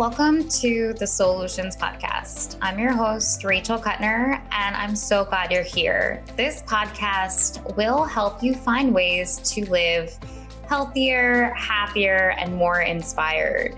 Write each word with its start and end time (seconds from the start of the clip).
Welcome 0.00 0.48
to 0.48 0.94
the 0.94 1.06
Solutions 1.06 1.76
Podcast. 1.76 2.56
I'm 2.62 2.78
your 2.78 2.94
host, 2.94 3.44
Rachel 3.44 3.78
Kuttner, 3.78 4.40
and 4.50 4.74
I'm 4.74 4.96
so 4.96 5.26
glad 5.26 5.52
you're 5.52 5.62
here. 5.62 6.24
This 6.38 6.62
podcast 6.62 7.76
will 7.76 8.04
help 8.04 8.42
you 8.42 8.54
find 8.54 8.94
ways 8.94 9.36
to 9.52 9.68
live 9.68 10.18
healthier, 10.66 11.52
happier, 11.52 12.34
and 12.38 12.54
more 12.54 12.80
inspired. 12.80 13.76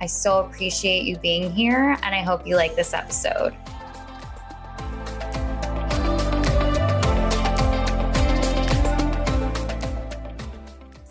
I 0.00 0.06
so 0.06 0.40
appreciate 0.40 1.02
you 1.02 1.18
being 1.18 1.52
here, 1.52 1.94
and 2.02 2.14
I 2.14 2.22
hope 2.22 2.46
you 2.46 2.56
like 2.56 2.74
this 2.74 2.94
episode. 2.94 3.54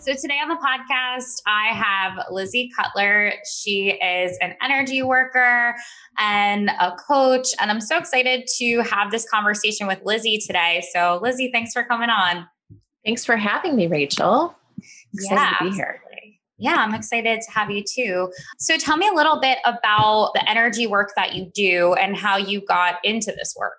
So, 0.09 0.15
today 0.15 0.39
on 0.41 0.49
the 0.49 0.55
podcast, 0.55 1.43
I 1.45 1.67
have 1.67 2.25
Lizzie 2.31 2.71
Cutler. 2.75 3.31
She 3.61 3.89
is 3.91 4.35
an 4.41 4.55
energy 4.59 5.03
worker 5.03 5.75
and 6.17 6.71
a 6.79 6.95
coach. 6.95 7.49
And 7.61 7.69
I'm 7.69 7.79
so 7.79 7.95
excited 7.95 8.47
to 8.57 8.79
have 8.79 9.11
this 9.11 9.29
conversation 9.29 9.85
with 9.85 9.99
Lizzie 10.03 10.39
today. 10.39 10.83
So, 10.93 11.19
Lizzie, 11.21 11.51
thanks 11.53 11.73
for 11.73 11.83
coming 11.83 12.09
on. 12.09 12.47
Thanks 13.05 13.23
for 13.23 13.37
having 13.37 13.75
me, 13.75 13.85
Rachel. 13.85 14.55
Excited 15.13 15.35
yeah, 15.35 15.57
to 15.59 15.69
be 15.69 15.75
here. 15.75 16.01
Yeah, 16.57 16.77
I'm 16.77 16.95
excited 16.95 17.41
to 17.41 17.51
have 17.51 17.69
you 17.69 17.83
too. 17.83 18.33
So, 18.57 18.77
tell 18.77 18.97
me 18.97 19.07
a 19.07 19.13
little 19.13 19.39
bit 19.39 19.59
about 19.63 20.31
the 20.33 20.49
energy 20.49 20.87
work 20.87 21.11
that 21.17 21.35
you 21.35 21.51
do 21.53 21.93
and 21.93 22.17
how 22.17 22.35
you 22.35 22.65
got 22.65 22.95
into 23.03 23.31
this 23.33 23.53
work. 23.55 23.77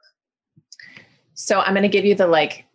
So, 1.35 1.59
I'm 1.59 1.73
going 1.73 1.83
to 1.83 1.89
give 1.89 2.05
you 2.05 2.15
the 2.15 2.29
like 2.29 2.67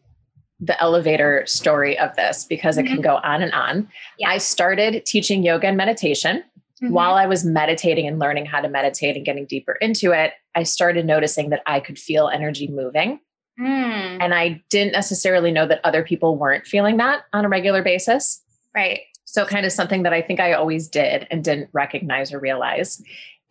the 0.60 0.80
elevator 0.82 1.44
story 1.46 1.98
of 1.98 2.16
this 2.16 2.46
because 2.46 2.78
mm-hmm. 2.78 2.86
it 2.86 2.90
can 2.90 2.98
mm-hmm. 2.98 3.04
go 3.04 3.16
on 3.24 3.42
and 3.42 3.52
on. 3.54 3.90
Yeah. 4.20 4.30
I 4.30 4.38
started 4.38 5.06
teaching 5.06 5.44
yoga 5.44 5.68
and 5.68 5.78
meditation. 5.78 6.44
Mm-hmm. 6.82 6.94
While 6.94 7.16
I 7.16 7.26
was 7.26 7.46
meditating 7.46 8.08
and 8.08 8.20
learning 8.20 8.46
how 8.46 8.62
to 8.62 8.68
meditate 8.68 9.16
and 9.16 9.26
getting 9.26 9.46
deeper 9.46 9.74
into 9.74 10.12
it, 10.12 10.34
I 10.56 10.64
started 10.64 11.06
noticing 11.06 11.50
that 11.50 11.62
I 11.66 11.80
could 11.80 11.98
feel 11.98 12.28
energy 12.28 12.68
moving. 12.68 13.20
Mm. 13.60 14.18
And 14.20 14.34
I 14.34 14.62
didn't 14.70 14.92
necessarily 14.92 15.52
know 15.52 15.66
that 15.68 15.80
other 15.86 16.04
people 16.04 16.38
weren't 16.38 16.68
feeling 16.68 16.98
that 16.98 17.24
on 17.32 17.46
a 17.46 17.50
regular 17.50 17.82
basis. 17.82 18.42
Right. 18.74 19.02
So, 19.24 19.46
kind 19.46 19.66
of 19.66 19.72
something 19.72 20.04
that 20.04 20.14
I 20.14 20.22
think 20.22 20.42
I 20.42 20.54
always 20.54 20.90
did 20.90 21.28
and 21.32 21.44
didn't 21.44 21.70
recognize 21.72 22.34
or 22.34 22.40
realize. 22.40 23.02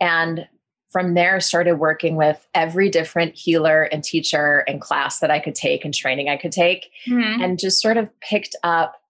And 0.00 0.47
from 0.95 1.14
there 1.14 1.41
started 1.41 1.81
working 1.81 2.14
with 2.14 2.47
every 2.55 2.89
different 2.89 3.34
healer 3.34 3.83
and 3.83 4.05
teacher 4.05 4.59
and 4.69 4.81
class 4.81 5.19
that 5.19 5.28
I 5.28 5.41
could 5.41 5.56
take 5.56 5.84
and 5.84 5.92
training 5.92 6.28
I 6.28 6.37
could 6.37 6.53
take 6.53 6.92
mm-hmm. 7.05 7.42
and 7.42 7.59
just 7.59 7.83
sort 7.83 7.97
of 7.97 8.09
picked 8.20 8.55
up 8.62 9.03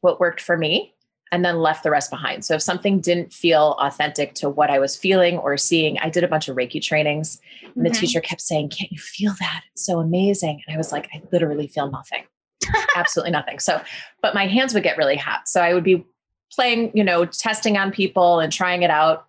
what 0.00 0.18
worked 0.18 0.40
for 0.40 0.56
me 0.56 0.92
and 1.30 1.44
then 1.44 1.60
left 1.60 1.84
the 1.84 1.92
rest 1.92 2.10
behind. 2.10 2.44
So 2.44 2.56
if 2.56 2.62
something 2.62 2.98
didn't 2.98 3.32
feel 3.32 3.76
authentic 3.78 4.34
to 4.34 4.50
what 4.50 4.68
I 4.68 4.80
was 4.80 4.96
feeling 4.96 5.38
or 5.38 5.56
seeing, 5.56 5.96
I 6.00 6.10
did 6.10 6.24
a 6.24 6.28
bunch 6.28 6.48
of 6.48 6.56
Reiki 6.56 6.82
trainings 6.82 7.40
and 7.62 7.70
mm-hmm. 7.70 7.84
the 7.84 7.90
teacher 7.90 8.20
kept 8.20 8.40
saying, 8.40 8.70
"Can't 8.70 8.90
you 8.90 8.98
feel 8.98 9.32
that? 9.38 9.62
It's 9.72 9.86
so 9.86 10.00
amazing." 10.00 10.60
And 10.66 10.74
I 10.74 10.76
was 10.76 10.90
like, 10.90 11.08
"I 11.14 11.22
literally 11.30 11.68
feel 11.68 11.88
nothing." 11.88 12.24
Absolutely 12.96 13.30
nothing. 13.30 13.60
So, 13.60 13.80
but 14.22 14.34
my 14.34 14.48
hands 14.48 14.74
would 14.74 14.82
get 14.82 14.98
really 14.98 15.16
hot. 15.16 15.46
So 15.46 15.60
I 15.60 15.72
would 15.72 15.84
be 15.84 16.04
playing, 16.50 16.90
you 16.94 17.04
know, 17.04 17.26
testing 17.26 17.76
on 17.76 17.92
people 17.92 18.40
and 18.40 18.52
trying 18.52 18.82
it 18.82 18.90
out 18.90 19.27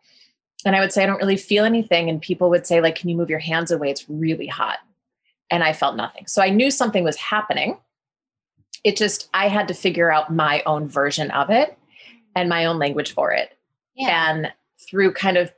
and 0.66 0.76
I 0.76 0.80
would 0.80 0.92
say, 0.92 1.04
I 1.04 1.06
don't 1.06 1.20
really 1.20 1.38
feel 1.38 1.66
anything. 1.66 2.10
And 2.10 2.22
people 2.22 2.50
would 2.50 2.68
say, 2.68 2.82
like, 2.82 2.96
can 2.96 3.10
you 3.10 3.16
move 3.16 3.30
your 3.30 3.40
hands 3.40 3.72
away? 3.72 3.90
It's 3.90 4.10
really 4.10 4.48
hot. 4.48 4.80
And 5.50 5.64
I 5.64 5.74
felt 5.74 5.96
nothing. 5.96 6.28
So 6.28 6.42
I 6.42 6.50
knew 6.50 6.70
something 6.70 7.04
was 7.04 7.16
happening. 7.16 7.78
It 8.84 8.98
just, 8.98 9.30
I 9.34 9.48
had 9.48 9.68
to 9.70 9.74
figure 9.74 10.12
out 10.12 10.34
my 10.34 10.62
own 10.66 10.88
version 10.88 11.32
of 11.32 11.50
it 11.50 11.78
and 12.36 12.50
my 12.50 12.66
own 12.66 12.78
language 12.78 13.14
for 13.14 13.32
it. 13.32 13.58
Yeah. 13.96 14.32
And 14.32 14.52
through 14.88 15.14
kind 15.14 15.38
of 15.38 15.52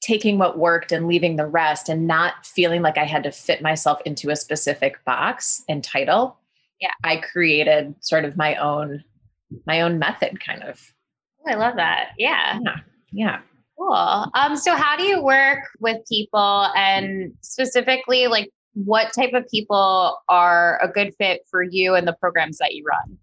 taking 0.00 0.38
what 0.38 0.58
worked 0.58 0.92
and 0.92 1.06
leaving 1.06 1.36
the 1.36 1.46
rest 1.46 1.88
and 1.88 2.06
not 2.06 2.44
feeling 2.44 2.82
like 2.82 2.98
I 2.98 3.04
had 3.04 3.22
to 3.24 3.32
fit 3.32 3.62
myself 3.62 4.00
into 4.04 4.30
a 4.30 4.36
specific 4.36 5.02
box 5.04 5.64
and 5.68 5.82
title. 5.82 6.36
Yeah. 6.80 6.92
I 7.02 7.16
created 7.16 7.94
sort 8.00 8.24
of 8.24 8.36
my 8.36 8.56
own 8.56 9.04
my 9.64 9.80
own 9.80 9.98
method 9.98 10.40
kind 10.44 10.62
of. 10.64 10.92
Oh, 11.46 11.52
I 11.52 11.54
love 11.54 11.76
that. 11.76 12.10
Yeah. 12.18 12.58
Yeah. 12.62 12.76
Yeah. 13.12 13.40
Cool. 13.78 14.30
Um, 14.34 14.56
so 14.56 14.74
how 14.74 14.96
do 14.96 15.04
you 15.04 15.22
work 15.22 15.60
with 15.80 15.98
people 16.08 16.68
and 16.76 17.32
specifically 17.42 18.26
like 18.26 18.50
what 18.74 19.12
type 19.12 19.32
of 19.34 19.48
people 19.48 20.18
are 20.28 20.78
a 20.82 20.88
good 20.88 21.14
fit 21.18 21.42
for 21.50 21.62
you 21.62 21.94
and 21.94 22.06
the 22.06 22.14
programs 22.14 22.58
that 22.58 22.74
you 22.74 22.84
run? 22.84 23.18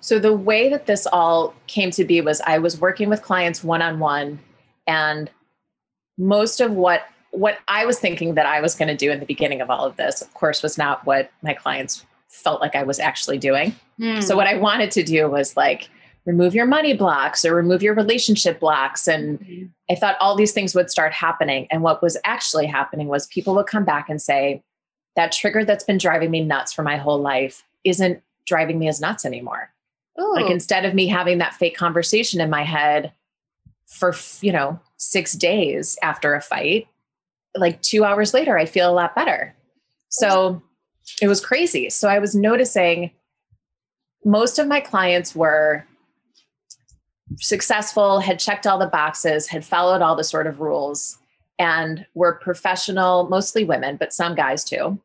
So 0.00 0.18
the 0.18 0.32
way 0.32 0.68
that 0.68 0.86
this 0.86 1.06
all 1.06 1.54
came 1.68 1.92
to 1.92 2.04
be 2.04 2.20
was 2.20 2.40
I 2.40 2.58
was 2.58 2.80
working 2.80 3.08
with 3.08 3.22
clients 3.22 3.62
one 3.62 3.82
on 3.82 4.00
one 4.00 4.40
and 4.86 5.30
most 6.18 6.60
of 6.60 6.72
what 6.72 7.02
what 7.30 7.58
I 7.66 7.86
was 7.86 7.98
thinking 7.98 8.34
that 8.34 8.44
I 8.44 8.60
was 8.60 8.74
going 8.74 8.88
to 8.88 8.96
do 8.96 9.10
in 9.10 9.18
the 9.18 9.24
beginning 9.24 9.62
of 9.62 9.70
all 9.70 9.86
of 9.86 9.96
this, 9.96 10.20
of 10.20 10.34
course, 10.34 10.62
was 10.62 10.76
not 10.76 11.06
what 11.06 11.30
my 11.42 11.54
clients 11.54 12.04
felt 12.28 12.60
like 12.60 12.74
I 12.74 12.82
was 12.82 12.98
actually 12.98 13.38
doing. 13.38 13.74
Mm. 13.98 14.22
So 14.22 14.36
what 14.36 14.46
I 14.46 14.58
wanted 14.58 14.90
to 14.90 15.02
do 15.02 15.30
was 15.30 15.56
like 15.56 15.88
remove 16.24 16.54
your 16.54 16.66
money 16.66 16.94
blocks 16.94 17.44
or 17.44 17.54
remove 17.54 17.82
your 17.82 17.94
relationship 17.94 18.60
blocks. 18.60 19.08
And 19.08 19.40
mm-hmm. 19.40 19.64
I 19.90 19.94
thought 19.96 20.16
all 20.20 20.36
these 20.36 20.52
things 20.52 20.74
would 20.74 20.90
start 20.90 21.12
happening. 21.12 21.66
And 21.70 21.82
what 21.82 22.02
was 22.02 22.16
actually 22.24 22.66
happening 22.66 23.08
was 23.08 23.26
people 23.26 23.54
would 23.56 23.66
come 23.66 23.84
back 23.84 24.08
and 24.08 24.20
say, 24.20 24.62
that 25.16 25.32
trigger 25.32 25.64
that's 25.64 25.84
been 25.84 25.98
driving 25.98 26.30
me 26.30 26.42
nuts 26.42 26.72
for 26.72 26.82
my 26.82 26.96
whole 26.96 27.20
life 27.20 27.64
isn't 27.84 28.22
driving 28.46 28.78
me 28.78 28.88
as 28.88 29.00
nuts 29.00 29.24
anymore. 29.24 29.70
Ooh. 30.20 30.34
Like 30.34 30.50
instead 30.50 30.84
of 30.84 30.94
me 30.94 31.06
having 31.06 31.38
that 31.38 31.54
fake 31.54 31.76
conversation 31.76 32.40
in 32.40 32.50
my 32.50 32.62
head 32.62 33.12
for, 33.86 34.14
you 34.40 34.52
know, 34.52 34.80
six 34.96 35.34
days 35.34 35.98
after 36.02 36.34
a 36.34 36.40
fight, 36.40 36.88
like 37.56 37.82
two 37.82 38.04
hours 38.04 38.32
later, 38.32 38.56
I 38.56 38.64
feel 38.64 38.90
a 38.90 38.94
lot 38.94 39.14
better. 39.14 39.54
So 40.08 40.62
it 41.20 41.28
was 41.28 41.44
crazy. 41.44 41.90
So 41.90 42.08
I 42.08 42.18
was 42.18 42.34
noticing 42.34 43.10
most 44.24 44.58
of 44.58 44.68
my 44.68 44.80
clients 44.80 45.34
were 45.34 45.84
successful, 47.40 48.20
had 48.20 48.38
checked 48.38 48.66
all 48.66 48.78
the 48.78 48.86
boxes, 48.86 49.46
had 49.46 49.64
followed 49.64 50.02
all 50.02 50.16
the 50.16 50.24
sort 50.24 50.46
of 50.46 50.60
rules, 50.60 51.18
and 51.58 52.06
were 52.14 52.34
professional, 52.34 53.28
mostly 53.28 53.64
women, 53.64 53.96
but 53.96 54.12
some 54.12 54.34
guys 54.34 54.64
too. 54.64 55.00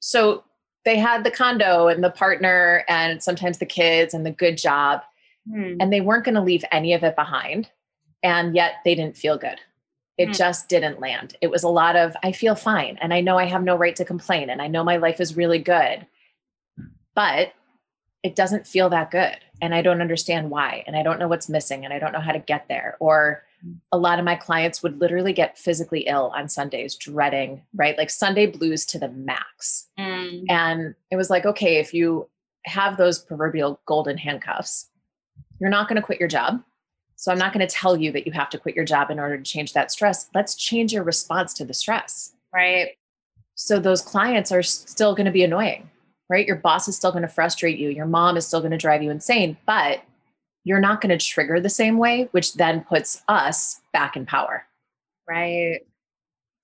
So 0.00 0.44
they 0.84 0.98
had 0.98 1.24
the 1.24 1.30
condo 1.30 1.88
and 1.88 2.04
the 2.04 2.10
partner 2.10 2.84
and 2.88 3.22
sometimes 3.22 3.58
the 3.58 3.66
kids 3.66 4.12
and 4.12 4.26
the 4.26 4.30
good 4.30 4.58
job, 4.58 5.02
hmm. 5.50 5.76
and 5.80 5.92
they 5.92 6.00
weren't 6.00 6.24
going 6.24 6.34
to 6.34 6.40
leave 6.40 6.64
any 6.70 6.92
of 6.92 7.02
it 7.02 7.16
behind. 7.16 7.70
And 8.22 8.54
yet 8.54 8.74
they 8.84 8.94
didn't 8.94 9.16
feel 9.16 9.38
good. 9.38 9.60
It 10.18 10.26
hmm. 10.26 10.32
just 10.32 10.68
didn't 10.68 11.00
land. 11.00 11.36
It 11.40 11.50
was 11.50 11.62
a 11.62 11.68
lot 11.68 11.96
of, 11.96 12.14
I 12.22 12.32
feel 12.32 12.54
fine 12.54 12.98
and 13.00 13.12
I 13.12 13.20
know 13.20 13.38
I 13.38 13.46
have 13.46 13.62
no 13.62 13.76
right 13.76 13.96
to 13.96 14.04
complain 14.04 14.50
and 14.50 14.60
I 14.62 14.66
know 14.66 14.84
my 14.84 14.96
life 14.96 15.20
is 15.20 15.36
really 15.36 15.58
good. 15.58 16.06
But 17.14 17.52
it 18.22 18.34
doesn't 18.34 18.66
feel 18.66 18.88
that 18.90 19.10
good 19.10 19.38
and 19.60 19.74
I 19.74 19.82
don't 19.82 20.00
understand 20.00 20.50
why 20.50 20.84
and 20.86 20.96
I 20.96 21.02
don't 21.02 21.18
know 21.18 21.28
what's 21.28 21.48
missing 21.48 21.84
and 21.84 21.92
I 21.92 21.98
don't 21.98 22.12
know 22.12 22.20
how 22.20 22.32
to 22.32 22.38
get 22.38 22.68
there 22.68 22.96
or 23.00 23.44
a 23.92 23.98
lot 23.98 24.18
of 24.18 24.24
my 24.24 24.34
clients 24.34 24.82
would 24.82 25.00
literally 25.00 25.32
get 25.32 25.56
physically 25.56 26.00
ill 26.00 26.32
on 26.36 26.48
Sundays 26.48 26.94
dreading 26.96 27.62
right? 27.74 27.96
Like 27.96 28.10
Sunday 28.10 28.46
blues 28.46 28.84
to 28.86 28.98
the 28.98 29.08
max. 29.08 29.88
Mm. 29.98 30.44
and 30.48 30.94
it 31.10 31.16
was 31.16 31.30
like 31.30 31.46
okay 31.46 31.76
if 31.76 31.94
you 31.94 32.28
have 32.66 32.96
those 32.96 33.18
proverbial 33.18 33.80
golden 33.86 34.16
handcuffs 34.18 34.88
you're 35.60 35.70
not 35.70 35.88
going 35.88 35.96
to 35.96 36.02
quit 36.02 36.20
your 36.20 36.28
job. 36.28 36.62
So 37.16 37.32
I'm 37.32 37.38
not 37.38 37.52
going 37.52 37.66
to 37.66 37.72
tell 37.72 37.96
you 37.96 38.12
that 38.12 38.26
you 38.26 38.32
have 38.32 38.50
to 38.50 38.58
quit 38.58 38.74
your 38.74 38.84
job 38.84 39.10
in 39.10 39.18
order 39.18 39.38
to 39.38 39.42
change 39.42 39.72
that 39.72 39.90
stress. 39.90 40.28
Let's 40.34 40.54
change 40.56 40.92
your 40.92 41.04
response 41.04 41.54
to 41.54 41.64
the 41.64 41.74
stress. 41.74 42.34
Right. 42.52 42.96
So 43.54 43.78
those 43.78 44.02
clients 44.02 44.50
are 44.52 44.62
still 44.62 45.14
going 45.14 45.26
to 45.26 45.32
be 45.32 45.44
annoying 45.44 45.90
right? 46.28 46.46
Your 46.46 46.56
boss 46.56 46.88
is 46.88 46.96
still 46.96 47.12
going 47.12 47.22
to 47.22 47.28
frustrate 47.28 47.78
you. 47.78 47.90
Your 47.90 48.06
mom 48.06 48.36
is 48.36 48.46
still 48.46 48.60
going 48.60 48.72
to 48.72 48.78
drive 48.78 49.02
you 49.02 49.10
insane, 49.10 49.56
but 49.66 50.02
you're 50.64 50.80
not 50.80 51.00
going 51.00 51.16
to 51.16 51.24
trigger 51.24 51.60
the 51.60 51.68
same 51.68 51.98
way, 51.98 52.28
which 52.32 52.54
then 52.54 52.82
puts 52.82 53.22
us 53.28 53.80
back 53.92 54.16
in 54.16 54.24
power. 54.26 54.66
Right. 55.28 55.80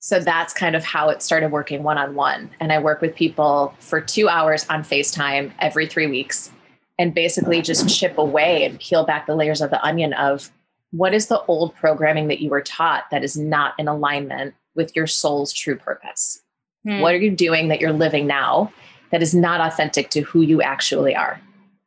So 0.01 0.19
that's 0.19 0.55
kind 0.55 0.75
of 0.75 0.83
how 0.83 1.11
it 1.11 1.23
started 1.23 1.53
working 1.53 1.83
one 1.83 1.99
on 1.99 2.15
one. 2.15 2.51
And 2.59 2.73
I 2.73 2.79
work 2.79 3.03
with 3.03 3.15
people 3.15 3.75
for 3.81 4.01
two 4.01 4.29
hours 4.29 4.65
on 4.71 4.83
FaceTime 4.83 5.53
every 5.59 5.87
three 5.87 6.06
weeks 6.06 6.51
and 6.99 7.15
basically 7.15 7.61
just 7.61 7.89
chip 7.89 8.17
away 8.17 8.65
and 8.65 8.81
peel 8.81 9.05
back 9.05 9.27
the 9.27 9.35
layers 9.35 9.61
of 9.61 9.71
the 9.71 9.83
onion 9.85 10.15
of 10.15 10.51
what 10.91 11.15
is 11.15 11.27
the 11.27 11.43
old 11.45 11.75
programming 11.75 12.29
that 12.29 12.41
you 12.41 12.51
were 12.51 12.63
taught 12.63 13.05
that 13.11 13.23
is 13.23 13.37
not 13.37 13.75
in 13.79 13.89
alignment 13.89 14.55
with 14.75 14.97
your 14.97 15.06
soul's 15.06 15.53
true 15.53 15.77
purpose? 15.77 16.43
Hmm. 16.85 17.01
What 17.01 17.15
are 17.15 17.19
you 17.19 17.31
doing 17.31 17.69
that 17.69 17.81
you're 17.81 17.93
living 17.93 18.27
now? 18.27 18.73
That 19.11 19.23
is 19.23 19.35
not 19.35 19.61
authentic 19.61 20.11
to 20.11 20.21
who 20.21 20.43
you 20.43 20.62
actually 20.62 21.15
are. 21.15 21.41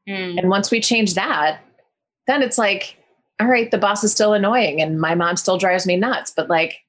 Mm. 0.08 0.40
And 0.40 0.50
once 0.50 0.72
we 0.72 0.82
change 0.82 1.14
that, 1.14 1.60
then 2.28 2.42
it's 2.42 2.58
like, 2.58 2.98
all 3.40 3.48
right, 3.48 3.72
the 3.72 3.78
boss 3.78 4.04
is 4.04 4.12
still 4.12 4.34
annoying 4.34 4.82
and 4.82 5.00
my 5.00 5.16
mom 5.16 5.38
still 5.38 5.58
drives 5.58 5.86
me 5.86 5.96
nuts, 5.96 6.32
but 6.36 6.50
like 6.50 6.80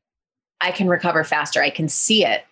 I 0.60 0.70
can 0.70 0.88
recover 0.88 1.24
faster. 1.24 1.62
I 1.62 1.70
can 1.70 1.88
see 1.88 2.24
it. 2.24 2.44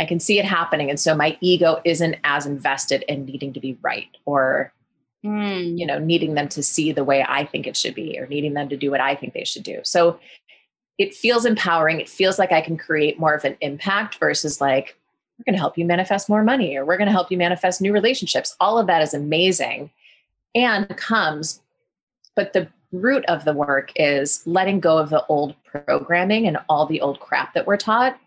I 0.00 0.04
can 0.04 0.18
see 0.18 0.38
it 0.38 0.44
happening. 0.44 0.90
And 0.90 0.98
so 0.98 1.14
my 1.14 1.36
ego 1.40 1.80
isn't 1.84 2.16
as 2.24 2.46
invested 2.46 3.04
in 3.08 3.24
needing 3.24 3.52
to 3.52 3.60
be 3.60 3.78
right 3.82 4.08
or, 4.24 4.72
mm. 5.24 5.78
you 5.78 5.86
know, 5.86 5.98
needing 5.98 6.34
them 6.34 6.48
to 6.48 6.62
see 6.62 6.92
the 6.92 7.04
way 7.04 7.24
I 7.26 7.44
think 7.44 7.66
it 7.66 7.76
should 7.76 7.94
be 7.94 8.18
or 8.18 8.26
needing 8.26 8.54
them 8.54 8.68
to 8.68 8.76
do 8.76 8.90
what 8.90 9.00
I 9.00 9.14
think 9.14 9.34
they 9.34 9.44
should 9.44 9.62
do. 9.62 9.80
So 9.84 10.18
it 10.98 11.14
feels 11.14 11.44
empowering. 11.44 12.00
It 12.00 12.08
feels 12.08 12.38
like 12.38 12.52
I 12.52 12.60
can 12.60 12.76
create 12.76 13.18
more 13.18 13.34
of 13.34 13.44
an 13.44 13.56
impact 13.60 14.16
versus 14.16 14.60
like, 14.60 14.96
we're 15.38 15.44
going 15.50 15.56
to 15.56 15.60
help 15.60 15.76
you 15.76 15.84
manifest 15.84 16.28
more 16.28 16.44
money 16.44 16.76
or 16.76 16.84
we're 16.84 16.96
going 16.96 17.06
to 17.06 17.12
help 17.12 17.30
you 17.30 17.38
manifest 17.38 17.80
new 17.80 17.92
relationships. 17.92 18.56
All 18.60 18.78
of 18.78 18.86
that 18.86 19.02
is 19.02 19.14
amazing 19.14 19.90
and 20.54 20.88
comes, 20.96 21.60
but 22.36 22.52
the 22.52 22.68
root 22.92 23.24
of 23.26 23.44
the 23.44 23.52
work 23.52 23.90
is 23.96 24.46
letting 24.46 24.80
go 24.80 24.98
of 24.98 25.10
the 25.10 25.24
old 25.26 25.54
programming 25.64 26.46
and 26.46 26.58
all 26.68 26.86
the 26.86 27.00
old 27.00 27.18
crap 27.20 27.54
that 27.54 27.66
we're 27.66 27.76
taught 27.76 28.18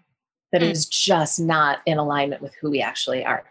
that 0.52 0.62
mm. 0.62 0.70
is 0.70 0.86
just 0.86 1.40
not 1.40 1.80
in 1.86 1.98
alignment 1.98 2.42
with 2.42 2.54
who 2.60 2.70
we 2.70 2.82
actually 2.82 3.24
are. 3.24 3.44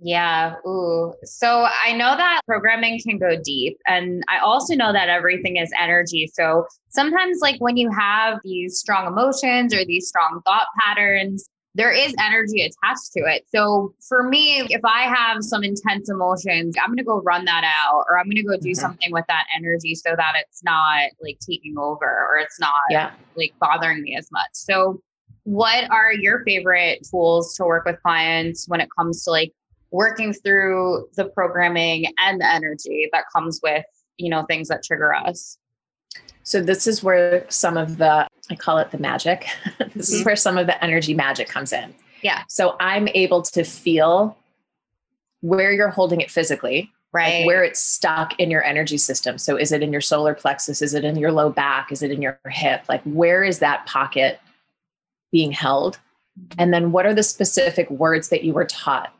Yeah. 0.00 0.56
Ooh. 0.66 1.14
So 1.24 1.66
I 1.82 1.92
know 1.92 2.16
that 2.16 2.40
programming 2.46 3.00
can 3.00 3.18
go 3.18 3.40
deep. 3.42 3.78
And 3.86 4.22
I 4.28 4.38
also 4.38 4.74
know 4.74 4.92
that 4.92 5.08
everything 5.08 5.56
is 5.56 5.70
energy. 5.80 6.30
So 6.34 6.66
sometimes, 6.88 7.38
like 7.40 7.60
when 7.60 7.76
you 7.76 7.90
have 7.90 8.38
these 8.42 8.78
strong 8.78 9.06
emotions 9.06 9.72
or 9.72 9.84
these 9.84 10.08
strong 10.08 10.42
thought 10.44 10.66
patterns, 10.80 11.48
there 11.74 11.90
is 11.90 12.14
energy 12.20 12.62
attached 12.62 13.12
to 13.14 13.20
it. 13.20 13.44
So 13.52 13.94
for 14.08 14.22
me, 14.22 14.60
if 14.70 14.80
I 14.84 15.02
have 15.02 15.42
some 15.42 15.64
intense 15.64 16.08
emotions, 16.08 16.76
I'm 16.80 16.88
going 16.88 16.98
to 16.98 17.04
go 17.04 17.20
run 17.22 17.44
that 17.46 17.64
out 17.64 18.04
or 18.08 18.18
I'm 18.18 18.26
going 18.26 18.36
to 18.36 18.42
go 18.42 18.56
do 18.56 18.70
mm-hmm. 18.70 18.74
something 18.74 19.12
with 19.12 19.24
that 19.28 19.46
energy 19.56 19.94
so 19.96 20.14
that 20.16 20.34
it's 20.36 20.62
not 20.62 21.10
like 21.20 21.38
taking 21.40 21.76
over 21.76 22.06
or 22.06 22.38
it's 22.38 22.60
not 22.60 22.72
yeah. 22.90 23.12
like 23.36 23.54
bothering 23.60 24.02
me 24.02 24.16
as 24.16 24.30
much. 24.30 24.50
So 24.52 25.00
what 25.42 25.90
are 25.90 26.12
your 26.12 26.44
favorite 26.44 27.06
tools 27.10 27.54
to 27.56 27.64
work 27.64 27.84
with 27.86 28.00
clients 28.02 28.68
when 28.68 28.80
it 28.80 28.88
comes 28.96 29.24
to 29.24 29.30
like 29.30 29.52
working 29.90 30.32
through 30.32 31.08
the 31.16 31.26
programming 31.26 32.06
and 32.18 32.40
the 32.40 32.50
energy 32.50 33.08
that 33.12 33.24
comes 33.34 33.60
with, 33.62 33.84
you 34.16 34.30
know, 34.30 34.44
things 34.44 34.68
that 34.68 34.82
trigger 34.84 35.14
us. 35.14 35.58
So 36.44 36.60
this 36.60 36.86
is 36.86 37.02
where 37.02 37.46
some 37.48 37.76
of 37.76 37.96
the 37.96 38.28
I 38.50 38.56
call 38.56 38.78
it 38.78 38.90
the 38.90 38.98
magic. 38.98 39.46
this 39.78 39.88
mm-hmm. 39.88 39.98
is 40.00 40.24
where 40.24 40.36
some 40.36 40.58
of 40.58 40.66
the 40.66 40.82
energy 40.84 41.14
magic 41.14 41.48
comes 41.48 41.72
in. 41.72 41.94
Yeah. 42.22 42.42
So 42.48 42.76
I'm 42.80 43.08
able 43.08 43.42
to 43.42 43.64
feel 43.64 44.36
where 45.40 45.72
you're 45.72 45.90
holding 45.90 46.20
it 46.20 46.30
physically, 46.30 46.90
right? 47.12 47.40
Like 47.40 47.46
where 47.46 47.64
it's 47.64 47.80
stuck 47.80 48.38
in 48.40 48.50
your 48.50 48.64
energy 48.64 48.96
system. 48.96 49.38
So 49.38 49.56
is 49.56 49.72
it 49.72 49.82
in 49.82 49.92
your 49.92 50.00
solar 50.00 50.34
plexus? 50.34 50.80
Is 50.82 50.94
it 50.94 51.04
in 51.04 51.16
your 51.16 51.32
low 51.32 51.50
back? 51.50 51.92
Is 51.92 52.02
it 52.02 52.10
in 52.10 52.22
your 52.22 52.38
hip? 52.48 52.84
Like 52.88 53.02
where 53.04 53.44
is 53.44 53.58
that 53.58 53.86
pocket 53.86 54.40
being 55.32 55.52
held? 55.52 55.98
Mm-hmm. 56.38 56.60
And 56.60 56.72
then 56.72 56.92
what 56.92 57.06
are 57.06 57.14
the 57.14 57.22
specific 57.22 57.90
words 57.90 58.30
that 58.30 58.44
you 58.44 58.52
were 58.52 58.66
taught 58.66 59.14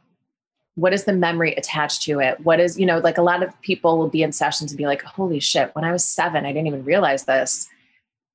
what 0.76 0.92
is 0.92 1.04
the 1.04 1.12
memory 1.12 1.54
attached 1.54 2.02
to 2.02 2.20
it 2.20 2.40
what 2.40 2.60
is 2.60 2.78
you 2.78 2.86
know 2.86 2.98
like 2.98 3.18
a 3.18 3.22
lot 3.22 3.42
of 3.42 3.60
people 3.62 3.96
will 3.96 4.08
be 4.08 4.22
in 4.22 4.32
sessions 4.32 4.72
and 4.72 4.78
be 4.78 4.86
like 4.86 5.02
holy 5.02 5.40
shit 5.40 5.74
when 5.74 5.84
i 5.84 5.92
was 5.92 6.04
seven 6.04 6.44
i 6.44 6.52
didn't 6.52 6.66
even 6.66 6.84
realize 6.84 7.24
this 7.24 7.68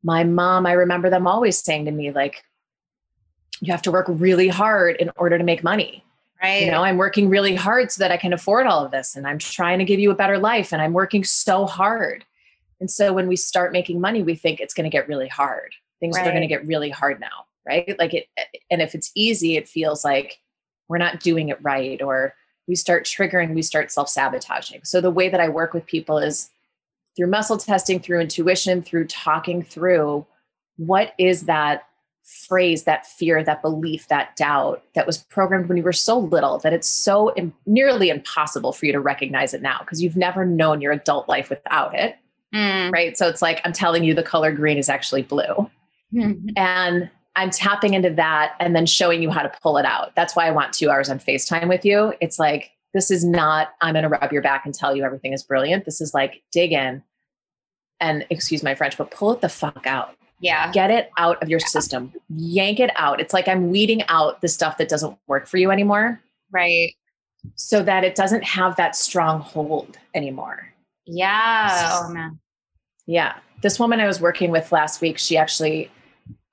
my 0.04 0.24
mom 0.24 0.66
i 0.66 0.72
remember 0.72 1.10
them 1.10 1.28
always 1.28 1.58
saying 1.58 1.86
to 1.86 1.92
me 1.92 2.12
like 2.12 2.44
you 3.62 3.72
have 3.72 3.82
to 3.82 3.92
work 3.92 4.06
really 4.08 4.48
hard 4.48 4.96
in 4.98 5.12
order 5.18 5.38
to 5.38 5.44
make 5.44 5.64
money. 5.64 6.04
Right 6.42 6.64
you 6.64 6.72
know 6.72 6.84
i'm 6.84 6.98
working 6.98 7.28
really 7.28 7.56
hard 7.56 7.92
so 7.92 8.00
that 8.00 8.12
i 8.12 8.18
can 8.18 8.32
afford 8.32 8.66
all 8.66 8.86
of 8.86 8.92
this 8.92 9.18
and 9.18 9.28
i'm 9.28 9.40
trying 9.40 9.80
to 9.80 9.86
give 9.86 10.00
you 10.00 10.10
a 10.10 10.16
better 10.16 10.38
life 10.38 10.72
and 10.72 10.82
i'm 10.82 10.94
working 10.94 11.24
so 11.24 11.66
hard. 11.66 12.26
And 12.80 12.90
so 12.90 13.12
when 13.12 13.28
we 13.28 13.36
start 13.36 13.74
making 13.74 14.00
money 14.00 14.24
we 14.24 14.36
think 14.36 14.62
it's 14.62 14.74
going 14.74 14.90
to 14.90 14.90
get 14.90 15.10
really 15.10 15.28
hard. 15.28 15.76
Things 16.00 16.16
right. 16.16 16.26
are 16.26 16.32
going 16.32 16.42
to 16.42 16.48
get 16.48 16.66
really 16.66 16.90
hard 16.90 17.20
now 17.20 17.46
right? 17.68 17.98
Like 18.00 18.14
it 18.14 18.28
eh, 18.38 18.44
eh, 18.54 18.58
and 18.72 18.82
if 18.82 18.96
it's 18.96 19.12
easy 19.16 19.58
it 19.58 19.68
feels 19.68 20.06
like 20.06 20.40
we're 20.88 20.98
not 20.98 21.20
doing 21.20 21.50
it 21.50 21.60
right 21.62 22.02
or 22.02 22.34
we 22.68 22.76
start 22.76 23.06
triggering 23.06 23.54
we 23.54 23.62
start 23.62 23.92
self-sabotaging. 23.92 24.82
So 24.86 25.02
the 25.02 25.12
way 25.12 25.28
that 25.28 25.42
i 25.42 25.50
work 25.50 25.74
with 25.74 25.86
people 25.86 26.20
is 26.20 26.50
through 27.20 27.28
muscle 27.28 27.58
testing 27.58 28.00
through 28.00 28.22
intuition 28.22 28.82
through 28.82 29.06
talking 29.06 29.62
through 29.62 30.26
what 30.78 31.14
is 31.18 31.44
that 31.44 31.84
phrase 32.24 32.84
that 32.84 33.06
fear 33.06 33.44
that 33.44 33.62
belief 33.62 34.08
that 34.08 34.36
doubt 34.38 34.82
that 34.94 35.06
was 35.06 35.18
programmed 35.18 35.68
when 35.68 35.78
you 35.78 35.84
were 35.84 35.92
so 35.92 36.18
little 36.18 36.60
that 36.60 36.72
it's 36.72 36.88
so 36.88 37.34
Im- 37.36 37.54
nearly 37.66 38.10
impossible 38.10 38.72
for 38.72 38.86
you 38.86 38.94
to 38.94 39.02
recognize 39.02 39.54
it 39.54 39.62
now 39.62 39.80
because 39.80 40.02
you've 40.02 40.16
never 40.16 40.46
known 40.46 40.80
your 40.80 40.94
adult 40.94 41.28
life 41.28 41.50
without 41.50 41.94
it 41.94 42.16
mm. 42.56 42.90
right 42.92 43.18
so 43.18 43.28
it's 43.28 43.42
like 43.42 43.60
i'm 43.66 43.74
telling 43.74 44.06
you 44.06 44.14
the 44.14 44.24
color 44.24 44.54
green 44.54 44.78
is 44.78 44.88
actually 44.88 45.24
blue 45.24 45.70
mm-hmm. 46.14 46.50
and 46.56 47.10
I'm 47.36 47.52
tapping 47.52 47.94
into 47.94 48.10
that 48.10 48.56
and 48.60 48.76
then 48.76 48.86
showing 48.86 49.22
you 49.24 49.30
how 49.30 49.44
to 49.44 49.52
pull 49.62 49.78
it 49.78 49.86
out. 49.86 50.14
That's 50.14 50.36
why 50.36 50.46
I 50.46 50.52
want 50.52 50.74
two 50.74 50.90
hours 50.90 51.10
on 51.10 51.20
FaceTime 51.20 51.70
with 51.70 51.86
you. 51.86 52.14
It's 52.20 52.38
like, 52.38 52.72
this 52.94 53.10
is 53.10 53.24
not, 53.24 53.70
I'm 53.80 53.94
going 53.94 54.04
to 54.04 54.10
rub 54.10 54.34
your 54.34 54.42
back 54.42 54.66
and 54.66 54.74
tell 54.74 54.94
you 54.94 55.06
everything 55.06 55.32
is 55.32 55.44
brilliant. 55.44 55.86
This 55.86 56.02
is 56.02 56.14
like, 56.14 56.42
dig 56.52 56.74
in 56.74 57.02
and 58.00 58.26
excuse 58.30 58.64
my 58.64 58.76
French, 58.76 58.98
but 58.98 59.12
pull 59.12 59.32
it 59.32 59.42
the 59.42 59.50
fuck 59.50 59.86
out. 59.86 60.16
Yeah. 60.40 60.72
Get 60.72 60.90
it 60.90 61.12
out 61.18 61.42
of 61.44 61.50
your 61.50 61.60
system. 61.60 62.14
Yank 62.30 62.80
it 62.80 62.92
out. 62.96 63.20
It's 63.20 63.34
like 63.34 63.48
I'm 63.48 63.70
weeding 63.70 64.04
out 64.08 64.42
the 64.42 64.48
stuff 64.48 64.78
that 64.78 64.90
doesn't 64.90 65.18
work 65.28 65.48
for 65.48 65.58
you 65.58 65.70
anymore. 65.72 66.20
Right. 66.52 66.96
So 67.56 67.84
that 67.84 68.04
it 68.04 68.16
doesn't 68.16 68.44
have 68.44 68.76
that 68.78 68.96
strong 68.96 69.42
hold 69.42 69.98
anymore. 70.14 70.70
Yeah. 71.06 72.02
Oh 72.04 72.10
man. 72.10 72.40
Yeah. 73.06 73.36
This 73.62 73.80
woman 73.80 74.00
I 74.00 74.08
was 74.08 74.22
working 74.22 74.52
with 74.52 74.72
last 74.72 75.02
week, 75.02 75.18
she 75.18 75.38
actually 75.38 75.92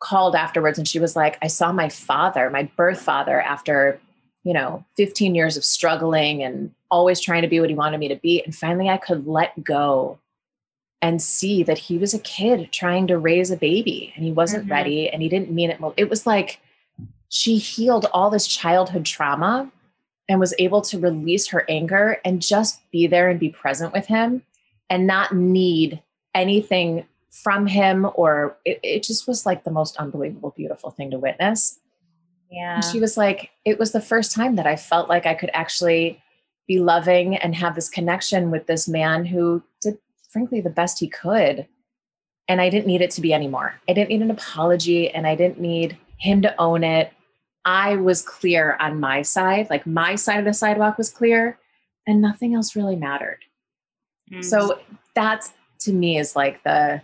called 0.00 0.34
afterwards 0.34 0.78
and 0.78 0.88
she 0.88 0.99
was 0.99 1.14
like, 1.14 1.38
I 1.42 1.46
saw 1.46 1.72
my 1.72 1.88
father, 1.88 2.50
my 2.50 2.64
birth 2.76 3.00
father, 3.00 3.40
after, 3.40 4.00
you 4.42 4.52
know, 4.52 4.84
15 4.96 5.34
years 5.34 5.56
of 5.56 5.64
struggling 5.64 6.42
and 6.42 6.72
always 6.90 7.20
trying 7.20 7.42
to 7.42 7.49
be 7.49 7.60
what 7.60 7.70
he 7.70 7.76
wanted 7.76 7.99
me 7.99 8.08
to 8.08 8.16
be. 8.16 8.42
And 8.42 8.54
finally, 8.54 8.88
I 8.88 8.96
could 8.96 9.26
let 9.26 9.62
go 9.62 10.19
and 11.06 11.22
see 11.22 11.62
that 11.62 11.78
he 11.78 11.98
was 11.98 12.14
a 12.14 12.18
kid 12.18 12.72
trying 12.72 13.06
to 13.06 13.16
raise 13.16 13.52
a 13.52 13.56
baby 13.56 14.12
and 14.16 14.24
he 14.24 14.32
wasn't 14.32 14.64
mm-hmm. 14.64 14.72
ready 14.72 15.08
and 15.08 15.22
he 15.22 15.28
didn't 15.28 15.52
mean 15.52 15.70
it. 15.70 15.78
It 15.96 16.10
was 16.10 16.26
like 16.26 16.58
she 17.28 17.58
healed 17.58 18.06
all 18.12 18.28
this 18.28 18.48
childhood 18.48 19.04
trauma 19.04 19.70
and 20.28 20.40
was 20.40 20.52
able 20.58 20.80
to 20.80 20.98
release 20.98 21.46
her 21.46 21.64
anger 21.68 22.20
and 22.24 22.42
just 22.42 22.80
be 22.90 23.06
there 23.06 23.28
and 23.28 23.38
be 23.38 23.50
present 23.50 23.92
with 23.92 24.06
him 24.06 24.42
and 24.90 25.06
not 25.06 25.32
need 25.32 26.02
anything 26.34 27.06
from 27.30 27.68
him 27.68 28.04
or 28.16 28.56
it, 28.64 28.80
it 28.82 29.02
just 29.04 29.28
was 29.28 29.46
like 29.46 29.62
the 29.62 29.70
most 29.70 29.96
unbelievable 29.98 30.52
beautiful 30.56 30.90
thing 30.90 31.12
to 31.12 31.18
witness 31.20 31.78
yeah 32.50 32.76
and 32.76 32.84
she 32.84 32.98
was 32.98 33.16
like 33.16 33.50
it 33.64 33.78
was 33.78 33.92
the 33.92 34.00
first 34.00 34.32
time 34.32 34.56
that 34.56 34.66
i 34.66 34.74
felt 34.74 35.08
like 35.08 35.26
i 35.26 35.34
could 35.34 35.50
actually 35.52 36.20
be 36.66 36.78
loving 36.78 37.36
and 37.36 37.54
have 37.54 37.75
this 37.75 37.90
connection 37.90 38.50
with 38.50 38.66
this 38.66 38.88
man 38.88 39.25
who 39.25 39.62
did 39.82 39.98
frankly 40.37 40.61
the 40.61 40.71
best 40.71 40.99
he 40.99 41.09
could 41.09 41.66
and 42.49 42.61
i 42.61 42.69
didn't 42.69 42.87
need 42.87 43.00
it 43.00 43.11
to 43.11 43.21
be 43.21 43.33
anymore 43.33 43.75
i 43.88 43.93
didn't 43.93 44.11
need 44.11 44.23
an 44.23 44.31
apology 44.31 45.11
and 45.11 45.26
i 45.26 45.35
didn't 45.35 45.61
need 45.61 45.97
him 46.19 46.43
to 46.43 46.55
own 46.61 46.85
it 46.85 47.12
i 47.64 47.97
was 47.97 48.21
clear 48.21 48.76
on 48.81 49.00
my 49.00 49.23
side 49.23 49.69
like 49.71 49.87
my 49.87 50.14
side 50.14 50.38
of 50.38 50.45
the 50.45 50.52
sidewalk 50.52 50.99
was 50.99 51.11
clear 51.11 51.59
and 52.07 52.21
nothing 52.21 52.55
else 52.55 52.76
really 52.76 52.97
mattered 52.97 53.38
mm-hmm. 54.31 54.43
so 54.43 54.78
that's 55.14 55.52
to 55.78 55.93
me 55.93 56.19
is 56.19 56.37
like 56.37 56.62
the 56.64 57.00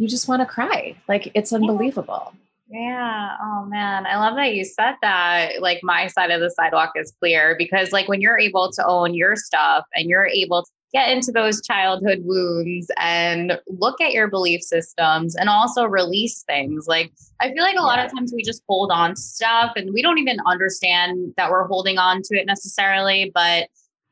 you 0.00 0.08
just 0.08 0.28
want 0.28 0.40
to 0.40 0.46
cry. 0.46 0.96
Like 1.08 1.30
it's 1.34 1.52
unbelievable. 1.52 2.32
Yeah. 2.70 3.36
Oh 3.42 3.66
man. 3.66 4.06
I 4.06 4.16
love 4.16 4.34
that 4.36 4.54
you 4.54 4.64
said 4.64 4.94
that. 5.02 5.60
Like 5.60 5.80
my 5.82 6.06
side 6.06 6.30
of 6.30 6.40
the 6.40 6.50
sidewalk 6.50 6.92
is 6.96 7.12
clear 7.20 7.54
because 7.58 7.92
like 7.92 8.08
when 8.08 8.22
you're 8.22 8.38
able 8.38 8.72
to 8.72 8.86
own 8.86 9.12
your 9.12 9.36
stuff 9.36 9.84
and 9.94 10.08
you're 10.08 10.26
able 10.26 10.62
to 10.62 10.70
get 10.92 11.10
into 11.10 11.30
those 11.30 11.62
childhood 11.62 12.20
wounds 12.24 12.90
and 12.98 13.58
look 13.68 14.00
at 14.00 14.12
your 14.12 14.28
belief 14.28 14.62
systems 14.62 15.36
and 15.36 15.48
also 15.48 15.84
release 15.84 16.42
things. 16.42 16.86
Like 16.88 17.12
I 17.40 17.52
feel 17.52 17.62
like 17.62 17.74
a 17.74 17.76
yeah. 17.76 17.82
lot 17.82 18.04
of 18.04 18.12
times 18.12 18.32
we 18.34 18.42
just 18.42 18.62
hold 18.68 18.90
on 18.90 19.14
to 19.14 19.20
stuff 19.20 19.72
and 19.76 19.92
we 19.92 20.02
don't 20.02 20.18
even 20.18 20.38
understand 20.46 21.34
that 21.36 21.50
we're 21.50 21.66
holding 21.66 21.98
on 21.98 22.22
to 22.22 22.36
it 22.36 22.46
necessarily, 22.46 23.30
but 23.34 23.68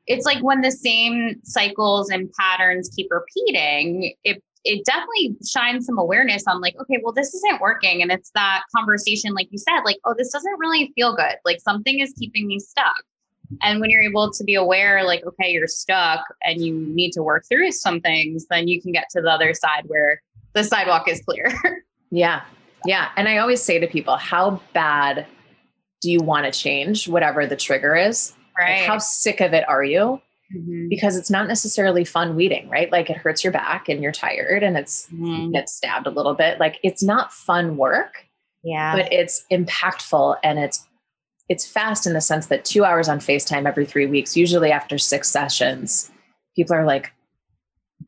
it's 0.06 0.24
like 0.24 0.42
when 0.42 0.62
the 0.62 0.70
same 0.70 1.36
cycles 1.44 2.10
and 2.10 2.32
patterns 2.32 2.90
keep 2.94 3.08
repeating, 3.10 4.14
it 4.24 4.42
it 4.64 4.84
definitely 4.84 5.36
shines 5.46 5.86
some 5.86 5.98
awareness 5.98 6.44
on 6.46 6.60
like, 6.60 6.74
okay, 6.80 6.98
well, 7.02 7.12
this 7.12 7.32
isn't 7.32 7.60
working. 7.60 8.02
And 8.02 8.10
it's 8.10 8.30
that 8.34 8.64
conversation, 8.74 9.32
like 9.32 9.48
you 9.50 9.58
said, 9.58 9.80
like, 9.84 9.98
oh, 10.04 10.14
this 10.18 10.32
doesn't 10.32 10.58
really 10.58 10.92
feel 10.94 11.14
good. 11.14 11.36
Like 11.44 11.60
something 11.60 12.00
is 12.00 12.12
keeping 12.18 12.46
me 12.46 12.58
stuck. 12.58 13.02
And 13.62 13.80
when 13.80 13.90
you're 13.90 14.02
able 14.02 14.30
to 14.30 14.44
be 14.44 14.54
aware, 14.54 15.04
like, 15.04 15.24
okay, 15.24 15.50
you're 15.50 15.66
stuck 15.66 16.24
and 16.44 16.60
you 16.60 16.74
need 16.74 17.12
to 17.12 17.22
work 17.22 17.44
through 17.48 17.72
some 17.72 18.00
things, 18.00 18.46
then 18.50 18.68
you 18.68 18.80
can 18.80 18.92
get 18.92 19.04
to 19.10 19.20
the 19.20 19.30
other 19.30 19.54
side 19.54 19.84
where 19.86 20.22
the 20.54 20.64
sidewalk 20.64 21.08
is 21.08 21.20
clear. 21.22 21.52
yeah. 22.10 22.42
Yeah. 22.84 23.08
And 23.16 23.28
I 23.28 23.38
always 23.38 23.62
say 23.62 23.78
to 23.78 23.86
people, 23.86 24.16
how 24.16 24.60
bad 24.72 25.26
do 26.00 26.10
you 26.10 26.20
want 26.20 26.44
to 26.44 26.58
change 26.58 27.08
whatever 27.08 27.46
the 27.46 27.56
trigger 27.56 27.96
is? 27.96 28.34
Right. 28.58 28.80
Like 28.80 28.86
how 28.86 28.98
sick 28.98 29.40
of 29.40 29.52
it 29.52 29.68
are 29.68 29.84
you? 29.84 30.20
mm-hmm. 30.54 30.88
because 30.88 31.16
it's 31.16 31.30
not 31.30 31.48
necessarily 31.48 32.04
fun 32.04 32.36
weeding, 32.36 32.68
right? 32.68 32.90
Like 32.90 33.10
it 33.10 33.16
hurts 33.16 33.44
your 33.44 33.52
back 33.52 33.88
and 33.88 34.02
you're 34.02 34.12
tired 34.12 34.62
and 34.62 34.76
it's 34.76 35.08
mm-hmm. 35.12 35.52
get 35.52 35.68
stabbed 35.68 36.06
a 36.06 36.10
little 36.10 36.34
bit. 36.34 36.58
Like 36.58 36.78
it's 36.82 37.02
not 37.02 37.32
fun 37.32 37.76
work. 37.76 38.24
Yeah. 38.64 38.96
But 38.96 39.12
it's 39.12 39.44
impactful 39.52 40.36
and 40.42 40.58
it's 40.58 40.86
it's 41.48 41.66
fast 41.66 42.06
in 42.06 42.12
the 42.12 42.20
sense 42.20 42.46
that 42.46 42.64
two 42.64 42.84
hours 42.84 43.08
on 43.08 43.20
FaceTime 43.20 43.66
every 43.66 43.86
three 43.86 44.06
weeks, 44.06 44.36
usually 44.36 44.70
after 44.70 44.98
six 44.98 45.30
sessions, 45.30 46.10
people 46.54 46.74
are 46.74 46.84
like, 46.84 47.12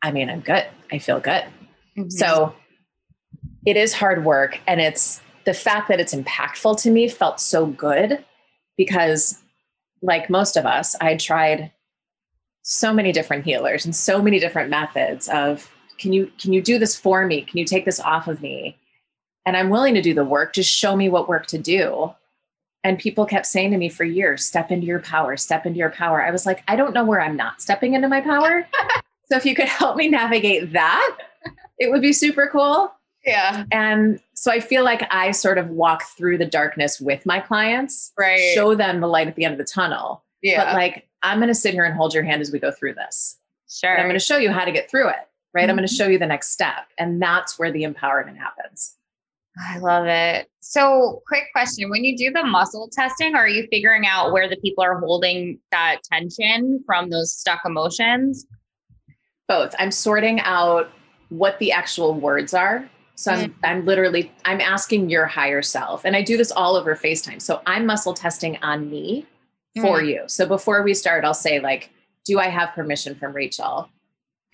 I 0.02 0.12
mean, 0.12 0.28
I'm 0.28 0.40
good. 0.40 0.66
I 0.92 0.98
feel 0.98 1.20
good. 1.20 1.44
Mm-hmm. 1.96 2.10
So 2.10 2.54
it 3.66 3.76
is 3.76 3.92
hard 3.92 4.24
work 4.24 4.58
and 4.66 4.80
it's 4.80 5.20
the 5.44 5.54
fact 5.54 5.88
that 5.88 6.00
it's 6.00 6.14
impactful 6.14 6.80
to 6.82 6.90
me 6.90 7.08
felt 7.08 7.40
so 7.40 7.66
good 7.66 8.24
because 8.76 9.42
like 10.02 10.30
most 10.30 10.56
of 10.56 10.66
us 10.66 10.96
i 11.00 11.16
tried 11.16 11.70
so 12.62 12.92
many 12.92 13.12
different 13.12 13.44
healers 13.44 13.84
and 13.84 13.94
so 13.94 14.22
many 14.22 14.38
different 14.38 14.70
methods 14.70 15.28
of 15.28 15.70
can 15.98 16.12
you 16.12 16.30
can 16.40 16.52
you 16.52 16.62
do 16.62 16.78
this 16.78 16.96
for 16.96 17.26
me 17.26 17.42
can 17.42 17.58
you 17.58 17.64
take 17.64 17.84
this 17.84 18.00
off 18.00 18.28
of 18.28 18.40
me 18.40 18.78
and 19.44 19.56
i'm 19.56 19.70
willing 19.70 19.94
to 19.94 20.02
do 20.02 20.14
the 20.14 20.24
work 20.24 20.54
just 20.54 20.70
show 20.70 20.96
me 20.96 21.08
what 21.08 21.28
work 21.28 21.46
to 21.46 21.58
do 21.58 22.12
and 22.82 22.98
people 22.98 23.26
kept 23.26 23.46
saying 23.46 23.70
to 23.70 23.76
me 23.76 23.88
for 23.88 24.04
years 24.04 24.44
step 24.44 24.70
into 24.70 24.86
your 24.86 25.00
power 25.00 25.36
step 25.36 25.66
into 25.66 25.78
your 25.78 25.90
power 25.90 26.22
i 26.22 26.30
was 26.30 26.46
like 26.46 26.62
i 26.68 26.76
don't 26.76 26.94
know 26.94 27.04
where 27.04 27.20
i'm 27.20 27.36
not 27.36 27.60
stepping 27.60 27.94
into 27.94 28.08
my 28.08 28.20
power 28.20 28.66
so 29.24 29.36
if 29.36 29.44
you 29.44 29.54
could 29.54 29.68
help 29.68 29.96
me 29.96 30.08
navigate 30.08 30.72
that 30.72 31.16
it 31.78 31.90
would 31.90 32.02
be 32.02 32.12
super 32.12 32.48
cool 32.50 32.92
yeah. 33.24 33.64
And 33.70 34.20
so 34.34 34.50
I 34.50 34.60
feel 34.60 34.84
like 34.84 35.06
I 35.10 35.30
sort 35.32 35.58
of 35.58 35.68
walk 35.68 36.04
through 36.16 36.38
the 36.38 36.46
darkness 36.46 37.00
with 37.00 37.26
my 37.26 37.40
clients, 37.40 38.12
right. 38.18 38.52
show 38.54 38.74
them 38.74 39.00
the 39.00 39.06
light 39.06 39.28
at 39.28 39.36
the 39.36 39.44
end 39.44 39.52
of 39.52 39.58
the 39.58 39.64
tunnel. 39.64 40.24
Yeah. 40.42 40.64
But 40.64 40.74
like, 40.74 41.08
I'm 41.22 41.38
going 41.38 41.48
to 41.48 41.54
sit 41.54 41.74
here 41.74 41.84
and 41.84 41.94
hold 41.94 42.14
your 42.14 42.22
hand 42.22 42.40
as 42.40 42.50
we 42.50 42.58
go 42.58 42.70
through 42.70 42.94
this. 42.94 43.36
Sure. 43.68 43.90
And 43.90 44.00
I'm 44.00 44.06
going 44.06 44.18
to 44.18 44.24
show 44.24 44.38
you 44.38 44.50
how 44.50 44.64
to 44.64 44.72
get 44.72 44.90
through 44.90 45.08
it, 45.08 45.16
right? 45.52 45.62
Mm-hmm. 45.62 45.70
I'm 45.70 45.76
going 45.76 45.88
to 45.88 45.94
show 45.94 46.06
you 46.06 46.18
the 46.18 46.26
next 46.26 46.50
step. 46.50 46.86
And 46.98 47.20
that's 47.20 47.58
where 47.58 47.70
the 47.70 47.82
empowerment 47.82 48.38
happens. 48.38 48.96
I 49.68 49.78
love 49.78 50.06
it. 50.06 50.48
So, 50.60 51.22
quick 51.26 51.44
question 51.52 51.90
when 51.90 52.04
you 52.04 52.16
do 52.16 52.30
the 52.30 52.44
muscle 52.44 52.88
testing, 52.92 53.34
are 53.34 53.48
you 53.48 53.66
figuring 53.70 54.06
out 54.06 54.32
where 54.32 54.48
the 54.48 54.56
people 54.56 54.82
are 54.82 54.98
holding 54.98 55.58
that 55.70 55.98
tension 56.10 56.82
from 56.86 57.10
those 57.10 57.32
stuck 57.32 57.60
emotions? 57.64 58.46
Both. 59.48 59.74
I'm 59.78 59.90
sorting 59.90 60.40
out 60.40 60.90
what 61.28 61.58
the 61.58 61.72
actual 61.72 62.14
words 62.14 62.54
are 62.54 62.88
so 63.20 63.32
I'm, 63.32 63.50
mm-hmm. 63.50 63.66
I'm 63.66 63.84
literally, 63.84 64.32
I'm 64.46 64.62
asking 64.62 65.10
your 65.10 65.26
higher 65.26 65.60
self. 65.60 66.06
And 66.06 66.16
I 66.16 66.22
do 66.22 66.38
this 66.38 66.50
all 66.50 66.74
over 66.74 66.96
FaceTime. 66.96 67.42
So 67.42 67.60
I'm 67.66 67.84
muscle 67.84 68.14
testing 68.14 68.56
on 68.62 68.88
me 68.88 69.26
for 69.76 69.98
mm-hmm. 69.98 70.08
you. 70.08 70.22
So 70.26 70.46
before 70.46 70.82
we 70.82 70.94
start, 70.94 71.22
I'll 71.26 71.34
say 71.34 71.60
like, 71.60 71.90
do 72.24 72.38
I 72.38 72.46
have 72.46 72.70
permission 72.70 73.14
from 73.14 73.34
Rachel? 73.34 73.90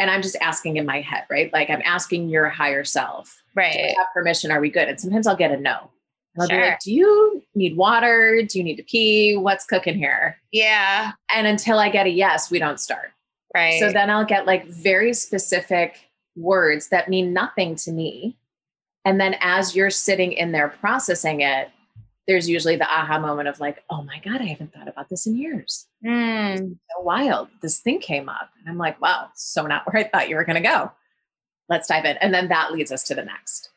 And 0.00 0.10
I'm 0.10 0.20
just 0.20 0.34
asking 0.40 0.78
in 0.78 0.84
my 0.84 1.00
head, 1.00 1.26
right? 1.30 1.52
Like 1.52 1.70
I'm 1.70 1.82
asking 1.84 2.28
your 2.28 2.48
higher 2.48 2.82
self. 2.82 3.40
Right. 3.56 3.76
I 3.76 3.94
have 3.98 4.12
permission? 4.14 4.52
Are 4.52 4.60
we 4.60 4.70
good? 4.70 4.88
And 4.88 5.00
sometimes 5.00 5.26
I'll 5.26 5.36
get 5.36 5.50
a 5.50 5.56
no. 5.56 5.90
I'll 6.38 6.46
sure. 6.46 6.60
be 6.60 6.66
like, 6.66 6.80
do 6.80 6.92
you 6.92 7.42
need 7.54 7.76
water? 7.76 8.42
Do 8.46 8.58
you 8.58 8.64
need 8.64 8.76
to 8.76 8.82
pee? 8.84 9.36
What's 9.36 9.64
cooking 9.64 9.96
here? 9.96 10.36
Yeah. 10.52 11.12
And 11.34 11.46
until 11.46 11.78
I 11.78 11.88
get 11.88 12.06
a 12.06 12.10
yes, 12.10 12.50
we 12.50 12.58
don't 12.58 12.78
start. 12.78 13.12
Right. 13.54 13.80
So 13.80 13.90
then 13.90 14.10
I'll 14.10 14.26
get 14.26 14.46
like 14.46 14.66
very 14.66 15.14
specific 15.14 16.10
words 16.36 16.90
that 16.90 17.08
mean 17.08 17.32
nothing 17.32 17.74
to 17.76 17.90
me 17.90 18.36
and 19.06 19.20
then 19.20 19.36
as 19.40 19.76
you're 19.76 19.88
sitting 19.88 20.32
in 20.32 20.50
there 20.50 20.68
processing 20.68 21.40
it, 21.40 21.70
there's 22.26 22.48
usually 22.48 22.74
the 22.74 22.92
aha 22.92 23.20
moment 23.20 23.46
of 23.46 23.60
like, 23.60 23.84
oh 23.88 24.02
my 24.02 24.18
God, 24.18 24.40
I 24.40 24.46
haven't 24.46 24.74
thought 24.74 24.88
about 24.88 25.08
this 25.08 25.28
in 25.28 25.38
years. 25.38 25.86
Mm. 26.04 26.76
So 26.76 27.02
wild. 27.02 27.46
This 27.62 27.78
thing 27.78 28.00
came 28.00 28.28
up. 28.28 28.50
And 28.58 28.68
I'm 28.68 28.78
like, 28.78 29.00
wow, 29.00 29.28
so 29.36 29.64
not 29.64 29.86
where 29.92 30.04
I 30.04 30.08
thought 30.08 30.28
you 30.28 30.34
were 30.34 30.44
going 30.44 30.60
to 30.60 30.68
go. 30.68 30.90
Let's 31.68 31.88
dive 31.88 32.04
in. 32.04 32.16
And 32.18 32.32
then 32.32 32.48
that 32.48 32.72
leads 32.72 32.92
us 32.92 33.02
to 33.04 33.14
the 33.14 33.24
next. 33.24 33.70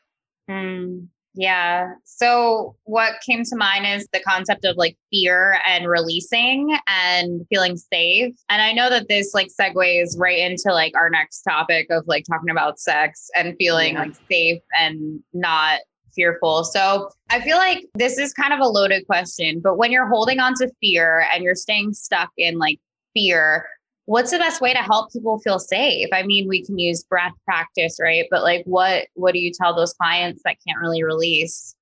Mm. 0.48 1.08
Yeah. 1.34 1.92
So 2.04 2.76
what 2.84 3.14
came 3.24 3.44
to 3.44 3.56
mind 3.56 3.86
is 3.86 4.08
the 4.12 4.20
concept 4.20 4.64
of 4.64 4.76
like 4.76 4.96
fear 5.10 5.60
and 5.64 5.88
releasing 5.88 6.76
and 6.88 7.46
feeling 7.48 7.76
safe. 7.76 8.34
And 8.48 8.60
I 8.60 8.72
know 8.72 8.90
that 8.90 9.08
this 9.08 9.32
like 9.32 9.48
segues 9.48 10.18
right 10.18 10.38
into 10.38 10.72
like 10.72 10.92
our 10.96 11.08
next 11.08 11.42
topic 11.42 11.86
of 11.90 12.04
like 12.08 12.24
talking 12.24 12.50
about 12.50 12.80
sex 12.80 13.30
and 13.36 13.54
feeling 13.58 13.94
yeah. 13.94 14.02
like 14.02 14.14
safe 14.28 14.62
and 14.76 15.20
not 15.32 15.80
fearful. 16.14 16.64
So 16.64 17.10
I 17.30 17.40
feel 17.40 17.56
like 17.56 17.86
this 17.94 18.18
is 18.18 18.32
kind 18.32 18.52
of 18.52 18.58
a 18.58 18.66
loaded 18.66 19.06
question, 19.06 19.60
but 19.60 19.78
when 19.78 19.92
you're 19.92 20.08
holding 20.08 20.40
on 20.40 20.54
to 20.54 20.68
fear 20.80 21.26
and 21.32 21.44
you're 21.44 21.54
staying 21.54 21.92
stuck 21.92 22.30
in 22.36 22.58
like 22.58 22.80
fear, 23.14 23.66
what's 24.10 24.32
the 24.32 24.38
best 24.38 24.60
way 24.60 24.72
to 24.72 24.80
help 24.80 25.12
people 25.12 25.38
feel 25.38 25.60
safe? 25.60 26.08
I 26.12 26.24
mean 26.24 26.48
we 26.48 26.64
can 26.64 26.80
use 26.80 27.04
breath 27.04 27.32
practice 27.44 27.96
right? 28.02 28.26
But 28.28 28.42
like 28.42 28.64
what 28.64 29.06
what 29.14 29.34
do 29.34 29.38
you 29.38 29.52
tell 29.52 29.72
those 29.72 29.92
clients 29.92 30.42
that 30.44 30.56
can't 30.66 30.80
really 30.80 31.04
release? 31.04 31.76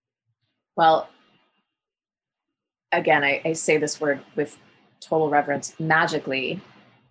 Well 0.76 1.08
again 2.92 3.25
I, 3.25 3.40
I 3.47 3.54
say 3.54 3.78
this 3.78 3.99
word 3.99 4.20
with 4.37 4.58
total 5.00 5.30
reverence 5.30 5.75
magically 5.80 6.61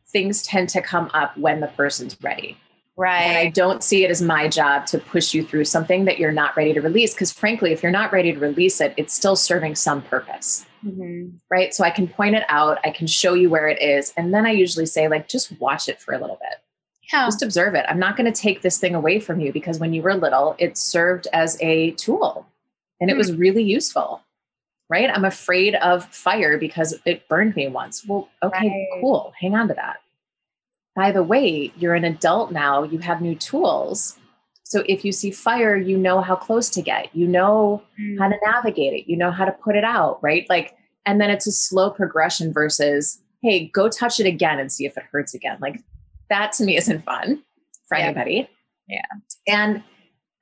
things 0.10 0.44
tend 0.44 0.70
to 0.70 0.82
come 0.84 1.10
up 1.16 1.36
when 1.36 1.62
the 1.62 1.68
person's 1.68 2.16
ready 2.22 2.56
Right. 2.98 3.22
And 3.22 3.38
I 3.38 3.50
don't 3.52 3.84
see 3.84 4.04
it 4.04 4.10
as 4.10 4.24
my 4.24 4.48
job 4.48 4.88
to 4.88 4.98
push 4.98 5.32
you 5.32 5.46
through 5.46 5.66
something 5.66 6.06
that 6.06 6.18
you're 6.18 6.32
not 6.32 6.58
ready 6.58 6.74
to 6.74 6.82
release. 6.82 7.14
Because 7.14 7.32
frankly, 7.32 7.72
if 7.72 7.84
you're 7.84 7.92
not 7.92 8.12
ready 8.12 8.34
to 8.34 8.40
release 8.40 8.82
it, 8.82 8.96
it's 8.98 9.14
still 9.14 9.36
serving 9.36 9.76
some 9.76 10.02
purpose. 10.02 10.66
Mm-hmm. 10.84 11.38
Right. 11.52 11.76
So 11.76 11.84
I 11.84 11.92
can 11.92 12.08
point 12.08 12.36
it 12.36 12.44
out, 12.50 12.80
I 12.84 12.90
can 12.90 13.06
show 13.06 13.36
you 13.36 13.52
where 13.52 13.68
it 13.68 13.80
is. 13.82 14.14
And 14.18 14.34
then 14.34 14.48
I 14.48 14.52
usually 14.52 14.88
say, 14.88 15.08
like, 15.08 15.28
just 15.28 15.52
watch 15.60 15.88
it 15.88 16.02
for 16.02 16.16
a 16.16 16.20
little 16.20 16.40
bit. 16.42 16.60
Yeah. 17.14 17.26
Just 17.26 17.44
observe 17.44 17.76
it. 17.76 17.86
I'm 17.88 18.00
not 18.00 18.18
going 18.18 18.32
to 18.32 18.42
take 18.42 18.64
this 18.64 18.80
thing 18.80 18.96
away 18.96 19.20
from 19.20 19.40
you 19.40 19.54
because 19.54 19.80
when 19.80 19.94
you 19.94 20.02
were 20.02 20.16
little, 20.16 20.56
it 20.58 20.76
served 20.76 21.28
as 21.34 21.56
a 21.62 21.92
tool 21.92 22.48
and 23.00 23.12
it 23.12 23.14
mm-hmm. 23.14 23.20
was 23.20 23.34
really 23.34 23.64
useful. 23.64 24.24
Right. 24.90 25.10
I'm 25.10 25.26
afraid 25.26 25.76
of 25.76 26.06
fire 26.06 26.58
because 26.58 26.98
it 27.06 27.28
burned 27.28 27.56
me 27.56 27.68
once. 27.68 28.06
Well, 28.08 28.30
okay, 28.42 28.68
right. 28.68 29.02
cool. 29.02 29.34
Hang 29.40 29.54
on 29.54 29.68
to 29.68 29.74
that 29.76 29.98
by 30.98 31.12
the 31.12 31.22
way, 31.22 31.72
you're 31.78 31.94
an 31.94 32.04
adult 32.04 32.52
now, 32.52 32.82
you 32.82 32.98
have 32.98 33.22
new 33.22 33.36
tools. 33.36 34.18
So 34.64 34.84
if 34.90 35.06
you 35.06 35.12
see 35.12 35.30
fire, 35.30 35.78
you 35.78 35.96
know 35.96 36.22
how 36.22 36.36
close 36.36 36.72
to 36.72 36.82
get, 36.82 37.16
you 37.16 37.28
know 37.28 37.84
mm. 38.02 38.18
how 38.18 38.30
to 38.30 38.36
navigate 38.44 38.94
it, 38.94 39.10
you 39.10 39.16
know 39.16 39.30
how 39.30 39.46
to 39.46 39.52
put 39.52 39.76
it 39.76 39.84
out, 39.84 40.18
right? 40.24 40.48
Like, 40.50 40.76
and 41.06 41.22
then 41.22 41.30
it's 41.30 41.46
a 41.46 41.52
slow 41.52 41.92
progression 41.92 42.52
versus, 42.52 43.22
hey, 43.44 43.68
go 43.68 43.90
touch 43.90 44.20
it 44.20 44.26
again 44.26 44.58
and 44.58 44.72
see 44.72 44.88
if 44.88 44.98
it 44.98 45.04
hurts 45.12 45.36
again. 45.36 45.60
Like, 45.62 45.84
that 46.32 46.52
to 46.54 46.64
me 46.64 46.76
isn't 46.78 47.06
fun 47.06 47.44
for 47.88 47.96
yeah. 47.96 48.06
anybody. 48.06 48.50
Yeah. 48.88 49.06
And 49.48 49.84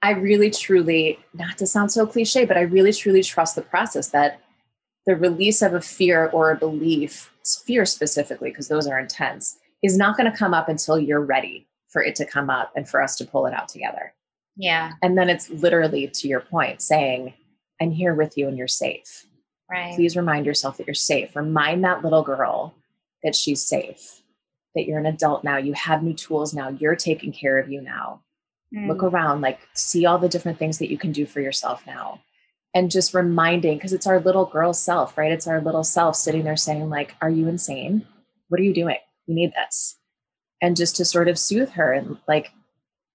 I 0.02 0.12
really, 0.12 0.52
truly, 0.52 1.20
not 1.34 1.58
to 1.58 1.68
sound 1.68 1.92
so 1.92 2.08
cliche, 2.08 2.46
but 2.46 2.56
I 2.56 2.62
really, 2.62 2.94
truly 2.94 3.24
trust 3.24 3.56
the 3.56 3.62
process 3.62 4.08
that 4.12 4.40
the 5.06 5.18
release 5.18 5.62
of 5.62 5.74
a 5.74 5.82
fear 5.82 6.28
or 6.28 6.52
a 6.52 6.56
belief, 6.56 7.34
fear 7.66 7.86
specifically, 7.86 8.52
because 8.52 8.70
those 8.70 8.88
are 8.88 8.98
intense, 8.98 9.58
is 9.84 9.98
not 9.98 10.18
going 10.18 10.32
to 10.32 10.38
come 10.38 10.54
up 10.54 10.70
until 10.70 11.00
you're 11.00 11.24
ready 11.24 11.68
for 11.90 12.04
it 12.04 12.16
to 12.16 12.26
come 12.26 12.50
up 12.50 12.72
and 12.76 12.88
for 12.88 13.02
us 13.02 13.16
to 13.18 13.26
pull 13.26 13.46
it 13.46 13.54
out 13.54 13.70
together. 13.70 14.14
Yeah. 14.58 14.92
And 15.02 15.18
then 15.18 15.30
it's 15.30 15.50
literally 15.50 16.08
to 16.08 16.28
your 16.28 16.42
point 16.42 16.82
saying, 16.82 17.34
I'm 17.82 17.92
here 17.92 18.16
with 18.16 18.38
you 18.38 18.48
and 18.48 18.58
you're 18.58 18.68
safe. 18.68 19.26
Right. 19.70 19.96
Please 19.96 20.16
remind 20.16 20.46
yourself 20.46 20.78
that 20.78 20.88
you're 20.88 20.94
safe. 20.94 21.36
Remind 21.36 21.84
that 21.84 22.04
little 22.04 22.24
girl 22.24 22.74
that 23.24 23.36
she's 23.36 23.62
safe, 23.62 24.22
that 24.76 24.86
you're 24.86 25.00
an 25.00 25.06
adult 25.06 25.44
now. 25.44 25.58
You 25.58 25.74
have 25.74 26.04
new 26.04 26.14
tools 26.14 26.54
now. 26.54 26.70
You're 26.70 26.96
taking 26.96 27.32
care 27.32 27.58
of 27.58 27.70
you 27.70 27.82
now. 27.82 28.22
Mm. 28.76 28.88
Look 28.88 29.04
around, 29.04 29.42
like, 29.42 29.60
see 29.74 30.06
all 30.06 30.18
the 30.18 30.30
different 30.30 30.60
things 30.60 30.78
that 30.80 30.92
you 30.92 30.98
can 30.98 31.12
do 31.12 31.26
for 31.26 31.42
yourself 31.42 31.84
now. 31.88 32.22
And 32.74 32.92
just 32.92 33.14
reminding, 33.14 33.78
because 33.78 33.94
it's 33.94 34.08
our 34.08 34.20
little 34.20 34.46
girl 34.46 34.74
self, 34.74 35.18
right? 35.18 35.32
It's 35.32 35.48
our 35.48 35.62
little 35.62 35.84
self 35.84 36.16
sitting 36.16 36.44
there 36.44 36.58
saying, 36.58 36.90
like, 36.90 37.16
are 37.22 37.30
you 37.30 37.48
insane? 37.48 38.06
What 38.50 38.60
are 38.60 38.64
you 38.64 38.74
doing? 38.74 38.98
You 39.28 39.36
need 39.36 39.54
this. 39.56 39.98
And 40.62 40.76
just 40.76 40.96
to 40.98 41.06
sort 41.06 41.28
of 41.28 41.38
soothe 41.38 41.70
her 41.72 41.94
and 41.94 42.18
like 42.28 42.52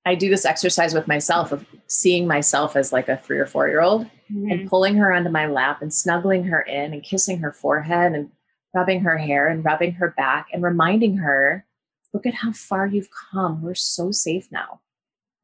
i 0.06 0.14
do 0.14 0.30
this 0.30 0.44
exercise 0.44 0.94
with 0.94 1.08
myself 1.08 1.52
of 1.52 1.64
seeing 1.88 2.26
myself 2.26 2.76
as 2.76 2.92
like 2.92 3.08
a 3.08 3.16
three 3.18 3.38
or 3.38 3.46
four 3.46 3.68
year 3.68 3.80
old 3.80 4.04
mm-hmm. 4.32 4.50
and 4.50 4.68
pulling 4.68 4.96
her 4.96 5.12
onto 5.12 5.30
my 5.30 5.46
lap 5.46 5.82
and 5.82 5.92
snuggling 5.92 6.44
her 6.44 6.60
in 6.62 6.92
and 6.92 7.02
kissing 7.02 7.38
her 7.38 7.52
forehead 7.52 8.12
and 8.12 8.30
rubbing 8.74 9.00
her 9.00 9.18
hair 9.18 9.48
and 9.48 9.64
rubbing 9.64 9.92
her 9.92 10.14
back 10.16 10.46
and 10.52 10.62
reminding 10.62 11.16
her 11.16 11.66
look 12.12 12.26
at 12.26 12.34
how 12.34 12.52
far 12.52 12.86
you've 12.86 13.08
come. 13.32 13.62
We're 13.62 13.74
so 13.74 14.10
safe 14.10 14.48
now. 14.50 14.80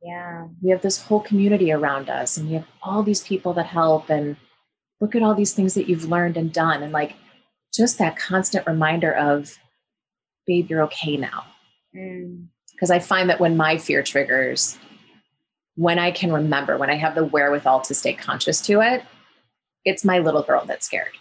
Yeah. 0.03 0.49
We 0.63 0.71
have 0.71 0.83
this 0.83 1.03
whole 1.03 1.21
community 1.21 1.73
around 1.73 2.11
us 2.11 2.37
and 2.37 2.49
we 2.49 2.55
have 2.55 2.67
all 2.83 3.03
these 3.03 3.23
people 3.23 3.53
that 3.55 3.67
help 3.67 4.11
and 4.11 4.37
look 5.01 5.15
at 5.15 5.23
all 5.23 5.35
these 5.35 5.53
things 5.53 5.75
that 5.75 5.89
you've 5.89 6.09
learned 6.09 6.37
and 6.37 6.53
done. 6.53 6.83
And 6.83 6.93
like 6.93 7.15
just 7.75 7.99
that 7.99 8.17
constant 8.17 8.67
reminder 8.67 9.13
of 9.13 9.59
babe, 10.47 10.69
you're 10.71 10.83
okay 10.85 11.17
now. 11.17 11.45
Because 11.93 12.91
mm. 12.91 12.95
I 12.95 12.99
find 12.99 13.29
that 13.31 13.41
when 13.41 13.57
my 13.57 13.79
fear 13.79 14.03
triggers, 14.03 14.79
when 15.77 15.99
I 15.99 16.11
can 16.11 16.33
remember, 16.33 16.79
when 16.79 16.91
I 16.91 16.97
have 16.97 17.15
the 17.15 17.25
wherewithal 17.25 17.83
to 17.83 17.95
stay 17.95 18.15
conscious 18.15 18.61
to 18.63 18.81
it, 18.81 19.03
it's 19.85 20.05
my 20.05 20.19
little 20.19 20.43
girl 20.43 20.65
that's 20.67 20.87
scared. 20.87 21.13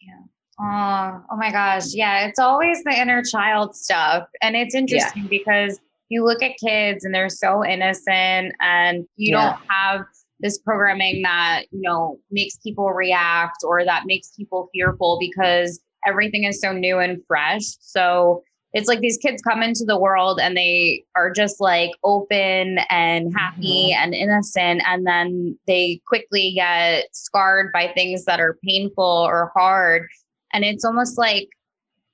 Yeah. 0.00 0.20
Oh, 0.60 1.24
oh 1.30 1.36
my 1.36 1.50
gosh. 1.50 1.94
Yeah. 1.94 2.26
It's 2.26 2.38
always 2.38 2.82
the 2.84 2.92
inner 2.92 3.22
child 3.22 3.74
stuff. 3.74 4.28
And 4.42 4.54
it's 4.54 4.74
interesting 4.74 5.22
yeah. 5.24 5.28
because 5.28 5.80
you 6.08 6.24
look 6.24 6.42
at 6.42 6.52
kids 6.62 7.04
and 7.04 7.14
they're 7.14 7.28
so 7.28 7.64
innocent 7.64 8.54
and 8.60 9.06
you 9.16 9.34
yeah. 9.34 9.50
don't 9.50 9.60
have 9.68 10.04
this 10.40 10.58
programming 10.58 11.22
that, 11.22 11.64
you 11.70 11.80
know, 11.82 12.18
makes 12.30 12.56
people 12.58 12.90
react 12.90 13.58
or 13.64 13.84
that 13.84 14.04
makes 14.06 14.32
people 14.36 14.68
fearful 14.72 15.18
because 15.20 15.80
everything 16.06 16.44
is 16.44 16.60
so 16.60 16.72
new 16.72 16.98
and 16.98 17.22
fresh. 17.26 17.64
So 17.80 18.42
it's 18.72 18.88
like 18.88 19.00
these 19.00 19.18
kids 19.18 19.42
come 19.42 19.62
into 19.62 19.84
the 19.84 19.98
world 19.98 20.38
and 20.40 20.56
they 20.56 21.04
are 21.16 21.32
just 21.32 21.60
like 21.60 21.90
open 22.04 22.78
and 22.88 23.34
happy 23.36 23.90
mm-hmm. 23.90 24.02
and 24.02 24.14
innocent 24.14 24.82
and 24.86 25.06
then 25.06 25.58
they 25.66 26.00
quickly 26.06 26.52
get 26.54 27.06
scarred 27.12 27.72
by 27.72 27.88
things 27.88 28.24
that 28.24 28.40
are 28.40 28.58
painful 28.64 29.04
or 29.04 29.50
hard 29.54 30.06
and 30.52 30.64
it's 30.64 30.84
almost 30.84 31.18
like 31.18 31.48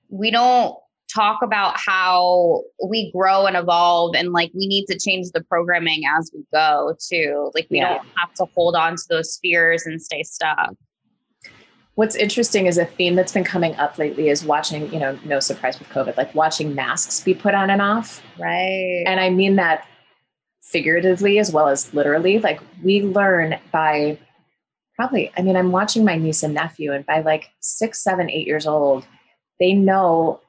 we 0.09 0.31
don't 0.31 0.77
talk 1.15 1.41
about 1.43 1.79
how 1.79 2.63
we 2.89 3.13
grow 3.13 3.47
and 3.47 3.57
evolve 3.57 4.17
and 4.17 4.33
like 4.33 4.51
we 4.55 4.67
need 4.67 4.87
to 4.87 4.99
change 4.99 5.31
the 5.33 5.43
programming 5.45 6.03
as 6.17 6.31
we 6.35 6.43
go 6.53 6.97
too 6.99 7.51
like 7.55 7.67
we 7.71 7.79
yeah. 7.79 7.95
don't 7.95 8.07
have 8.17 8.33
to 8.35 8.45
hold 8.55 8.75
on 8.75 8.97
to 8.97 9.03
those 9.09 9.39
fears 9.43 9.85
and 9.87 10.03
stay 10.03 10.23
stuck 10.23 10.73
What's 11.97 12.15
interesting 12.15 12.67
is 12.67 12.79
a 12.79 12.85
theme 12.85 13.15
that's 13.15 13.33
been 13.33 13.45
coming 13.45 13.75
up 13.77 13.99
lately 13.99 14.29
is 14.29 14.45
watching, 14.45 14.93
you 14.93 15.01
know, 15.01 15.19
no 15.25 15.41
surprise 15.41 15.79
with 15.79 15.89
COVID, 15.89 16.17
like 16.17 16.35
watching 16.35 16.75
masks 16.75 17.21
be 17.21 17.35
put 17.35 17.55
on 17.55 17.71
and 17.71 17.83
off. 17.83 18.23
Right. 18.39 19.03
And 19.07 19.19
I 19.19 19.31
mean 19.31 19.57
that 19.57 19.87
figuratively 20.63 21.39
as 21.39 21.53
well 21.53 21.69
as 21.69 21.93
literally. 21.95 22.39
Like 22.39 22.61
we 22.83 23.03
learn 23.03 23.59
by 23.73 24.19
probably, 24.95 25.33
I 25.37 25.43
mean, 25.43 25.57
I'm 25.57 25.73
watching 25.73 26.05
my 26.05 26.17
niece 26.17 26.43
and 26.43 26.55
nephew, 26.55 26.93
and 26.93 27.05
by 27.07 27.21
like 27.21 27.51
six, 27.61 28.03
seven, 28.03 28.31
eight 28.31 28.47
years 28.47 28.67
old, 28.67 29.07
they 29.61 29.73
know 29.73 30.41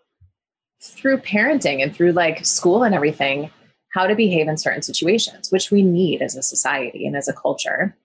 through 0.82 1.18
parenting 1.18 1.82
and 1.82 1.96
through 1.96 2.14
like 2.14 2.46
school 2.46 2.84
and 2.84 2.96
everything 2.96 3.52
how 3.94 4.06
to 4.06 4.16
behave 4.16 4.48
in 4.48 4.58
certain 4.58 4.82
situations, 4.82 5.52
which 5.52 5.72
we 5.72 5.82
need 5.82 6.22
as 6.22 6.36
a 6.36 6.44
society 6.44 7.06
and 7.08 7.16
as 7.16 7.28
a 7.28 7.34
culture. 7.34 7.96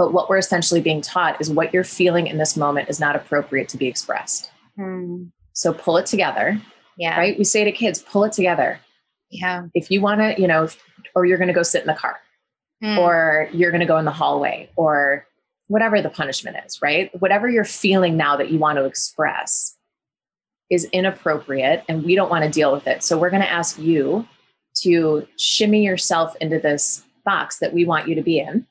But 0.00 0.14
what 0.14 0.30
we're 0.30 0.38
essentially 0.38 0.80
being 0.80 1.02
taught 1.02 1.38
is 1.42 1.50
what 1.50 1.74
you're 1.74 1.84
feeling 1.84 2.26
in 2.26 2.38
this 2.38 2.56
moment 2.56 2.88
is 2.88 3.00
not 3.00 3.16
appropriate 3.16 3.68
to 3.68 3.76
be 3.76 3.86
expressed. 3.86 4.50
Hmm. 4.76 5.24
So 5.52 5.74
pull 5.74 5.98
it 5.98 6.06
together. 6.06 6.58
Yeah. 6.96 7.18
Right? 7.18 7.36
We 7.36 7.44
say 7.44 7.64
to 7.64 7.70
kids, 7.70 8.00
pull 8.00 8.24
it 8.24 8.32
together. 8.32 8.80
Yeah. 9.28 9.66
If 9.74 9.90
you 9.90 10.00
want 10.00 10.22
to, 10.22 10.40
you 10.40 10.48
know, 10.48 10.70
or 11.14 11.26
you're 11.26 11.36
going 11.36 11.48
to 11.48 11.54
go 11.54 11.62
sit 11.62 11.82
in 11.82 11.86
the 11.86 11.92
car, 11.92 12.18
hmm. 12.82 12.96
or 12.96 13.50
you're 13.52 13.70
going 13.70 13.82
to 13.82 13.86
go 13.86 13.98
in 13.98 14.06
the 14.06 14.10
hallway, 14.10 14.70
or 14.74 15.26
whatever 15.66 16.00
the 16.00 16.08
punishment 16.08 16.56
is, 16.64 16.80
right? 16.80 17.10
Whatever 17.20 17.50
you're 17.50 17.64
feeling 17.64 18.16
now 18.16 18.38
that 18.38 18.50
you 18.50 18.58
want 18.58 18.78
to 18.78 18.86
express 18.86 19.76
is 20.70 20.86
inappropriate 20.94 21.84
and 21.90 22.04
we 22.04 22.14
don't 22.14 22.30
want 22.30 22.42
to 22.42 22.50
deal 22.50 22.72
with 22.72 22.86
it. 22.86 23.02
So 23.02 23.18
we're 23.18 23.28
going 23.28 23.42
to 23.42 23.52
ask 23.52 23.78
you 23.78 24.26
to 24.76 25.28
shimmy 25.36 25.84
yourself 25.84 26.34
into 26.40 26.58
this 26.58 27.02
box 27.26 27.58
that 27.58 27.74
we 27.74 27.84
want 27.84 28.08
you 28.08 28.14
to 28.14 28.22
be 28.22 28.38
in 28.38 28.66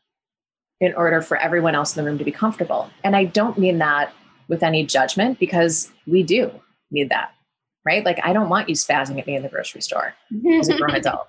in 0.79 0.93
order 0.93 1.21
for 1.21 1.37
everyone 1.37 1.75
else 1.75 1.95
in 1.95 2.03
the 2.03 2.09
room 2.09 2.17
to 2.17 2.23
be 2.23 2.31
comfortable. 2.31 2.89
And 3.03 3.15
I 3.15 3.25
don't 3.25 3.57
mean 3.57 3.79
that 3.79 4.13
with 4.47 4.63
any 4.63 4.85
judgment 4.85 5.39
because 5.39 5.91
we 6.07 6.23
do 6.23 6.51
need 6.91 7.09
that, 7.09 7.31
right? 7.85 8.03
Like, 8.03 8.19
I 8.23 8.33
don't 8.33 8.49
want 8.49 8.69
you 8.69 8.75
spazzing 8.75 9.19
at 9.19 9.27
me 9.27 9.35
in 9.35 9.43
the 9.43 9.49
grocery 9.49 9.81
store 9.81 10.15
as 10.57 10.69
a 10.69 10.77
grown 10.77 10.95
adult. 10.95 11.27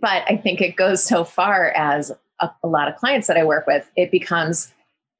But 0.00 0.24
I 0.28 0.36
think 0.36 0.60
it 0.60 0.76
goes 0.76 1.04
so 1.04 1.24
far 1.24 1.70
as 1.70 2.12
a, 2.40 2.50
a, 2.62 2.68
lot 2.68 2.88
of 2.88 2.96
clients 2.96 3.26
that 3.26 3.36
I 3.36 3.44
work 3.44 3.66
with, 3.66 3.90
it 3.96 4.10
becomes 4.10 4.72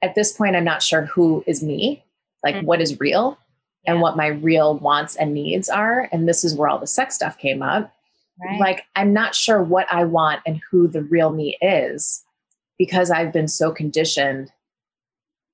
at 0.03 0.15
this 0.15 0.33
point, 0.33 0.57
I'm 0.57 0.65
not 0.65 0.83
sure 0.83 1.07
who 1.07 1.43
is 1.47 1.63
me, 1.63 2.05
like 2.45 2.57
mm-hmm. 2.57 2.67
what 2.67 2.81
is 2.81 2.99
real 3.01 3.39
yeah. 3.85 3.93
and 3.93 4.01
what 4.01 4.17
my 4.17 4.27
real 4.27 4.79
wants 4.79 5.17
and 5.17 5.33
needs 5.33 5.69
are. 5.69 6.09
And 6.13 6.29
this 6.29 6.45
is 6.45 6.55
where 6.55 6.69
all 6.69 6.79
the 6.79 6.87
sex 6.87 7.15
stuff 7.15 7.39
came 7.39 7.63
up. 7.63 7.93
Right. 8.41 8.61
Like, 8.61 8.85
I'm 8.97 9.13
not 9.13 9.35
sure 9.35 9.63
what 9.63 9.87
I 9.91 10.05
want 10.05 10.41
and 10.47 10.61
who 10.71 10.89
the 10.89 11.03
real 11.03 11.31
me 11.31 11.57
is 11.61 12.25
because 12.83 13.13
I've 13.13 13.33
been 13.33 13.47
so 13.47 13.71
conditioned 13.71 14.51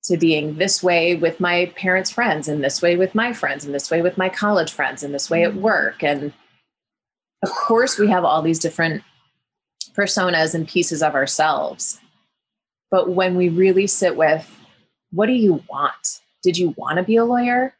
to 0.04 0.16
being 0.16 0.56
this 0.56 0.82
way 0.82 1.14
with 1.14 1.38
my 1.40 1.70
parents' 1.76 2.10
friends, 2.10 2.48
and 2.48 2.64
this 2.64 2.80
way 2.80 2.96
with 2.96 3.14
my 3.14 3.34
friends, 3.34 3.66
and 3.66 3.74
this 3.74 3.90
way 3.90 4.00
with 4.00 4.16
my 4.16 4.30
college 4.30 4.72
friends, 4.72 5.02
and 5.02 5.12
this 5.12 5.28
way 5.28 5.44
at 5.44 5.50
mm-hmm. 5.50 5.60
work. 5.60 6.02
And 6.02 6.32
of 7.42 7.50
course, 7.50 7.98
we 7.98 8.08
have 8.08 8.24
all 8.24 8.40
these 8.40 8.58
different 8.58 9.02
personas 9.92 10.54
and 10.54 10.66
pieces 10.66 11.02
of 11.02 11.14
ourselves. 11.14 12.00
But 12.90 13.10
when 13.10 13.36
we 13.36 13.50
really 13.50 13.86
sit 13.86 14.16
with, 14.16 14.50
what 15.10 15.26
do 15.26 15.34
you 15.34 15.62
want? 15.68 16.22
Did 16.42 16.56
you 16.56 16.74
want 16.78 16.96
to 16.96 17.02
be 17.02 17.16
a 17.16 17.26
lawyer? 17.26 17.74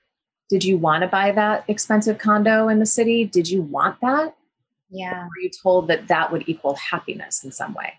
Did 0.51 0.63
you 0.63 0.77
want 0.77 1.05
to 1.05 1.09
buy 1.09 1.33
that 1.33 1.65
expensive 1.69 2.19
condo 2.19 2.69
in 2.69 2.81
the 2.81 2.87
city? 2.87 3.25
Did 3.25 3.49
you 3.49 3.63
want 3.63 3.99
that? 4.03 4.37
Yeah. 4.91 5.23
Or 5.23 5.25
were 5.25 5.41
you 5.41 5.49
told 5.49 5.89
that 5.89 6.09
that 6.09 6.33
would 6.33 6.47
equal 6.47 6.75
happiness 6.75 7.43
in 7.43 7.51
some 7.51 7.73
way? 7.73 7.95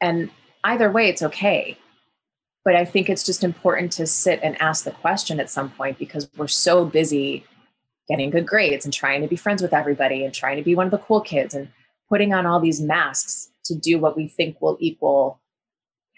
And 0.00 0.30
either 0.64 0.90
way, 0.90 1.08
it's 1.08 1.22
okay. 1.22 1.78
But 2.64 2.76
I 2.76 2.84
think 2.84 3.08
it's 3.08 3.24
just 3.24 3.42
important 3.42 3.92
to 3.92 4.06
sit 4.06 4.40
and 4.42 4.60
ask 4.60 4.84
the 4.84 4.90
question 4.90 5.40
at 5.40 5.50
some 5.50 5.70
point 5.70 5.98
because 5.98 6.28
we're 6.36 6.46
so 6.46 6.84
busy 6.84 7.44
getting 8.08 8.30
good 8.30 8.46
grades 8.46 8.84
and 8.84 8.92
trying 8.92 9.22
to 9.22 9.28
be 9.28 9.36
friends 9.36 9.62
with 9.62 9.72
everybody 9.72 10.24
and 10.24 10.34
trying 10.34 10.56
to 10.56 10.62
be 10.62 10.74
one 10.74 10.86
of 10.86 10.90
the 10.90 10.98
cool 10.98 11.20
kids 11.20 11.54
and 11.54 11.68
putting 12.08 12.34
on 12.34 12.44
all 12.44 12.60
these 12.60 12.80
masks 12.80 13.50
to 13.64 13.74
do 13.74 13.98
what 13.98 14.16
we 14.16 14.26
think 14.26 14.60
will 14.60 14.76
equal 14.80 15.40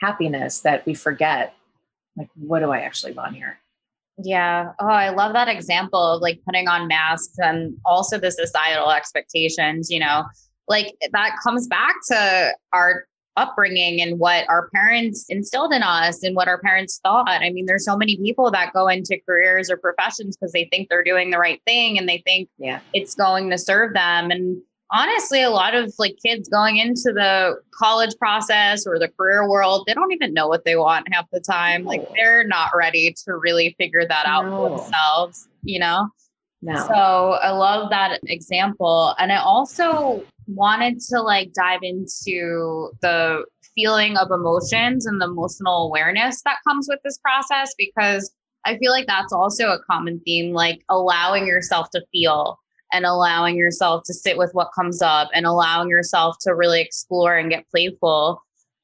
happiness 0.00 0.60
that 0.60 0.84
we 0.86 0.94
forget 0.94 1.54
like 2.16 2.28
what 2.34 2.60
do 2.60 2.70
i 2.70 2.80
actually 2.80 3.12
want 3.12 3.36
here? 3.36 3.58
Yeah. 4.18 4.72
Oh 4.80 4.86
i 4.86 5.10
love 5.10 5.34
that 5.34 5.48
example 5.48 6.00
of 6.00 6.22
like 6.22 6.40
putting 6.44 6.66
on 6.66 6.88
masks 6.88 7.38
and 7.38 7.76
also 7.84 8.18
the 8.18 8.30
societal 8.30 8.90
expectations 8.90 9.90
you 9.90 10.00
know? 10.00 10.24
Like 10.68 10.94
that 11.12 11.36
comes 11.42 11.68
back 11.68 11.94
to 12.08 12.52
our 12.72 13.06
upbringing 13.36 14.00
and 14.00 14.18
what 14.18 14.48
our 14.48 14.68
parents 14.70 15.26
instilled 15.28 15.72
in 15.72 15.82
us 15.82 16.22
and 16.22 16.36
what 16.36 16.48
our 16.48 16.58
parents 16.58 17.00
thought. 17.02 17.28
I 17.28 17.50
mean, 17.50 17.66
there's 17.66 17.84
so 17.84 17.96
many 17.96 18.16
people 18.16 18.50
that 18.50 18.72
go 18.72 18.88
into 18.88 19.18
careers 19.26 19.70
or 19.70 19.76
professions 19.76 20.36
because 20.36 20.52
they 20.52 20.68
think 20.70 20.88
they're 20.88 21.04
doing 21.04 21.30
the 21.30 21.38
right 21.38 21.60
thing 21.66 21.98
and 21.98 22.08
they 22.08 22.22
think 22.26 22.48
yeah. 22.58 22.80
it's 22.92 23.14
going 23.14 23.50
to 23.50 23.58
serve 23.58 23.94
them. 23.94 24.30
And 24.30 24.60
honestly, 24.90 25.42
a 25.42 25.50
lot 25.50 25.74
of 25.74 25.92
like 25.98 26.16
kids 26.24 26.48
going 26.48 26.76
into 26.76 27.12
the 27.12 27.56
college 27.74 28.14
process 28.18 28.86
or 28.86 28.98
the 28.98 29.08
career 29.08 29.48
world, 29.48 29.84
they 29.86 29.94
don't 29.94 30.12
even 30.12 30.34
know 30.34 30.46
what 30.48 30.64
they 30.64 30.76
want 30.76 31.12
half 31.12 31.26
the 31.32 31.40
time. 31.40 31.84
Like 31.84 32.06
they're 32.14 32.44
not 32.44 32.70
ready 32.76 33.14
to 33.24 33.36
really 33.36 33.74
figure 33.78 34.06
that 34.06 34.26
out 34.26 34.44
no. 34.44 34.68
for 34.68 34.76
themselves, 34.76 35.48
you 35.62 35.80
know? 35.80 36.08
No. 36.62 36.76
So 36.86 36.94
I 36.94 37.50
love 37.50 37.90
that 37.90 38.20
example. 38.24 39.14
And 39.18 39.32
I 39.32 39.38
also 39.38 40.24
wanted 40.46 41.00
to 41.10 41.20
like 41.20 41.52
dive 41.52 41.80
into 41.82 42.90
the 43.00 43.44
feeling 43.74 44.16
of 44.16 44.30
emotions 44.30 45.06
and 45.06 45.20
the 45.20 45.26
emotional 45.26 45.86
awareness 45.86 46.42
that 46.42 46.58
comes 46.66 46.86
with 46.88 47.00
this 47.04 47.18
process 47.18 47.74
because 47.76 48.32
I 48.64 48.78
feel 48.78 48.92
like 48.92 49.06
that's 49.06 49.32
also 49.32 49.70
a 49.70 49.82
common 49.90 50.20
theme, 50.24 50.52
like 50.52 50.84
allowing 50.88 51.46
yourself 51.46 51.90
to 51.90 52.04
feel 52.12 52.58
and 52.92 53.04
allowing 53.04 53.56
yourself 53.56 54.04
to 54.04 54.14
sit 54.14 54.36
with 54.36 54.50
what 54.52 54.70
comes 54.74 55.02
up 55.02 55.30
and 55.34 55.46
allowing 55.46 55.88
yourself 55.88 56.36
to 56.42 56.54
really 56.54 56.80
explore 56.80 57.36
and 57.36 57.50
get 57.50 57.68
playful. 57.70 58.40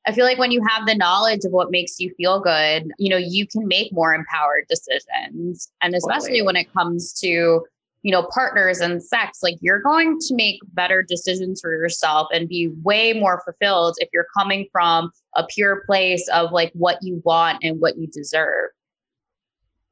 I 0.09 0.13
feel 0.13 0.25
like 0.25 0.39
when 0.39 0.51
you 0.51 0.63
have 0.67 0.87
the 0.87 0.95
knowledge 0.95 1.45
of 1.45 1.53
what 1.53 1.71
makes 1.71 2.01
you 2.01 2.15
feel 2.17 2.41
good, 2.41 2.91
you 2.99 3.11
know, 3.11 3.19
you 3.19 3.47
can 3.47 3.69
make 3.69 3.93
more 3.93 4.15
empowered 4.15 4.65
decisions. 4.67 5.71
And 5.83 5.95
especially 5.95 6.41
totally. 6.41 6.43
when 6.43 6.57
it 6.57 6.73
comes 6.73 7.13
to 7.21 7.67
you 8.03 8.13
know, 8.13 8.23
partners 8.33 8.79
and 8.79 9.03
sex, 9.03 9.43
like 9.43 9.57
you're 9.61 9.83
going 9.83 10.19
to 10.21 10.35
make 10.35 10.61
better 10.73 11.03
decisions 11.03 11.61
for 11.61 11.73
yourself 11.73 12.29
and 12.33 12.49
be 12.49 12.69
way 12.83 13.13
more 13.13 13.43
fulfilled 13.45 13.97
if 13.99 14.09
you're 14.13 14.29
coming 14.37 14.67
from 14.71 15.11
a 15.37 15.45
pure 15.45 15.83
place 15.85 16.27
of 16.33 16.53
like 16.53 16.71
what 16.75 16.99
you 17.03 17.21
want 17.25 17.59
and 17.63 17.81
what 17.81 17.99
you 17.99 18.07
deserve. 18.07 18.71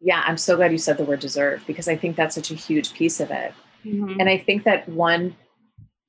Yeah, 0.01 0.23
I'm 0.25 0.39
so 0.39 0.57
glad 0.57 0.71
you 0.71 0.79
said 0.79 0.99
the 0.99 1.05
word 1.05 1.21
deserve 1.21 1.65
because 1.67 1.89
I 1.89 1.97
think 1.97 2.17
that's 2.17 2.35
such 2.35 2.51
a 2.51 2.55
huge 2.55 2.95
piece 2.95 3.19
of 3.19 3.31
it. 3.31 3.53
Mm-hmm. 3.85 4.21
And 4.21 4.29
I 4.29 4.39
think 4.39 4.65
that 4.65 4.89
one 4.89 5.35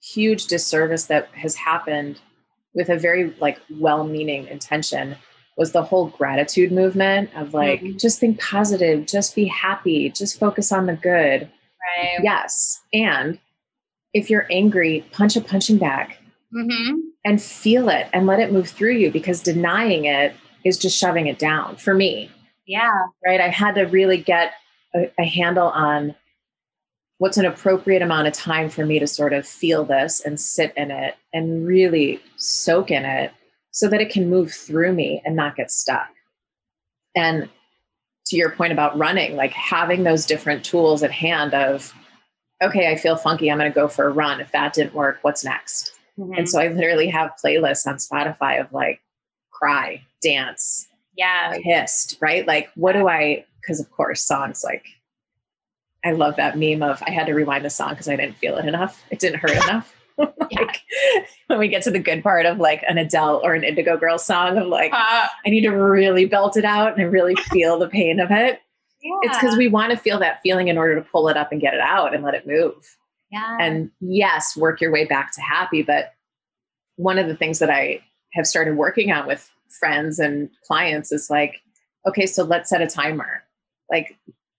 huge 0.02 0.46
disservice 0.46 1.06
that 1.06 1.30
has 1.34 1.56
happened 1.56 2.20
with 2.77 2.87
a 2.87 2.97
very 2.97 3.35
like 3.41 3.59
well-meaning 3.69 4.47
intention 4.47 5.17
was 5.57 5.73
the 5.73 5.83
whole 5.83 6.07
gratitude 6.07 6.71
movement 6.71 7.29
of 7.35 7.53
like 7.53 7.81
mm-hmm. 7.81 7.97
just 7.97 8.19
think 8.19 8.39
positive, 8.39 9.05
just 9.05 9.35
be 9.35 9.45
happy, 9.45 10.09
just 10.09 10.39
focus 10.39 10.71
on 10.71 10.85
the 10.85 10.93
good 10.93 11.51
Right. 11.97 12.19
Yes. 12.23 12.81
And 12.93 13.39
if 14.13 14.29
you're 14.29 14.47
angry, 14.51 15.05
punch 15.11 15.35
a 15.35 15.41
punching 15.41 15.77
bag 15.77 16.17
mm-hmm. 16.53 16.99
and 17.25 17.41
feel 17.41 17.89
it 17.89 18.07
and 18.13 18.25
let 18.25 18.39
it 18.39 18.51
move 18.51 18.69
through 18.69 18.93
you 18.93 19.11
because 19.11 19.41
denying 19.41 20.05
it 20.05 20.33
is 20.63 20.77
just 20.77 20.97
shoving 20.97 21.27
it 21.27 21.39
down 21.39 21.77
for 21.77 21.93
me. 21.93 22.31
Yeah. 22.65 22.91
Right. 23.25 23.39
I 23.39 23.49
had 23.49 23.75
to 23.75 23.83
really 23.83 24.17
get 24.17 24.53
a, 24.95 25.11
a 25.19 25.25
handle 25.25 25.69
on 25.69 26.15
what's 27.19 27.38
an 27.38 27.45
appropriate 27.45 28.01
amount 28.01 28.27
of 28.27 28.34
time 28.34 28.69
for 28.69 28.86
me 28.86 28.99
to 28.99 29.08
sort 29.08 29.34
of 29.34 29.47
feel 29.47 29.84
this 29.84 30.19
and 30.19 30.39
sit 30.39 30.73
in 30.77 30.91
it 30.91 31.15
and 31.34 31.65
really 31.65 32.21
soak 32.38 32.91
in 32.91 33.06
it 33.06 33.32
so 33.71 33.88
that 33.88 34.01
it 34.01 34.12
can 34.12 34.30
move 34.30 34.51
through 34.51 34.93
me 34.93 35.21
and 35.25 35.36
not 35.36 35.56
get 35.56 35.71
stuck. 35.71 36.10
And 37.15 37.49
to 38.27 38.36
your 38.36 38.51
point 38.51 38.73
about 38.73 38.97
running, 38.97 39.36
like 39.36 39.53
having 39.53 40.03
those 40.03 40.25
different 40.25 40.63
tools 40.63 41.01
at 41.01 41.12
hand 41.12 41.53
of, 41.53 41.93
okay, 42.62 42.91
I 42.91 42.95
feel 42.95 43.15
funky. 43.15 43.49
I'm 43.49 43.58
going 43.58 43.71
to 43.71 43.75
go 43.75 43.88
for 43.88 44.06
a 44.06 44.12
run. 44.12 44.39
If 44.39 44.51
that 44.51 44.73
didn't 44.73 44.93
work, 44.93 45.19
what's 45.21 45.43
next? 45.43 45.93
Mm-hmm. 46.19 46.34
And 46.34 46.49
so 46.49 46.60
I 46.60 46.67
literally 46.67 47.08
have 47.08 47.34
playlists 47.43 47.88
on 47.88 47.95
Spotify 47.95 48.60
of 48.60 48.71
like 48.73 48.99
cry, 49.51 50.01
dance, 50.21 50.88
yeah, 51.15 51.58
pissed, 51.63 52.17
right? 52.21 52.45
Like, 52.45 52.69
what 52.75 52.93
do 52.93 53.08
I, 53.08 53.45
because 53.62 53.80
of 53.80 53.89
course, 53.91 54.21
songs 54.21 54.63
like 54.63 54.86
I 56.05 56.12
love 56.12 56.36
that 56.38 56.57
meme 56.57 56.83
of 56.83 57.01
I 57.05 57.12
had 57.12 57.27
to 57.27 57.33
rewind 57.33 57.65
the 57.65 57.69
song 57.69 57.89
because 57.89 58.07
I 58.07 58.15
didn't 58.15 58.38
feel 58.38 58.57
it 58.57 58.65
enough. 58.65 59.03
It 59.10 59.19
didn't 59.19 59.39
hurt 59.39 59.51
enough. 59.51 59.93
like 60.17 60.81
when 61.47 61.60
we 61.60 61.67
get 61.67 61.83
to 61.83 61.91
the 61.91 61.99
good 61.99 62.23
part 62.23 62.45
of 62.45 62.57
like 62.60 62.83
an 62.88 62.97
Adele 62.97 63.41
or 63.43 63.53
an 63.53 63.63
Indigo 63.63 63.97
Girl 63.97 64.17
song 64.17 64.57
of 64.57 64.67
like, 64.67 64.91
uh, 64.93 65.27
I 65.45 65.49
need 65.49 65.62
to 65.62 65.71
really 65.71 66.25
belt 66.25 66.57
it 66.57 66.65
out 66.65 66.93
and 66.93 67.01
I 67.01 67.05
really 67.05 67.36
feel 67.36 67.77
the 67.77 67.88
pain 67.88 68.19
of 68.19 68.31
it. 68.31 68.62
Yeah. 69.01 69.19
It's 69.23 69.38
because 69.38 69.57
we 69.57 69.67
want 69.67 69.91
to 69.91 69.97
feel 69.97 70.19
that 70.19 70.41
feeling 70.41 70.69
in 70.69 70.77
order 70.77 70.95
to 70.95 71.01
pull 71.01 71.29
it 71.29 71.38
up 71.38 71.51
and 71.51 71.62
get 71.62 71.73
it 71.73 71.79
out 71.79 72.15
and 72.15 72.23
let 72.23 72.33
it 72.33 72.47
move. 72.47 72.97
Yeah. 73.31 73.57
And 73.60 73.91
yes, 73.99 74.57
work 74.57 74.81
your 74.81 74.91
way 74.91 75.05
back 75.05 75.33
to 75.33 75.41
happy. 75.41 75.83
But 75.83 76.13
one 76.95 77.19
of 77.19 77.27
the 77.27 77.36
things 77.36 77.60
that 77.60 77.69
I 77.69 78.01
have 78.33 78.47
started 78.47 78.75
working 78.75 79.12
on 79.12 79.27
with 79.27 79.49
friends 79.79 80.19
and 80.19 80.49
clients 80.65 81.12
is 81.12 81.29
like, 81.29 81.62
okay, 82.07 82.25
so 82.25 82.43
let's 82.43 82.69
set 82.69 82.81
a 82.81 82.88
timer. 82.88 83.43
Like, 83.91 84.17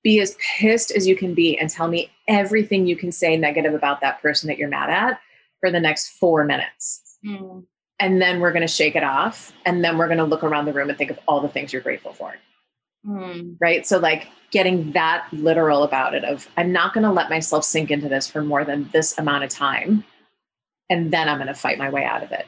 be 0.09 0.21
as 0.21 0.39
pissed 0.59 0.91
as 0.91 1.07
you 1.07 1.15
can 1.15 1.35
be 1.35 1.59
and 1.59 1.69
tell 1.69 1.87
me 1.87 2.11
everything 2.29 2.87
you 2.87 2.97
can 2.97 3.13
say 3.13 3.37
negative 3.37 3.75
about 3.75 4.01
that 4.01 4.23
person 4.23 4.49
that 4.49 4.57
you're 4.57 4.67
mad 4.67 4.89
at 4.89 5.21
for 5.61 5.71
the 5.71 5.79
next 5.79 6.09
four 6.13 6.45
minutes. 6.45 7.19
Mm. 7.23 7.67
And 8.01 8.23
then 8.23 8.41
we're 8.41 8.53
going 8.53 8.63
to 8.63 8.73
shake 8.73 8.97
it 8.97 9.05
off. 9.05 9.53
And 9.67 9.85
then 9.85 9.99
we're 9.99 10.07
going 10.07 10.17
to 10.17 10.25
look 10.25 10.43
around 10.43 10.65
the 10.65 10.73
room 10.73 10.89
and 10.89 10.97
think 10.97 11.11
of 11.11 11.19
all 11.29 11.43
the 11.43 11.49
things 11.51 11.75
you're 11.75 11.83
grateful 11.83 12.15
for. 12.15 12.37
Mm. 13.07 13.59
Right. 13.61 13.87
So, 13.87 13.99
like, 13.99 14.29
getting 14.51 14.93
that 14.93 15.29
literal 15.31 15.83
about 15.83 16.15
it 16.15 16.25
of, 16.25 16.49
I'm 16.57 16.73
not 16.73 16.95
going 16.95 17.05
to 17.05 17.13
let 17.13 17.29
myself 17.29 17.67
sink 17.67 17.91
into 17.91 18.09
this 18.09 18.31
for 18.31 18.41
more 18.41 18.65
than 18.65 18.89
this 18.95 19.19
amount 19.19 19.45
of 19.45 19.51
time. 19.51 20.05
And 20.89 21.13
then 21.13 21.29
I'm 21.29 21.37
going 21.37 21.49
to 21.49 21.55
fight 21.55 21.77
my 21.77 21.91
way 21.91 22.05
out 22.07 22.23
of 22.23 22.33
it. 22.33 22.47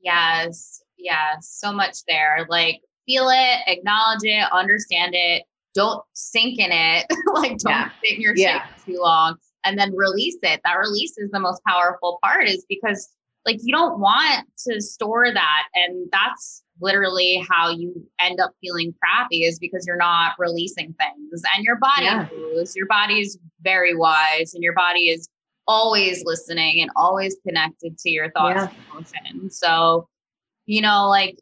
Yes. 0.00 0.82
Yes. 0.96 1.48
So 1.60 1.72
much 1.72 1.98
there. 2.08 2.44
Like, 2.48 2.80
feel 3.06 3.28
it, 3.28 3.60
acknowledge 3.68 4.24
it, 4.24 4.50
understand 4.52 5.14
it. 5.14 5.44
Don't 5.78 6.02
sink 6.12 6.58
in 6.58 6.70
it. 6.72 7.06
like, 7.34 7.58
don't 7.58 7.70
yeah. 7.70 7.90
sit 8.02 8.16
in 8.16 8.20
your 8.20 8.34
yeah. 8.36 8.66
too 8.84 8.98
long 9.00 9.36
and 9.64 9.78
then 9.78 9.94
release 9.94 10.36
it. 10.42 10.60
That 10.64 10.74
release 10.74 11.16
is 11.18 11.30
the 11.30 11.38
most 11.38 11.62
powerful 11.64 12.18
part, 12.22 12.48
is 12.48 12.66
because 12.68 13.08
like 13.46 13.58
you 13.62 13.72
don't 13.72 14.00
want 14.00 14.46
to 14.66 14.80
store 14.80 15.32
that. 15.32 15.62
And 15.74 16.08
that's 16.10 16.64
literally 16.80 17.46
how 17.48 17.70
you 17.70 18.06
end 18.20 18.40
up 18.40 18.52
feeling 18.60 18.94
crappy 19.00 19.44
is 19.44 19.58
because 19.58 19.84
you're 19.86 19.96
not 19.96 20.32
releasing 20.38 20.94
things 20.94 21.42
and 21.54 21.64
your 21.64 21.76
body 21.76 22.04
yeah. 22.04 22.28
knows 22.32 22.76
your 22.76 22.86
body 22.86 23.20
is 23.20 23.38
very 23.62 23.94
wise 23.94 24.54
and 24.54 24.62
your 24.62 24.74
body 24.74 25.08
is 25.08 25.28
always 25.66 26.24
listening 26.24 26.80
and 26.80 26.90
always 26.96 27.36
connected 27.46 27.98
to 27.98 28.10
your 28.10 28.30
thoughts 28.30 28.56
yeah. 28.56 28.68
and 28.68 28.76
emotions 28.90 29.58
so 29.58 30.08
you 30.66 30.80
know 30.80 31.08
like 31.08 31.38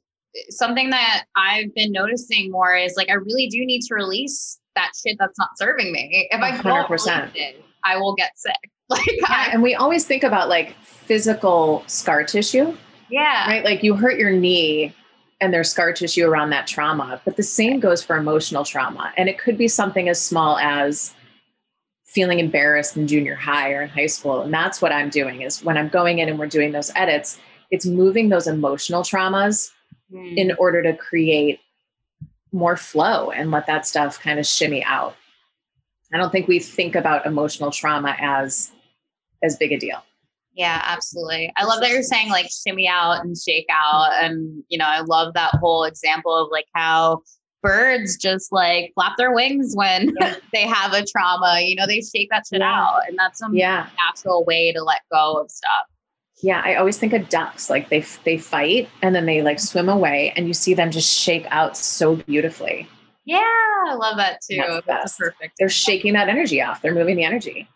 something 0.51 0.91
that 0.91 1.25
i've 1.37 1.75
been 1.75 1.93
noticing 1.93 2.51
more 2.51 2.75
is 2.75 2.95
like 2.97 3.09
i 3.09 3.15
really 3.15 3.47
do 3.49 3.65
need 3.65 3.81
to 3.81 3.95
release 3.95 4.59
that 4.75 4.91
shit 5.01 5.17
that's 5.19 5.39
not 5.39 5.51
serving 5.57 5.93
me 5.93 6.29
if 6.31 6.41
i 6.41 6.53
100%. 6.53 6.63
don't 6.63 6.91
release 6.91 7.07
it 7.35 7.63
I 7.87 7.97
will 7.97 8.15
get 8.15 8.39
sick. 8.39 8.55
Like, 8.89 9.01
yeah, 9.09 9.27
I, 9.29 9.49
and 9.53 9.65
we 9.65 9.75
always 9.75 10.05
think 10.05 10.23
about 10.23 10.49
like 10.49 10.77
physical 10.85 11.83
scar 11.89 12.23
tissue. 12.23 12.77
Yeah. 13.11 13.49
Right. 13.49 13.65
Like 13.65 13.83
you 13.83 13.97
hurt 13.97 14.17
your 14.17 14.31
knee 14.31 14.95
and 15.41 15.53
there's 15.53 15.73
scar 15.73 15.93
tissue 15.93 16.25
around 16.25 16.51
that 16.51 16.69
trauma, 16.69 17.21
but 17.25 17.37
the 17.37 17.43
same 17.43 17.81
goes 17.81 18.01
for 18.01 18.17
emotional 18.17 18.65
trauma. 18.65 19.13
And 19.17 19.29
it 19.29 19.41
could 19.41 19.59
be 19.59 19.67
something 19.67 20.09
as 20.09 20.23
small 20.23 20.57
as 20.59 21.13
feeling 22.05 22.39
embarrassed 22.39 22.97
in 22.97 23.09
junior 23.09 23.35
high 23.35 23.73
or 23.73 23.83
in 23.83 23.89
high 23.89 24.07
school. 24.07 24.43
And 24.43 24.55
that's 24.55 24.81
what 24.81 24.93
I'm 24.93 25.11
doing 25.11 25.43
is 25.43 25.65
when 25.65 25.77
I'm 25.77 25.89
going 25.89 26.21
in 26.21 26.29
and 26.29 26.39
we're 26.39 26.47
doing 26.47 26.71
those 26.71 26.93
edits, 26.95 27.41
it's 27.73 27.87
moving 27.87 28.29
those 28.29 28.47
emotional 28.47 29.03
traumas 29.03 29.73
mm. 30.13 30.37
in 30.37 30.53
order 30.59 30.83
to 30.83 30.97
create 30.97 31.61
more 32.53 32.77
flow 32.77 33.31
and 33.31 33.51
let 33.51 33.67
that 33.67 33.87
stuff 33.87 34.21
kind 34.21 34.39
of 34.39 34.47
shimmy 34.47 34.83
out. 34.85 35.17
I 36.13 36.19
don't 36.19 36.31
think 36.31 36.49
we 36.49 36.59
think 36.59 36.95
about 36.95 37.27
emotional 37.27 37.71
trauma 37.71 38.17
as 38.19 38.71
as 39.43 39.57
big 39.57 39.73
a 39.73 39.79
deal. 39.79 40.03
Yeah, 40.57 40.81
absolutely. 40.85 41.53
I 41.57 41.65
love 41.65 41.81
that 41.83 41.91
you're 41.91 42.03
saying 42.03 42.31
like 42.31 42.49
shimmy 42.51 42.89
out 42.89 43.23
and 43.23 43.37
shake 43.37 43.67
out. 43.71 44.13
And, 44.15 44.65
you 44.69 44.79
know, 44.79 44.87
I 44.87 45.01
love 45.01 45.35
that 45.35 45.51
whole 45.57 45.85
example 45.85 46.35
of 46.35 46.49
like 46.51 46.65
how 46.75 47.23
birds 47.63 48.17
just 48.17 48.53
like 48.53 48.93
flap 48.95 49.19
their 49.19 49.35
wings 49.35 49.75
when 49.77 50.15
yeah. 50.19 50.37
they 50.55 50.63
have 50.63 50.95
a 50.95 51.05
trauma. 51.05 51.61
You 51.61 51.75
know, 51.75 51.87
they 51.87 52.01
shake 52.01 52.31
that 52.31 52.45
shit 52.51 52.61
yeah. 52.61 52.73
out. 52.73 53.01
And 53.07 53.19
that's 53.19 53.43
a 53.43 53.49
yeah. 53.53 53.91
natural 53.99 54.47
way 54.47 54.73
to 54.73 54.83
let 54.83 55.03
go 55.13 55.35
of 55.35 55.51
stuff. 55.51 55.87
Yeah, 56.43 56.61
I 56.65 56.75
always 56.75 56.99
think 56.99 57.13
of 57.13 57.29
ducks. 57.29 57.71
Like 57.71 57.89
they 57.89 58.05
they 58.25 58.37
fight 58.37 58.89
and 59.03 59.15
then 59.15 59.27
they 59.27 59.43
like 59.43 59.59
swim 59.59 59.89
away, 59.89 60.33
and 60.37 60.47
you 60.47 60.55
see 60.55 60.75
them 60.75 60.91
just 60.91 61.13
shake 61.19 61.47
out 61.51 61.77
so 61.77 62.17
beautifully. 62.17 62.89
Yeah, 63.25 63.39
I 63.39 63.95
love 63.95 64.17
that 64.19 64.41
too. 64.49 64.63
That's, 64.67 64.87
That's 64.87 65.17
perfect. 65.17 65.55
They're 65.59 65.69
shaking 65.69 66.13
that 66.13 66.29
energy 66.29 66.61
off. 66.61 66.83
They're 66.83 66.95
moving 66.95 67.17
the 67.17 67.25
energy. 67.25 67.69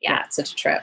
Yeah. 0.00 0.12
yeah, 0.12 0.24
it's 0.26 0.36
such 0.36 0.52
a 0.52 0.54
trip. 0.54 0.82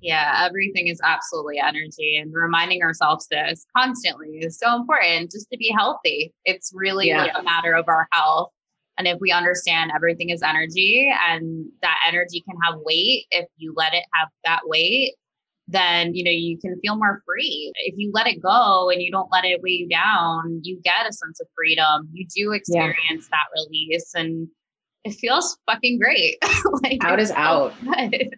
Yeah, 0.00 0.44
everything 0.46 0.88
is 0.88 1.00
absolutely 1.02 1.58
energy, 1.58 2.16
and 2.16 2.32
reminding 2.32 2.82
ourselves 2.82 3.26
this 3.28 3.64
constantly 3.76 4.38
is 4.40 4.58
so 4.58 4.76
important 4.76 5.32
just 5.32 5.50
to 5.50 5.56
be 5.56 5.74
healthy. 5.76 6.32
It's 6.44 6.72
really 6.74 7.08
yeah. 7.08 7.22
like 7.22 7.32
a 7.34 7.42
matter 7.42 7.74
of 7.74 7.88
our 7.88 8.06
health. 8.12 8.50
And 8.98 9.06
if 9.06 9.18
we 9.20 9.30
understand 9.30 9.92
everything 9.94 10.30
is 10.30 10.42
energy 10.42 11.12
and 11.28 11.66
that 11.82 11.98
energy 12.08 12.42
can 12.48 12.56
have 12.64 12.80
weight, 12.82 13.26
if 13.30 13.46
you 13.56 13.74
let 13.76 13.92
it 13.92 14.04
have 14.14 14.28
that 14.44 14.60
weight, 14.64 15.14
then 15.68 16.14
you 16.14 16.22
know 16.22 16.30
you 16.30 16.58
can 16.58 16.78
feel 16.80 16.96
more 16.96 17.22
free. 17.26 17.72
If 17.76 17.94
you 17.96 18.10
let 18.14 18.26
it 18.26 18.40
go 18.40 18.90
and 18.90 19.02
you 19.02 19.10
don't 19.10 19.30
let 19.32 19.44
it 19.44 19.60
weigh 19.62 19.70
you 19.70 19.88
down 19.88 20.60
you 20.62 20.80
get 20.82 21.08
a 21.08 21.12
sense 21.12 21.40
of 21.40 21.46
freedom. 21.56 22.08
You 22.12 22.26
do 22.34 22.52
experience 22.52 23.28
yeah. 23.30 23.38
that 23.38 23.46
release 23.54 24.12
and 24.14 24.48
it 25.04 25.14
feels 25.14 25.56
fucking 25.66 25.98
great. 25.98 26.36
Like 26.82 27.04
out 27.04 27.20
is 27.20 27.30
out. 27.30 27.74
good. 27.82 28.36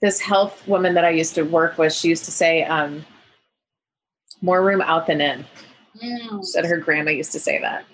this 0.00 0.20
health 0.20 0.66
woman 0.66 0.94
that 0.94 1.04
i 1.04 1.10
used 1.10 1.34
to 1.34 1.42
work 1.42 1.78
with 1.78 1.92
she 1.92 2.08
used 2.08 2.24
to 2.24 2.30
say 2.30 2.64
um, 2.64 3.04
more 4.40 4.64
room 4.64 4.80
out 4.80 5.06
than 5.06 5.20
in. 5.20 5.44
Mm. 6.02 6.44
said 6.44 6.66
her 6.66 6.78
grandma 6.78 7.10
used 7.10 7.32
to 7.32 7.40
say 7.40 7.58
that. 7.60 7.84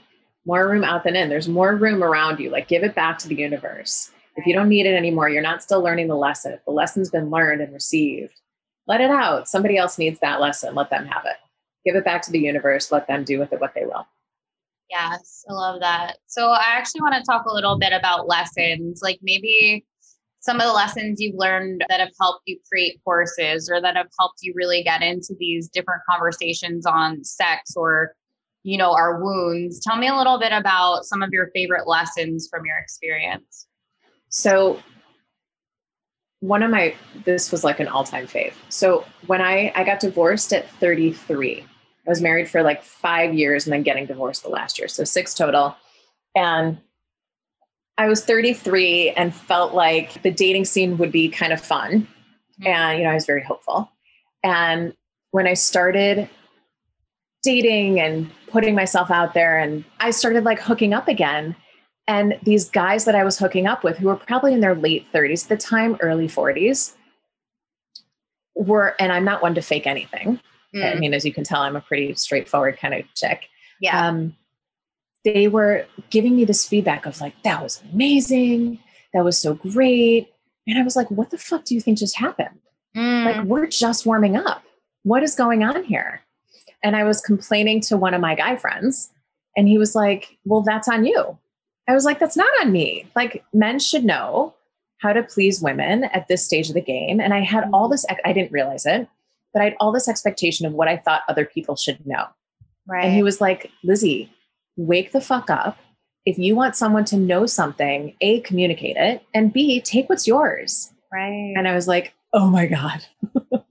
More 0.45 0.69
room 0.69 0.83
out 0.83 1.05
than 1.05 1.15
in. 1.15 1.29
There's 1.29 1.49
more 1.49 1.77
room 1.77 2.03
around 2.03 2.41
you. 2.41 2.51
Like 2.51 2.69
give 2.69 2.83
it 2.83 2.95
back 2.95 3.19
to 3.19 3.29
the 3.29 3.37
universe. 3.37 4.11
If 4.37 4.47
you 4.47 4.55
don't 4.55 4.69
need 4.69 4.87
it 4.87 4.95
anymore 4.95 5.29
you're 5.29 5.43
not 5.43 5.63
still 5.63 5.83
learning 5.83 6.09
the 6.09 6.17
lesson. 6.17 6.53
If 6.53 6.65
the 6.65 6.73
lesson's 6.73 7.11
been 7.11 7.29
learned 7.29 7.61
and 7.61 7.73
received 7.73 8.41
let 8.87 9.01
it 9.01 9.11
out. 9.11 9.49
Somebody 9.49 9.77
else 9.77 9.99
needs 9.99 10.21
that 10.21 10.41
lesson. 10.41 10.75
Let 10.75 10.91
them 10.91 11.07
have 11.07 11.25
it. 11.25 11.37
Give 11.85 11.97
it 11.97 12.05
back 12.05 12.23
to 12.23 12.31
the 12.31 12.39
universe. 12.39 12.93
Let 12.93 13.07
them 13.07 13.25
do 13.25 13.39
with 13.39 13.53
it 13.53 13.61
what 13.61 13.75
they 13.75 13.85
will. 13.85 14.07
Yes, 14.91 15.45
I 15.49 15.53
love 15.53 15.81
that. 15.81 16.19
So 16.27 16.51
I 16.51 16.65
actually 16.67 17.01
want 17.01 17.15
to 17.15 17.23
talk 17.23 17.47
a 17.47 17.55
little 17.55 17.79
bit 17.79 17.93
about 17.93 18.29
lessons, 18.29 19.01
like 19.03 19.19
maybe 19.23 19.87
some 20.43 20.57
of 20.57 20.67
the 20.67 20.73
lessons 20.73 21.21
you've 21.21 21.37
learned 21.37 21.85
that 21.89 22.01
have 22.01 22.11
helped 22.21 22.43
you 22.47 22.59
create 22.71 23.01
courses 23.05 23.71
or 23.71 23.81
that 23.81 23.97
have 23.97 24.09
helped 24.19 24.41
you 24.43 24.53
really 24.55 24.83
get 24.83 25.01
into 25.01 25.35
these 25.39 25.69
different 25.69 26.03
conversations 26.09 26.85
on 26.85 27.25
sex 27.25 27.75
or 27.77 28.15
you 28.65 28.77
know 28.77 28.93
our 28.93 29.23
wounds 29.23 29.81
tell 29.81 29.97
me 29.97 30.09
a 30.09 30.17
little 30.17 30.39
bit 30.39 30.53
about 30.53 31.05
some 31.05 31.23
of 31.23 31.31
your 31.33 31.49
favorite 31.55 31.87
lessons 31.87 32.49
from 32.51 32.67
your 32.67 32.77
experience 32.79 33.67
so 34.29 34.79
one 36.43 36.65
of 36.65 36.73
my 36.73 36.93
this 37.25 37.53
was 37.53 37.63
like 37.63 37.79
an 37.79 37.87
all-time 37.87 38.27
fave. 38.27 38.53
So 38.69 39.05
when 39.27 39.41
i 39.41 39.73
i 39.77 39.85
got 39.85 40.01
divorced 40.01 40.53
at 40.53 40.69
33 40.73 41.61
i 41.61 42.11
was 42.11 42.21
married 42.21 42.51
for 42.51 42.63
like 42.63 42.83
five 42.83 43.33
years 43.33 43.65
and 43.65 43.73
then 43.73 43.85
getting 43.85 44.07
divorced 44.07 44.43
the 44.43 44.49
last 44.49 44.79
year 44.79 44.89
so 44.89 45.05
six 45.05 45.35
total. 45.35 45.77
And 46.35 46.79
i 47.97 48.09
was 48.09 48.25
33 48.25 49.11
and 49.11 49.33
felt 49.33 49.73
like 49.73 50.21
the 50.23 50.33
dating 50.33 50.65
scene 50.65 50.99
would 50.99 51.13
be 51.13 51.29
kind 51.29 51.53
of 51.53 51.61
fun. 51.61 52.09
Mm-hmm. 52.61 52.67
and 52.67 52.99
you 52.99 53.05
know 53.05 53.11
i 53.11 53.15
was 53.15 53.25
very 53.27 53.43
hopeful. 53.43 53.91
And 54.43 54.95
when 55.31 55.47
i 55.47 55.55
started 55.55 56.29
dating 57.45 58.01
and 58.01 58.29
putting 58.49 58.75
myself 58.75 59.13
out 59.13 59.33
there 59.33 59.59
and 59.59 59.85
i 60.01 60.11
started 60.11 60.43
like 60.43 60.61
hooking 60.61 60.93
up 60.93 61.07
again 61.07 61.55
and 62.09 62.39
these 62.43 62.69
guys 62.69 63.05
that 63.05 63.15
I 63.15 63.25
was 63.25 63.39
hooking 63.39 63.67
up 63.67 63.85
with, 63.85 63.99
who 63.99 64.09
were 64.09 64.17
probably 64.17 64.53
in 64.53 64.61
their 64.61 64.75
late 64.75 65.07
30s 65.13 65.45
at 65.45 65.49
the 65.49 65.57
time, 65.57 65.97
early 66.01 66.27
40s, 66.27 66.95
were, 68.55 68.95
and 68.99 69.13
I'm 69.13 69.25
not 69.25 69.43
one 69.43 69.55
to 69.55 69.63
fake 69.63 69.87
anything. 69.87 70.41
Mm. 70.75 70.97
I 70.97 70.99
mean, 70.99 71.15
as 71.15 71.25
you 71.25 71.33
can 71.33 71.45
tell, 71.45 71.61
I'm 71.61 71.77
a 71.77 71.81
pretty 71.81 72.15
straightforward 72.15 72.79
kind 72.79 72.95
of 72.95 73.03
chick. 73.15 73.49
Yeah. 73.81 74.09
Um, 74.09 74.37
they 75.25 75.47
were 75.47 75.87
giving 76.11 76.37
me 76.37 76.45
this 76.45 76.67
feedback 76.67 77.07
of 77.07 77.21
like, 77.21 77.41
that 77.45 77.63
was 77.63 77.83
amazing. 77.93 78.81
That 79.15 79.25
was 79.25 79.39
so 79.39 79.55
great. 79.55 80.33
And 80.67 80.79
I 80.79 80.83
was 80.83 80.97
like, 80.97 81.11
what 81.11 81.31
the 81.31 81.39
fuck 81.39 81.65
do 81.65 81.75
you 81.75 81.81
think 81.81 81.99
just 81.99 82.17
happened? 82.17 82.59
Mm. 82.97 83.25
Like, 83.25 83.45
we're 83.45 83.67
just 83.67 84.07
warming 84.07 84.37
up. 84.37 84.65
What 85.05 85.23
is 85.23 85.35
going 85.35 85.63
on 85.63 85.85
here? 85.85 86.23
And 86.83 86.97
I 86.97 87.05
was 87.05 87.21
complaining 87.21 87.81
to 87.83 87.97
one 87.97 88.15
of 88.15 88.21
my 88.21 88.35
guy 88.35 88.57
friends, 88.57 89.11
and 89.57 89.69
he 89.69 89.79
was 89.79 89.95
like, 89.95 90.37
well, 90.45 90.63
that's 90.63 90.89
on 90.89 91.05
you. 91.05 91.39
I 91.89 91.95
was 91.95 92.05
like, 92.05 92.19
that's 92.19 92.37
not 92.37 92.51
on 92.61 92.73
me. 92.73 93.07
Like, 93.17 93.45
men 93.53 93.79
should 93.79 94.05
know 94.05 94.55
how 94.99 95.13
to 95.13 95.23
please 95.23 95.61
women 95.61 96.05
at 96.05 96.29
this 96.29 96.45
stage 96.45 96.69
of 96.69 96.75
the 96.75 96.81
game. 96.81 97.21
And 97.21 97.35
I 97.35 97.41
had 97.41 97.69
all 97.73 97.87
mm-hmm. 97.87 97.93
this, 97.93 98.07
I 98.25 98.33
didn't 98.33 98.53
realize 98.53 98.87
it, 98.87 99.09
but 99.53 99.63
I 99.63 99.65
had 99.65 99.77
all 99.81 99.93
this 99.93 100.09
expectation 100.09 100.65
of 100.65 100.73
what 100.73 100.89
I 100.89 100.97
thought 100.97 101.23
other 101.29 101.45
people 101.45 101.77
should 101.77 102.07
know. 102.07 102.27
Right. 102.87 103.07
And 103.07 103.15
he 103.15 103.23
was 103.23 103.41
like, 103.41 103.71
Lizzie, 103.83 104.31
wake 104.77 105.13
the 105.13 105.21
fuck 105.21 105.51
up. 105.51 105.79
if 106.25 106.39
you 106.39 106.55
want 106.55 106.77
someone 106.77 107.05
to 107.07 107.17
know 107.17 107.47
something, 107.47 108.15
A, 108.21 108.41
communicate 108.41 108.97
it, 108.97 109.23
and 109.35 109.53
B, 109.53 109.81
take 109.81 110.09
what's 110.09 110.27
yours. 110.27 110.93
Right. 111.13 111.53
And 111.57 111.67
I 111.67 111.75
was 111.75 111.89
like, 111.89 112.15
oh 112.33 112.49
my 112.49 112.67
God. 112.67 113.05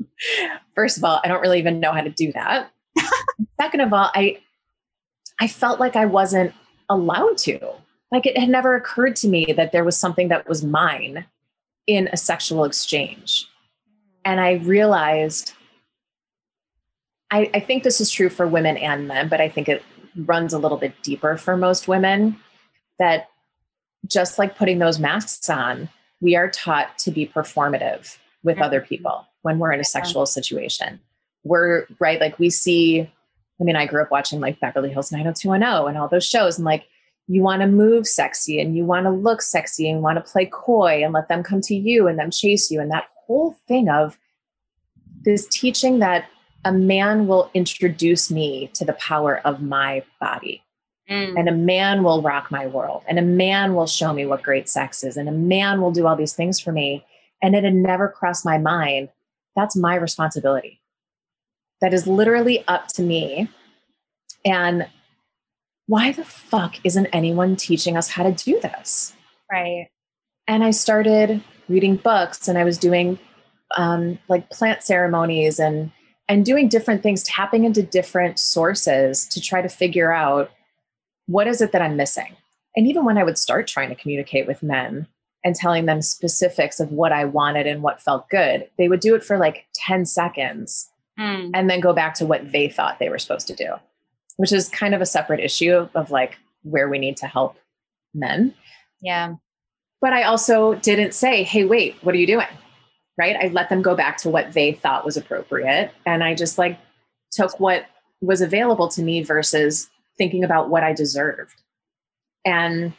First 0.76 0.98
of 0.98 1.04
all, 1.04 1.22
I 1.24 1.28
don't 1.28 1.42
really 1.42 1.60
even 1.60 1.80
know 1.80 1.94
how 1.94 2.02
to 2.02 2.10
do 2.10 2.32
that. 2.34 2.72
Second 3.60 3.82
of 3.82 3.94
all, 3.94 4.12
I 4.14 4.40
I 5.40 5.48
felt 5.48 5.80
like 5.80 5.96
I 5.96 6.06
wasn't 6.06 6.54
allowed 6.90 7.38
to. 7.40 7.74
Like 8.12 8.26
it 8.26 8.38
had 8.38 8.50
never 8.50 8.76
occurred 8.76 9.16
to 9.18 9.28
me 9.28 9.54
that 9.56 9.72
there 9.72 9.84
was 9.84 9.98
something 9.98 10.28
that 10.30 10.48
was 10.48 10.64
mine 10.64 11.26
in 11.88 12.10
a 12.12 12.18
sexual 12.18 12.66
exchange. 12.66 13.48
And 14.26 14.40
I 14.40 14.54
realized 14.54 15.54
I, 17.32 17.50
I 17.54 17.60
think 17.62 17.84
this 17.84 18.02
is 18.02 18.12
true 18.12 18.30
for 18.30 18.46
women 18.46 18.78
and 18.78 19.08
men, 19.08 19.30
but 19.30 19.40
I 19.40 19.48
think 19.48 19.70
it 19.70 19.84
runs 20.16 20.54
a 20.54 20.60
little 20.60 20.78
bit 20.78 20.94
deeper 21.02 21.38
for 21.38 21.56
most 21.56 21.88
women 21.88 22.38
that 23.00 23.30
just 24.06 24.38
like 24.38 24.58
putting 24.58 24.80
those 24.80 25.00
masks 25.00 25.50
on, 25.50 25.88
we 26.20 26.36
are 26.36 26.50
taught 26.50 26.98
to 27.00 27.12
be 27.12 27.26
performative 27.26 28.18
with 28.44 28.56
mm-hmm. 28.56 28.64
other 28.64 28.82
people 28.82 29.26
when 29.44 29.60
we're 29.60 29.72
in 29.72 29.80
a 29.80 29.86
sexual 29.86 30.26
situation. 30.26 31.00
We're 31.44 31.88
right, 32.00 32.20
like 32.20 32.38
we 32.38 32.50
see, 32.50 33.02
I 33.02 33.64
mean, 33.64 33.76
I 33.76 33.86
grew 33.86 34.02
up 34.02 34.12
watching 34.12 34.42
like 34.42 34.60
Beverly 34.60 34.92
Hills 34.92 35.12
90210 35.12 35.88
and 35.88 35.98
all 35.98 36.08
those 36.10 36.26
shows, 36.26 36.58
and 36.58 36.66
like 36.66 36.86
you 37.32 37.42
want 37.42 37.62
to 37.62 37.68
move 37.68 38.06
sexy 38.06 38.60
and 38.60 38.76
you 38.76 38.84
want 38.84 39.06
to 39.06 39.10
look 39.10 39.42
sexy 39.42 39.90
and 39.90 40.02
want 40.02 40.18
to 40.18 40.32
play 40.32 40.46
coy 40.46 41.02
and 41.02 41.14
let 41.14 41.30
them 41.30 41.44
come 41.44 41.62
to 41.62 41.74
you 41.74 42.08
and 42.08 42.20
them 42.20 42.30
chase 42.30 42.70
you. 42.70 42.82
And 42.82 42.92
that 42.92 43.08
whole 43.26 43.56
thing 43.70 43.88
of 43.88 44.20
this 45.24 45.48
teaching 45.48 46.00
that 46.00 46.26
a 46.66 46.74
man 46.74 47.28
will 47.28 47.50
introduce 47.54 48.30
me 48.30 48.70
to 48.74 48.84
the 48.84 48.94
power 48.94 49.40
of 49.46 49.62
my 49.62 50.04
body. 50.20 50.62
Mm. 51.10 51.40
And 51.40 51.48
a 51.48 51.54
man 51.54 52.04
will 52.04 52.22
rock 52.22 52.52
my 52.52 52.68
world. 52.68 53.04
And 53.08 53.18
a 53.18 53.24
man 53.24 53.76
will 53.76 53.88
show 53.88 54.12
me 54.12 54.26
what 54.26 54.44
great 54.44 54.68
sex 54.68 55.02
is. 55.02 55.16
And 55.16 55.30
a 55.30 55.32
man 55.32 55.82
will 55.82 55.92
do 55.92 56.08
all 56.08 56.18
these 56.18 56.34
things 56.34 56.60
for 56.60 56.74
me. 56.74 57.06
And 57.42 57.56
it 57.56 57.64
had 57.64 57.74
never 57.74 58.10
crossed 58.10 58.44
my 58.44 58.58
mind. 58.58 59.08
That's 59.56 59.78
my 59.78 59.96
responsibility. 59.96 60.82
That 61.80 61.94
is 61.94 62.08
literally 62.08 62.66
up 62.68 62.88
to 62.90 63.02
me. 63.02 63.48
And 64.44 64.86
why 65.92 66.14
the 66.14 66.24
fuck 66.24 66.78
isn't 66.86 67.08
anyone 67.08 67.58
teaching 67.58 67.98
us 67.98 68.08
how 68.08 68.24
to 68.24 68.32
do 68.32 68.58
this? 68.62 69.14
Right. 69.52 69.90
And 70.48 70.64
I 70.64 70.72
started 70.72 71.44
reading 71.68 71.98
books 71.98 72.48
and 72.48 72.58
I 72.58 72.64
was 72.64 72.78
doing 72.78 73.20
um, 73.76 74.18
like 74.30 74.50
plant 74.50 74.84
ceremonies 74.84 75.60
and 75.60 75.92
and 76.30 76.46
doing 76.46 76.70
different 76.70 77.04
things, 77.04 77.24
tapping 77.24 77.66
into 77.66 77.84
different 77.84 78.40
sources 78.40 79.28
to 79.28 79.42
try 79.42 79.62
to 79.62 79.68
figure 79.68 80.14
out 80.14 80.50
what 81.26 81.46
is 81.46 81.60
it 81.60 81.74
that 81.74 81.82
I'm 81.82 81.98
missing. 81.98 82.38
And 82.78 82.88
even 82.88 83.04
when 83.04 83.18
I 83.18 83.26
would 83.26 83.38
start 83.38 83.68
trying 83.68 83.90
to 83.90 83.96
communicate 83.96 84.48
with 84.48 84.64
men 84.64 85.08
and 85.44 85.56
telling 85.56 85.88
them 85.88 86.02
specifics 86.02 86.80
of 86.80 86.94
what 86.94 87.12
I 87.12 87.26
wanted 87.26 87.68
and 87.68 87.84
what 87.84 88.02
felt 88.02 88.30
good, 88.30 88.70
they 88.78 88.88
would 88.88 89.02
do 89.02 89.14
it 89.14 89.26
for 89.26 89.38
like 89.38 89.66
10 89.74 90.06
seconds 90.06 90.90
mm. 91.20 91.52
and 91.54 91.70
then 91.70 91.82
go 91.82 91.92
back 91.92 92.14
to 92.14 92.26
what 92.26 92.54
they 92.54 92.70
thought 92.70 93.00
they 93.00 93.10
were 93.10 93.20
supposed 93.20 93.48
to 93.48 93.56
do, 93.56 93.74
which 94.38 94.52
is 94.52 94.70
kind 94.70 94.94
of 94.94 95.02
a 95.02 95.06
separate 95.06 95.40
issue 95.40 95.74
of, 95.74 95.90
of 95.96 96.12
like 96.12 96.38
where 96.64 96.90
we 96.90 97.00
need 97.00 97.18
to 97.18 97.28
help 97.28 97.58
men. 98.14 98.54
Yeah. 99.02 99.36
But 100.00 100.14
I 100.14 100.24
also 100.24 100.76
didn't 100.76 101.14
say, 101.14 101.44
hey, 101.44 101.66
wait, 101.66 101.96
what 102.02 102.16
are 102.16 102.18
you 102.18 102.28
doing? 102.28 102.48
right? 103.18 103.36
I 103.40 103.48
let 103.50 103.70
them 103.70 103.84
go 103.84 103.96
back 103.96 104.18
to 104.18 104.30
what 104.30 104.54
they 104.54 104.74
thought 104.74 105.06
was 105.06 105.16
appropriate. 105.16 105.92
And 106.08 106.24
I 106.24 106.34
just 106.34 106.58
like 106.58 106.80
took 107.32 107.60
what 107.60 107.86
was 108.22 108.42
available 108.42 108.88
to 108.90 109.04
me 109.04 109.24
versus 109.24 109.90
thinking 110.18 110.44
about 110.44 110.70
what 110.70 110.84
I 110.84 110.94
deserved. 110.94 111.62
And 112.46 112.94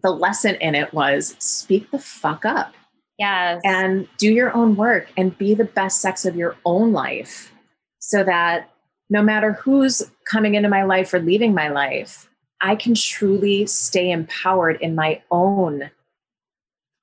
the 0.00 0.10
lesson 0.10 0.54
in 0.56 0.76
it 0.76 0.92
was 0.92 1.34
speak 1.40 1.90
the 1.90 1.98
fuck 1.98 2.44
up. 2.44 2.74
Yes. 3.18 3.60
And 3.64 4.08
do 4.16 4.32
your 4.32 4.54
own 4.54 4.76
work 4.76 5.08
and 5.16 5.36
be 5.36 5.54
the 5.54 5.64
best 5.64 6.00
sex 6.00 6.24
of 6.24 6.36
your 6.36 6.56
own 6.64 6.92
life 6.92 7.52
so 7.98 8.24
that 8.24 8.70
no 9.12 9.22
matter 9.22 9.52
who's 9.52 10.02
coming 10.24 10.54
into 10.54 10.70
my 10.70 10.84
life 10.84 11.12
or 11.12 11.20
leaving 11.20 11.52
my 11.52 11.68
life, 11.68 12.30
I 12.62 12.74
can 12.74 12.94
truly 12.94 13.66
stay 13.66 14.10
empowered 14.10 14.80
in 14.80 14.94
my 14.94 15.20
own 15.30 15.90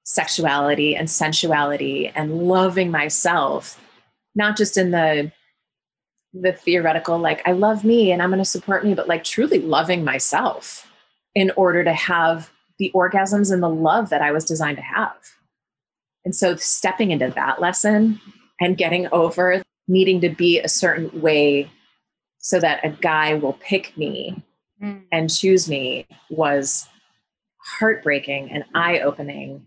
sexuality 0.06 0.96
and 0.96 1.08
sensuality 1.08 2.12
and 2.16 2.48
loving 2.48 2.90
myself 2.90 3.80
not 4.34 4.58
just 4.58 4.76
in 4.76 4.90
the 4.90 5.32
the 6.34 6.52
theoretical 6.52 7.20
like 7.20 7.48
i 7.48 7.52
love 7.52 7.84
me 7.84 8.12
and 8.12 8.20
i'm 8.20 8.30
going 8.30 8.40
to 8.40 8.46
support 8.46 8.84
me 8.84 8.96
but 8.96 9.08
like 9.08 9.24
truly 9.24 9.60
loving 9.60 10.04
myself 10.04 10.92
in 11.36 11.52
order 11.56 11.84
to 11.84 11.94
have 11.94 12.50
the 12.80 12.92
orgasms 12.96 13.52
and 13.54 13.62
the 13.62 13.70
love 13.70 14.10
that 14.10 14.24
i 14.24 14.32
was 14.32 14.46
designed 14.46 14.78
to 14.78 14.84
have. 14.84 15.16
And 16.26 16.36
so 16.36 16.56
stepping 16.56 17.12
into 17.12 17.30
that 17.30 17.62
lesson 17.62 18.20
and 18.60 18.78
getting 18.78 19.08
over 19.12 19.62
needing 19.88 20.22
to 20.22 20.30
be 20.30 20.60
a 20.60 20.68
certain 20.68 21.22
way 21.22 21.70
so 22.40 22.60
that 22.60 22.84
a 22.84 22.90
guy 22.90 23.36
will 23.36 23.54
pick 23.54 23.96
me 23.98 24.44
mm. 24.82 25.02
and 25.12 25.30
choose 25.30 25.70
me 25.70 26.08
was 26.30 26.88
heartbreaking 27.80 28.52
and 28.52 28.64
eye-opening 28.74 29.66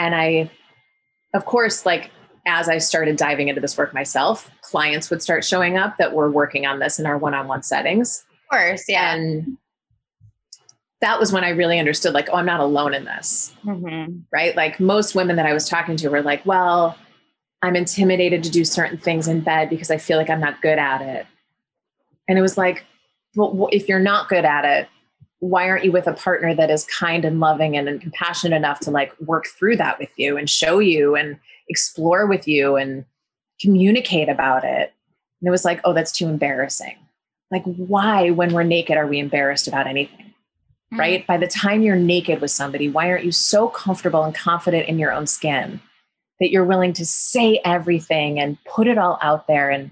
and 0.00 0.14
I, 0.14 0.50
of 1.34 1.44
course, 1.44 1.84
like 1.84 2.10
as 2.46 2.70
I 2.70 2.78
started 2.78 3.16
diving 3.16 3.48
into 3.48 3.60
this 3.60 3.76
work 3.76 3.92
myself, 3.92 4.50
clients 4.62 5.10
would 5.10 5.22
start 5.22 5.44
showing 5.44 5.76
up 5.76 5.98
that 5.98 6.14
were 6.14 6.30
working 6.30 6.64
on 6.64 6.78
this 6.78 6.98
in 6.98 7.04
our 7.04 7.18
one 7.18 7.34
on 7.34 7.46
one 7.48 7.62
settings. 7.62 8.24
Of 8.30 8.58
course, 8.58 8.84
yeah. 8.88 9.14
And 9.14 9.58
that 11.02 11.20
was 11.20 11.32
when 11.32 11.44
I 11.44 11.50
really 11.50 11.78
understood, 11.78 12.14
like, 12.14 12.30
oh, 12.32 12.36
I'm 12.36 12.46
not 12.46 12.60
alone 12.60 12.94
in 12.94 13.04
this. 13.04 13.54
Mm-hmm. 13.64 14.20
Right. 14.32 14.56
Like 14.56 14.80
most 14.80 15.14
women 15.14 15.36
that 15.36 15.46
I 15.46 15.52
was 15.52 15.68
talking 15.68 15.96
to 15.96 16.08
were 16.08 16.22
like, 16.22 16.46
well, 16.46 16.96
I'm 17.60 17.76
intimidated 17.76 18.42
to 18.44 18.50
do 18.50 18.64
certain 18.64 18.96
things 18.96 19.28
in 19.28 19.40
bed 19.40 19.68
because 19.68 19.90
I 19.90 19.98
feel 19.98 20.16
like 20.16 20.30
I'm 20.30 20.40
not 20.40 20.62
good 20.62 20.78
at 20.78 21.02
it. 21.02 21.26
And 22.30 22.38
it 22.38 22.42
was 22.42 22.56
like, 22.56 22.84
well, 23.34 23.68
if 23.72 23.88
you're 23.88 23.98
not 23.98 24.28
good 24.28 24.44
at 24.44 24.64
it, 24.64 24.88
why 25.40 25.68
aren't 25.68 25.84
you 25.84 25.90
with 25.90 26.06
a 26.06 26.12
partner 26.12 26.54
that 26.54 26.70
is 26.70 26.86
kind 26.86 27.24
and 27.24 27.40
loving 27.40 27.76
and, 27.76 27.88
and 27.88 28.00
compassionate 28.00 28.56
enough 28.56 28.78
to 28.80 28.90
like 28.92 29.18
work 29.20 29.46
through 29.48 29.76
that 29.78 29.98
with 29.98 30.10
you 30.16 30.36
and 30.36 30.48
show 30.48 30.78
you 30.78 31.16
and 31.16 31.38
explore 31.68 32.26
with 32.26 32.46
you 32.46 32.76
and 32.76 33.04
communicate 33.60 34.28
about 34.28 34.62
it? 34.62 34.92
And 35.40 35.48
it 35.48 35.50
was 35.50 35.64
like 35.64 35.80
oh 35.84 35.92
that's 35.92 36.12
too 36.12 36.28
embarrassing. 36.28 36.96
Like 37.50 37.64
why 37.64 38.30
when 38.30 38.52
we're 38.52 38.62
naked 38.62 38.96
are 38.96 39.08
we 39.08 39.18
embarrassed 39.18 39.66
about 39.66 39.88
anything? 39.88 40.26
Mm-hmm. 40.92 41.00
right? 41.00 41.26
By 41.26 41.36
the 41.36 41.46
time 41.48 41.82
you're 41.82 41.96
naked 41.96 42.40
with 42.40 42.52
somebody 42.52 42.88
why 42.88 43.10
aren't 43.10 43.24
you 43.24 43.32
so 43.32 43.68
comfortable 43.68 44.22
and 44.22 44.34
confident 44.34 44.88
in 44.88 45.00
your 45.00 45.12
own 45.12 45.26
skin 45.26 45.80
that 46.38 46.50
you're 46.50 46.64
willing 46.64 46.92
to 46.92 47.06
say 47.06 47.60
everything 47.64 48.38
and 48.38 48.62
put 48.64 48.86
it 48.86 48.98
all 48.98 49.18
out 49.20 49.48
there 49.48 49.70
and 49.70 49.90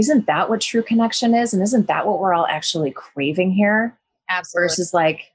isn't 0.00 0.26
that 0.26 0.50
what 0.50 0.60
true 0.60 0.82
connection 0.82 1.34
is 1.34 1.54
and 1.54 1.62
isn't 1.62 1.86
that 1.86 2.06
what 2.06 2.18
we're 2.18 2.34
all 2.34 2.46
actually 2.46 2.90
craving 2.90 3.52
here 3.52 3.96
Absolutely. 4.28 4.64
versus 4.64 4.94
like 4.94 5.32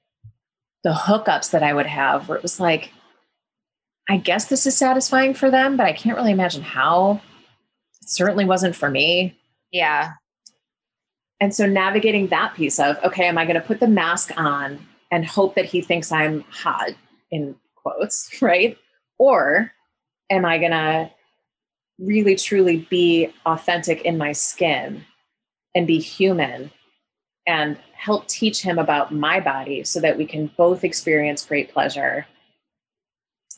the 0.84 0.93
hookups 0.93 1.51
that 1.51 1.63
I 1.63 1.73
would 1.73 1.86
have 1.86 2.28
where 2.28 2.38
it 2.38 2.41
was 2.41 2.60
like, 2.60 2.91
I 4.10 4.17
guess 4.17 4.45
this 4.45 4.67
is 4.67 4.78
satisfying 4.78 5.34
for 5.34 5.49
them, 5.49 5.78
but 5.78 5.86
I 5.86 5.93
can't 5.93 6.17
really 6.17 6.32
imagine 6.32 6.62
how. 6.62 7.21
It 8.01 8.10
certainly 8.10 8.45
wasn't 8.45 8.75
for 8.75 8.89
me. 8.89 9.38
Yeah. 9.71 10.13
And 11.39 11.54
so 11.54 11.65
navigating 11.65 12.28
that 12.28 12.54
piece 12.54 12.80
of, 12.80 12.97
okay, 13.04 13.25
am 13.25 13.38
I 13.38 13.45
going 13.45 13.60
to 13.60 13.65
put 13.65 13.80
the 13.80 13.88
mask 13.88 14.32
on 14.38 14.80
and 15.12 15.25
hope 15.25 15.56
that 15.56 15.65
he 15.65 15.82
thinks 15.82 16.12
I'm 16.12 16.41
hot 16.49 16.91
in 17.32 17.56
quotes, 17.75 18.30
right? 18.41 18.78
Or 19.17 19.71
am 20.30 20.45
I 20.45 20.58
going 20.58 20.71
to 20.71 21.12
really 22.00 22.36
truly 22.36 22.88
be 22.90 23.34
authentic 23.46 24.02
in 24.02 24.18
my 24.18 24.32
skin 24.32 25.04
and 25.74 25.88
be 25.88 26.00
human 26.00 26.72
and 27.48 27.78
help 27.94 28.28
teach 28.28 28.62
him 28.62 28.80
about 28.80 29.14
my 29.14 29.40
body 29.40 29.84
so 29.84 30.00
that 30.00 30.18
we 30.18 30.26
can 30.26 30.48
both 30.58 30.84
experience 30.84 31.46
great 31.46 31.72
pleasure 31.72 32.26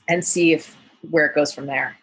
and 0.09 0.23
see 0.23 0.53
if 0.53 0.75
where 1.09 1.25
it 1.25 1.35
goes 1.35 1.53
from 1.53 1.65
there. 1.65 1.97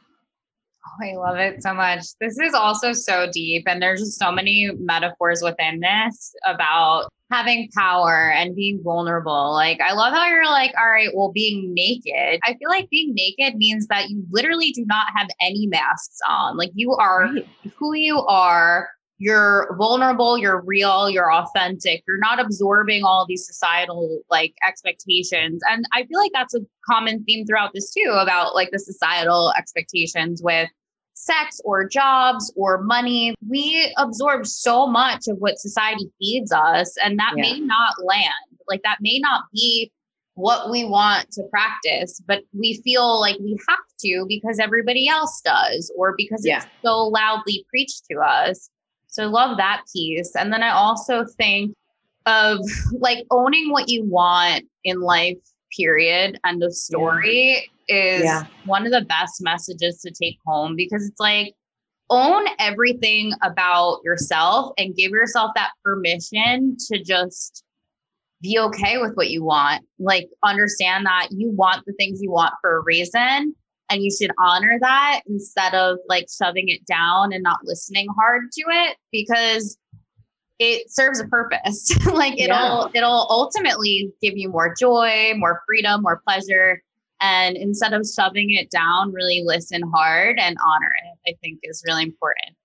Oh, 0.87 1.07
I 1.07 1.17
love 1.17 1.39
it 1.39 1.63
so 1.63 1.73
much. 1.75 2.05
This 2.21 2.39
is 2.39 2.55
also 2.55 2.93
so 2.93 3.29
deep, 3.33 3.65
and 3.67 3.81
there's 3.81 4.01
just 4.01 4.19
so 4.19 4.31
many 4.31 4.71
metaphors 4.79 5.43
within 5.43 5.81
this 5.81 6.35
about 6.45 7.09
having 7.35 7.69
power 7.77 8.31
and 8.31 8.55
being 8.55 8.81
vulnerable. 8.83 9.53
Like, 9.53 9.81
I 9.81 9.93
love 9.93 10.13
how 10.13 10.27
you're 10.27 10.47
like, 10.47 10.73
all 10.79 10.91
right, 10.91 11.09
well, 11.15 11.33
being 11.33 11.75
naked. 11.75 12.41
I 12.45 12.55
feel 12.55 12.69
like 12.69 12.89
being 12.91 13.15
naked 13.15 13.57
means 13.57 13.87
that 13.89 14.11
you 14.11 14.25
literally 14.31 14.71
do 14.71 14.85
not 14.87 15.09
have 15.17 15.29
any 15.41 15.67
masks 15.67 16.19
on. 16.29 16.57
Like, 16.57 16.71
you 16.75 16.93
are 16.93 17.25
right. 17.25 17.47
who 17.77 17.95
you 17.95 18.21
are 18.21 18.89
you're 19.19 19.75
vulnerable, 19.79 20.37
you're 20.37 20.63
real, 20.63 21.09
you're 21.09 21.33
authentic, 21.33 22.03
you're 22.07 22.19
not 22.19 22.41
absorbing 22.41 23.05
all 23.05 23.25
these 23.27 23.47
societal 23.47 24.21
like 24.29 24.55
expectations. 24.67 25.63
And 25.71 25.85
I 25.93 26.05
feel 26.05 26.19
like 26.19 26.33
that's 26.35 26.55
a 26.55 26.61
common 26.91 27.25
theme 27.25 27.47
throughout 27.47 27.71
this 27.73 27.93
too 27.93 28.19
about 28.21 28.55
like 28.55 28.71
the 28.73 28.79
societal 28.79 29.53
expectations 29.57 30.43
with 30.43 30.69
sex 31.15 31.61
or 31.65 31.89
jobs 31.89 32.53
or 32.57 32.83
money. 32.83 33.35
We 33.49 33.93
absorb 33.97 34.47
so 34.47 34.87
much 34.87 35.29
of 35.29 35.39
what 35.39 35.59
society 35.59 36.11
feeds 36.19 36.53
us, 36.53 36.95
and 37.03 37.19
that 37.19 37.35
yeah. 37.37 37.43
may 37.43 37.61
not 37.61 37.95
land. 38.05 38.59
Like 38.69 38.83
that 38.85 38.99
may 39.01 39.19
not 39.19 39.45
be 39.53 39.91
what 40.35 40.71
we 40.71 40.85
want 40.85 41.31
to 41.33 41.43
practice, 41.45 42.21
but 42.27 42.43
we 42.53 42.81
feel 42.83 43.21
like 43.21 43.39
we 43.39 43.57
have 43.69 43.79
to 44.01 44.27
because 44.29 44.59
everybody 44.59 45.09
else 45.09 45.41
does 45.45 45.93
or 45.97 46.15
because 46.17 46.45
yeah. 46.45 46.57
it's 46.59 46.67
so 46.85 47.05
loudly 47.07 47.65
preached 47.71 48.05
to 48.11 48.19
us. 48.19 48.69
So 49.07 49.23
I 49.23 49.27
love 49.27 49.57
that 49.59 49.83
piece. 49.93 50.35
And 50.35 50.53
then 50.53 50.63
I 50.63 50.71
also 50.71 51.25
think 51.25 51.75
of 52.27 52.59
like 52.99 53.25
owning 53.31 53.71
what 53.71 53.89
you 53.89 54.05
want 54.05 54.65
in 54.83 55.01
life, 55.01 55.39
period, 55.77 56.39
end 56.47 56.63
of 56.63 56.75
story, 56.75 57.71
yeah. 57.89 57.97
is 57.97 58.25
yeah. 58.25 58.47
one 58.65 58.87
of 58.87 58.93
the 58.93 59.03
best 59.03 59.43
messages 59.43 60.01
to 60.01 60.11
take 60.11 60.39
home 60.47 60.77
because 60.77 61.07
it's 61.07 61.21
like, 61.21 61.55
own 62.11 62.45
everything 62.59 63.33
about 63.43 64.01
yourself 64.05 64.73
and 64.77 64.95
give 64.95 65.11
yourself 65.11 65.53
that 65.55 65.71
permission 65.83 66.77
to 66.93 67.03
just 67.03 67.65
be 68.43 68.59
okay 68.59 68.99
with 68.99 69.15
what 69.15 69.31
you 69.31 69.43
want. 69.43 69.85
Like, 69.99 70.29
understand 70.43 71.07
that 71.07 71.29
you 71.31 71.51
want 71.51 71.85
the 71.87 71.95
things 71.95 72.21
you 72.21 72.31
want 72.31 72.53
for 72.61 72.77
a 72.77 72.83
reason 72.83 73.55
and 73.91 74.03
you 74.03 74.11
should 74.11 74.31
honor 74.39 74.79
that 74.81 75.21
instead 75.27 75.75
of 75.75 75.99
like 76.09 76.27
shoving 76.31 76.69
it 76.69 76.85
down 76.87 77.33
and 77.33 77.43
not 77.43 77.61
listening 77.65 78.07
hard 78.17 78.51
to 78.53 78.65
it 78.69 78.97
because 79.13 79.77
it 80.59 80.91
serves 80.91 81.21
a 81.21 81.27
purpose. 81.27 81.91
like 82.13 82.39
it'll 82.39 82.91
yeah. 82.93 83.01
it'll 83.01 83.27
ultimately 83.31 84.13
give 84.23 84.37
you 84.37 84.49
more 84.49 84.75
joy, 84.79 85.33
more 85.37 85.63
freedom, 85.67 86.03
more 86.03 86.23
pleasure. 86.27 86.83
And 87.21 87.57
instead 87.57 87.93
of 87.93 88.07
shoving 88.07 88.51
it 88.51 88.71
down, 88.71 89.13
really 89.13 89.43
listen 89.45 89.83
hard 89.95 90.39
and 90.39 90.57
honor 90.67 90.93
it, 91.05 91.33
I 91.33 91.37
think 91.41 91.61
is 91.63 91.83
really 91.87 92.03
important. 92.03 92.57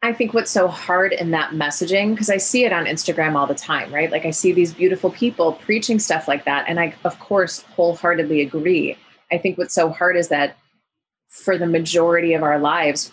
I 0.00 0.12
think 0.12 0.32
what's 0.32 0.50
so 0.50 0.68
hard 0.68 1.12
in 1.12 1.32
that 1.32 1.50
messaging, 1.50 2.12
because 2.12 2.30
I 2.30 2.36
see 2.36 2.64
it 2.64 2.72
on 2.72 2.84
Instagram 2.84 3.34
all 3.34 3.48
the 3.48 3.54
time, 3.54 3.92
right? 3.92 4.10
Like 4.10 4.24
I 4.24 4.30
see 4.30 4.52
these 4.52 4.72
beautiful 4.72 5.10
people 5.10 5.54
preaching 5.54 5.98
stuff 5.98 6.28
like 6.28 6.44
that. 6.44 6.66
And 6.68 6.78
I, 6.78 6.94
of 7.04 7.18
course, 7.18 7.62
wholeheartedly 7.62 8.40
agree. 8.40 8.96
I 9.32 9.38
think 9.38 9.58
what's 9.58 9.74
so 9.74 9.90
hard 9.90 10.16
is 10.16 10.28
that 10.28 10.56
for 11.28 11.58
the 11.58 11.66
majority 11.66 12.32
of 12.34 12.44
our 12.44 12.60
lives, 12.60 13.12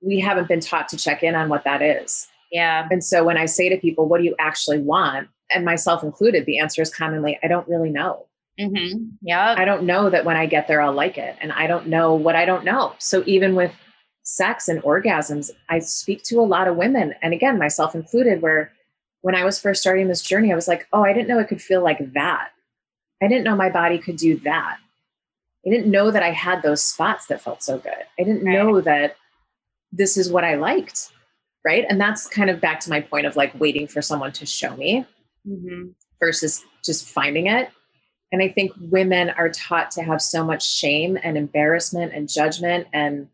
we 0.00 0.20
haven't 0.20 0.48
been 0.48 0.60
taught 0.60 0.88
to 0.88 0.96
check 0.96 1.22
in 1.22 1.34
on 1.34 1.50
what 1.50 1.64
that 1.64 1.82
is. 1.82 2.28
Yeah. 2.52 2.86
And 2.90 3.02
so 3.02 3.24
when 3.24 3.36
I 3.36 3.46
say 3.46 3.68
to 3.68 3.76
people, 3.78 4.06
what 4.06 4.18
do 4.18 4.24
you 4.24 4.36
actually 4.38 4.78
want? 4.78 5.28
And 5.50 5.64
myself 5.64 6.04
included, 6.04 6.46
the 6.46 6.58
answer 6.58 6.82
is 6.82 6.94
commonly, 6.94 7.38
I 7.42 7.48
don't 7.48 7.66
really 7.66 7.90
know. 7.90 8.26
Mm-hmm. 8.60 9.06
Yeah. 9.22 9.54
I 9.56 9.64
don't 9.64 9.84
know 9.84 10.10
that 10.10 10.24
when 10.24 10.36
I 10.36 10.46
get 10.46 10.68
there, 10.68 10.80
I'll 10.80 10.92
like 10.92 11.18
it. 11.18 11.36
And 11.40 11.50
I 11.52 11.66
don't 11.66 11.88
know 11.88 12.14
what 12.14 12.36
I 12.36 12.44
don't 12.44 12.64
know. 12.64 12.94
So 12.98 13.24
even 13.26 13.54
with 13.54 13.72
sex 14.22 14.68
and 14.68 14.82
orgasms, 14.82 15.50
I 15.68 15.80
speak 15.80 16.22
to 16.24 16.38
a 16.40 16.42
lot 16.42 16.68
of 16.68 16.76
women, 16.76 17.14
and 17.22 17.34
again, 17.34 17.58
myself 17.58 17.94
included, 17.94 18.40
where 18.40 18.70
when 19.22 19.34
I 19.34 19.44
was 19.44 19.58
first 19.58 19.80
starting 19.80 20.08
this 20.08 20.22
journey, 20.22 20.52
I 20.52 20.54
was 20.54 20.68
like, 20.68 20.86
oh, 20.92 21.02
I 21.02 21.12
didn't 21.12 21.28
know 21.28 21.38
it 21.38 21.48
could 21.48 21.62
feel 21.62 21.82
like 21.82 22.12
that. 22.12 22.50
I 23.22 23.28
didn't 23.28 23.44
know 23.44 23.56
my 23.56 23.70
body 23.70 23.98
could 23.98 24.16
do 24.16 24.36
that. 24.40 24.78
I 25.66 25.70
didn't 25.70 25.90
know 25.90 26.10
that 26.10 26.22
I 26.22 26.30
had 26.30 26.62
those 26.62 26.82
spots 26.82 27.26
that 27.26 27.40
felt 27.40 27.62
so 27.62 27.78
good. 27.78 28.04
I 28.18 28.22
didn't 28.22 28.44
right. 28.44 28.52
know 28.52 28.80
that 28.80 29.16
this 29.92 30.16
is 30.16 30.30
what 30.30 30.44
I 30.44 30.56
liked. 30.56 31.12
Right. 31.64 31.84
And 31.88 32.00
that's 32.00 32.26
kind 32.26 32.50
of 32.50 32.60
back 32.60 32.80
to 32.80 32.90
my 32.90 33.00
point 33.00 33.26
of 33.26 33.36
like 33.36 33.58
waiting 33.60 33.86
for 33.86 34.02
someone 34.02 34.32
to 34.32 34.46
show 34.46 34.76
me 34.76 35.06
mm-hmm. 35.46 35.90
versus 36.20 36.64
just 36.84 37.08
finding 37.08 37.46
it. 37.46 37.70
And 38.32 38.42
I 38.42 38.48
think 38.48 38.72
women 38.80 39.30
are 39.30 39.50
taught 39.50 39.90
to 39.92 40.02
have 40.02 40.22
so 40.22 40.44
much 40.44 40.68
shame 40.68 41.18
and 41.22 41.36
embarrassment 41.36 42.12
and 42.14 42.28
judgment 42.28 42.88
and 42.92 43.28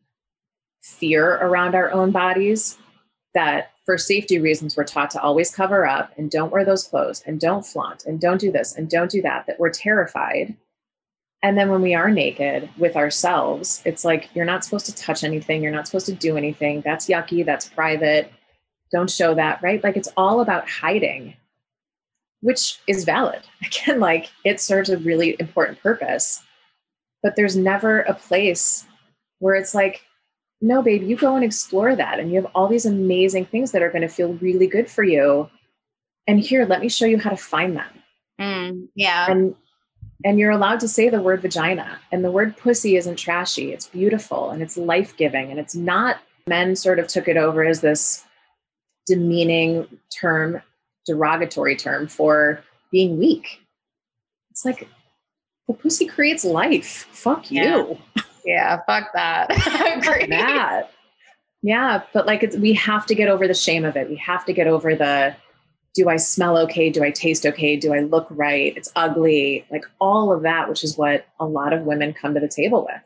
fear 0.82 1.36
around 1.36 1.74
our 1.74 1.90
own 1.92 2.10
bodies 2.10 2.76
that 3.34 3.70
for 3.86 3.96
safety 3.96 4.38
reasons 4.38 4.76
we're 4.76 4.84
taught 4.84 5.10
to 5.12 5.22
always 5.22 5.50
cover 5.50 5.86
up 5.86 6.12
and 6.18 6.30
don't 6.30 6.52
wear 6.52 6.64
those 6.64 6.84
clothes 6.84 7.22
and 7.26 7.40
don't 7.40 7.64
flaunt 7.64 8.04
and 8.04 8.20
don't 8.20 8.40
do 8.40 8.50
this 8.50 8.74
and 8.74 8.90
don't 8.90 9.10
do 9.10 9.22
that 9.22 9.46
that 9.46 9.58
we're 9.58 9.70
terrified 9.70 10.54
and 11.42 11.56
then 11.56 11.70
when 11.70 11.82
we 11.82 11.94
are 11.94 12.10
naked 12.10 12.68
with 12.78 12.96
ourselves 12.96 13.82
it's 13.84 14.04
like 14.04 14.28
you're 14.34 14.44
not 14.44 14.64
supposed 14.64 14.86
to 14.86 14.94
touch 14.94 15.24
anything 15.24 15.62
you're 15.62 15.72
not 15.72 15.86
supposed 15.86 16.06
to 16.06 16.12
do 16.12 16.36
anything 16.36 16.80
that's 16.82 17.06
yucky 17.06 17.44
that's 17.44 17.68
private 17.68 18.32
don't 18.92 19.10
show 19.10 19.34
that 19.34 19.62
right 19.62 19.82
like 19.84 19.96
it's 19.96 20.12
all 20.16 20.40
about 20.40 20.68
hiding 20.68 21.34
which 22.40 22.80
is 22.86 23.04
valid 23.04 23.42
again 23.64 24.00
like 24.00 24.30
it 24.44 24.60
serves 24.60 24.90
a 24.90 24.98
really 24.98 25.36
important 25.38 25.80
purpose 25.82 26.42
but 27.22 27.34
there's 27.36 27.56
never 27.56 28.00
a 28.02 28.14
place 28.14 28.86
where 29.38 29.54
it's 29.54 29.74
like 29.74 30.02
no, 30.60 30.82
babe, 30.82 31.02
you 31.02 31.16
go 31.16 31.36
and 31.36 31.44
explore 31.44 31.94
that. 31.94 32.18
And 32.18 32.30
you 32.30 32.36
have 32.36 32.50
all 32.54 32.68
these 32.68 32.86
amazing 32.86 33.46
things 33.46 33.72
that 33.72 33.82
are 33.82 33.90
going 33.90 34.02
to 34.02 34.08
feel 34.08 34.34
really 34.34 34.66
good 34.66 34.90
for 34.90 35.04
you. 35.04 35.48
And 36.26 36.40
here, 36.40 36.66
let 36.66 36.80
me 36.80 36.88
show 36.88 37.06
you 37.06 37.18
how 37.18 37.30
to 37.30 37.36
find 37.36 37.76
them. 37.76 37.90
Mm, 38.40 38.88
yeah. 38.94 39.30
And 39.30 39.54
and 40.24 40.38
you're 40.38 40.50
allowed 40.50 40.80
to 40.80 40.88
say 40.88 41.08
the 41.08 41.22
word 41.22 41.42
vagina. 41.42 41.98
And 42.10 42.24
the 42.24 42.30
word 42.30 42.56
pussy 42.56 42.96
isn't 42.96 43.16
trashy. 43.16 43.72
It's 43.72 43.86
beautiful 43.86 44.50
and 44.50 44.62
it's 44.62 44.76
life-giving. 44.76 45.50
And 45.50 45.60
it's 45.60 45.74
not 45.74 46.18
men 46.46 46.74
sort 46.74 46.98
of 46.98 47.06
took 47.06 47.28
it 47.28 47.36
over 47.36 47.64
as 47.64 47.80
this 47.80 48.24
demeaning 49.06 49.86
term, 50.10 50.60
derogatory 51.06 51.76
term 51.76 52.08
for 52.08 52.62
being 52.90 53.18
weak. 53.18 53.60
It's 54.50 54.64
like 54.64 54.88
the 55.68 55.74
pussy 55.74 56.06
creates 56.06 56.44
life. 56.44 57.06
Fuck 57.12 57.50
you. 57.50 57.98
Yeah, 58.44 58.80
fuck 58.86 59.12
that. 59.14 59.52
fuck 60.04 60.28
that. 60.28 60.90
Yeah, 61.62 62.02
but 62.12 62.26
like 62.26 62.42
it's, 62.42 62.56
we 62.56 62.72
have 62.74 63.06
to 63.06 63.14
get 63.14 63.28
over 63.28 63.46
the 63.46 63.54
shame 63.54 63.84
of 63.84 63.96
it. 63.96 64.08
We 64.08 64.16
have 64.16 64.44
to 64.46 64.52
get 64.52 64.66
over 64.66 64.94
the 64.94 65.36
do 65.98 66.08
I 66.08 66.16
smell 66.16 66.56
okay? 66.58 66.90
Do 66.90 67.02
I 67.02 67.10
taste 67.10 67.44
okay? 67.44 67.74
Do 67.74 67.92
I 67.92 67.98
look 67.98 68.28
right? 68.30 68.72
It's 68.76 68.92
ugly. 68.94 69.66
Like 69.68 69.84
all 69.98 70.32
of 70.32 70.42
that, 70.42 70.68
which 70.68 70.84
is 70.84 70.96
what 70.96 71.26
a 71.40 71.44
lot 71.44 71.72
of 71.72 71.82
women 71.82 72.14
come 72.14 72.34
to 72.34 72.40
the 72.40 72.46
table 72.46 72.86
with. 72.88 73.02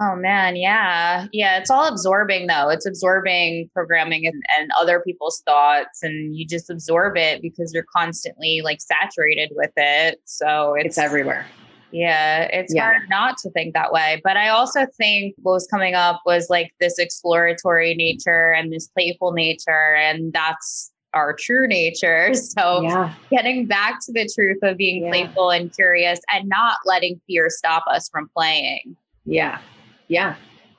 Oh 0.00 0.16
man, 0.16 0.56
yeah. 0.56 1.26
Yeah, 1.34 1.58
it's 1.58 1.68
all 1.68 1.86
absorbing 1.86 2.46
though. 2.46 2.70
It's 2.70 2.86
absorbing 2.86 3.68
programming 3.74 4.26
and, 4.26 4.42
and 4.58 4.70
other 4.80 5.00
people's 5.00 5.42
thoughts 5.44 6.02
and 6.02 6.34
you 6.34 6.46
just 6.46 6.70
absorb 6.70 7.18
it 7.18 7.42
because 7.42 7.74
you're 7.74 7.84
constantly 7.94 8.62
like 8.64 8.80
saturated 8.80 9.50
with 9.54 9.72
it. 9.76 10.18
So 10.24 10.76
it's, 10.76 10.86
it's 10.86 10.98
everywhere. 10.98 11.44
Yeah, 11.92 12.44
it's 12.44 12.74
yeah. 12.74 12.84
hard 12.84 13.02
not 13.10 13.36
to 13.38 13.50
think 13.50 13.74
that 13.74 13.92
way. 13.92 14.22
But 14.24 14.38
I 14.38 14.48
also 14.48 14.86
think 14.96 15.34
what 15.42 15.52
was 15.52 15.66
coming 15.66 15.94
up 15.94 16.22
was 16.24 16.48
like 16.48 16.72
this 16.80 16.98
exploratory 16.98 17.94
nature 17.94 18.52
and 18.52 18.72
this 18.72 18.88
playful 18.88 19.32
nature. 19.32 19.94
And 19.94 20.32
that's 20.32 20.90
our 21.14 21.34
true 21.34 21.66
nature. 21.66 22.32
So 22.50 22.82
yeah. 22.82 23.14
getting 23.30 23.66
back 23.66 24.00
to 24.06 24.12
the 24.12 24.28
truth 24.34 24.58
of 24.62 24.76
being 24.76 25.04
yeah. 25.04 25.10
playful 25.10 25.50
and 25.50 25.72
curious 25.72 26.20
and 26.32 26.48
not 26.48 26.78
letting 26.84 27.20
fear 27.26 27.48
stop 27.48 27.84
us 27.86 28.08
from 28.08 28.28
playing. 28.36 28.96
Yeah. 29.24 29.60
Yeah. 30.08 30.36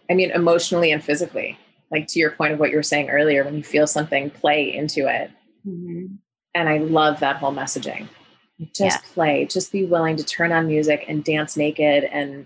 I 0.10 0.14
mean, 0.14 0.32
emotionally 0.32 0.92
and 0.92 1.04
physically. 1.04 1.58
Like 1.92 2.08
to 2.08 2.20
your 2.20 2.32
point 2.32 2.54
of 2.54 2.60
what 2.60 2.70
you 2.70 2.76
were 2.76 2.84
saying 2.84 3.10
earlier, 3.10 3.44
when 3.44 3.56
you 3.56 3.64
feel 3.64 3.88
something, 3.88 4.30
play 4.30 4.74
into 4.74 5.08
it. 5.08 5.32
Mm-hmm. 5.66 6.16
And 6.56 6.70
I 6.70 6.80
love 6.80 7.20
that 7.22 7.38
whole 7.38 7.54
messaging. 7.54 8.08
Just 8.76 9.00
yeah. 9.04 9.14
play, 9.14 9.46
just 9.46 9.72
be 9.72 9.86
willing 9.86 10.18
to 10.18 10.24
turn 10.24 10.52
on 10.52 10.68
music 10.68 11.06
and 11.08 11.24
dance 11.24 11.58
naked 11.58 12.04
and 12.06 12.46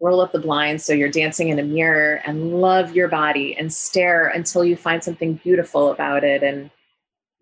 roll 0.00 0.20
up 0.20 0.32
the 0.32 0.38
blinds 0.38 0.84
so 0.84 0.92
you're 0.92 1.08
dancing 1.08 1.48
in 1.48 1.58
a 1.58 1.62
mirror 1.62 2.20
and 2.26 2.60
love 2.60 2.94
your 2.94 3.08
body 3.08 3.56
and 3.56 3.72
stare 3.72 4.26
until 4.26 4.64
you 4.64 4.76
find 4.76 5.02
something 5.02 5.34
beautiful 5.34 5.90
about 5.92 6.24
it 6.24 6.42
and 6.42 6.70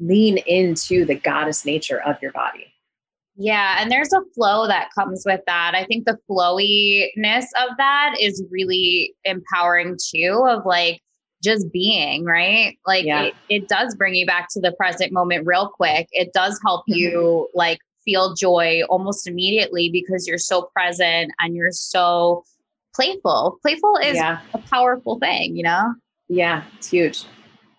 lean 0.02 0.38
into 0.38 1.04
the 1.04 1.14
goddess 1.14 1.64
nature 1.64 2.02
of 2.02 2.16
your 2.20 2.32
body. 2.32 2.66
Yeah, 3.34 3.78
and 3.80 3.90
there's 3.90 4.12
a 4.12 4.20
flow 4.34 4.66
that 4.66 4.90
comes 4.94 5.22
with 5.24 5.40
that. 5.46 5.72
I 5.74 5.86
think 5.86 6.04
the 6.04 6.18
flowiness 6.28 7.46
of 7.58 7.70
that 7.78 8.16
is 8.20 8.44
really 8.50 9.14
empowering 9.24 9.96
too, 10.12 10.44
of 10.46 10.66
like 10.66 11.00
just 11.42 11.72
being, 11.72 12.24
right? 12.24 12.78
Like 12.86 13.06
yeah. 13.06 13.22
it, 13.22 13.34
it 13.48 13.68
does 13.68 13.94
bring 13.94 14.14
you 14.14 14.26
back 14.26 14.48
to 14.52 14.60
the 14.60 14.72
present 14.72 15.12
moment 15.12 15.46
real 15.46 15.68
quick. 15.68 16.08
It 16.12 16.32
does 16.34 16.60
help 16.64 16.82
mm-hmm. 16.82 16.98
you 16.98 17.48
like 17.54 17.78
feel 18.04 18.34
joy 18.34 18.82
almost 18.88 19.26
immediately 19.26 19.88
because 19.90 20.26
you're 20.26 20.38
so 20.38 20.68
present 20.74 21.32
and 21.40 21.56
you're 21.56 21.72
so 21.72 22.44
playful. 22.94 23.58
Playful 23.62 23.96
is 23.96 24.16
yeah. 24.16 24.40
a 24.52 24.58
powerful 24.58 25.18
thing, 25.18 25.56
you 25.56 25.62
know? 25.62 25.94
Yeah, 26.28 26.64
it's 26.76 26.88
huge. 26.88 27.24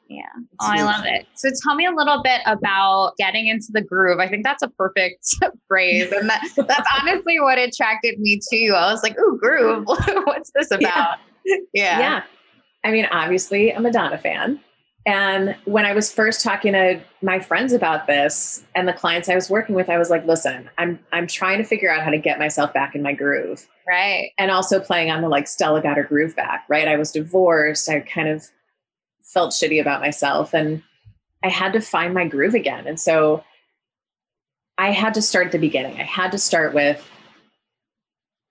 Yeah. 0.09 0.21
Oh, 0.59 0.67
I 0.69 0.83
love 0.83 1.05
it. 1.05 1.25
So 1.35 1.49
tell 1.63 1.75
me 1.75 1.85
a 1.85 1.91
little 1.91 2.21
bit 2.21 2.41
about 2.45 3.13
getting 3.17 3.47
into 3.47 3.67
the 3.71 3.81
groove. 3.81 4.19
I 4.19 4.27
think 4.27 4.43
that's 4.43 4.61
a 4.61 4.69
perfect 4.69 5.35
phrase. 5.67 6.11
And 6.11 6.29
that, 6.29 6.43
that's 6.55 6.87
honestly 7.01 7.39
what 7.39 7.57
attracted 7.57 8.19
me 8.19 8.39
to 8.49 8.55
you. 8.55 8.73
I 8.73 8.91
was 8.91 9.01
like, 9.01 9.17
ooh, 9.19 9.37
groove. 9.41 9.85
What's 9.87 10.51
this 10.53 10.71
about? 10.71 11.17
Yeah. 11.45 11.57
yeah. 11.73 11.99
Yeah. 11.99 12.23
I 12.83 12.91
mean, 12.91 13.07
obviously, 13.11 13.71
I'm 13.73 13.79
a 13.79 13.89
Madonna 13.89 14.17
fan. 14.17 14.59
And 15.05 15.55
when 15.65 15.85
I 15.85 15.93
was 15.93 16.13
first 16.13 16.41
talking 16.41 16.73
to 16.73 17.01
my 17.21 17.39
friends 17.39 17.73
about 17.73 18.07
this 18.07 18.63
and 18.73 18.87
the 18.87 18.93
clients 18.93 19.27
I 19.27 19.35
was 19.35 19.49
working 19.49 19.75
with, 19.75 19.89
I 19.89 19.97
was 19.97 20.09
like, 20.09 20.25
listen, 20.25 20.69
I'm 20.77 20.97
I'm 21.11 21.27
trying 21.27 21.57
to 21.57 21.65
figure 21.65 21.91
out 21.91 22.03
how 22.03 22.09
to 22.09 22.17
get 22.17 22.39
myself 22.39 22.73
back 22.73 22.95
in 22.95 23.01
my 23.01 23.11
groove. 23.11 23.67
Right. 23.85 24.31
And 24.37 24.49
also 24.49 24.79
playing 24.79 25.11
on 25.11 25.21
the 25.21 25.27
like 25.27 25.47
Stella 25.47 25.81
got 25.81 25.97
her 25.97 26.03
groove 26.03 26.35
back, 26.37 26.63
right? 26.69 26.87
I 26.87 26.95
was 26.95 27.11
divorced. 27.11 27.89
I 27.89 27.99
kind 27.99 28.29
of 28.29 28.45
felt 29.33 29.51
shitty 29.51 29.81
about 29.81 30.01
myself 30.01 30.53
and 30.53 30.81
I 31.43 31.49
had 31.49 31.73
to 31.73 31.81
find 31.81 32.13
my 32.13 32.27
groove 32.27 32.53
again. 32.53 32.87
And 32.87 32.99
so 32.99 33.43
I 34.77 34.91
had 34.91 35.13
to 35.15 35.21
start 35.21 35.47
at 35.47 35.51
the 35.51 35.57
beginning. 35.57 35.99
I 35.99 36.03
had 36.03 36.31
to 36.31 36.37
start 36.37 36.73
with 36.73 37.05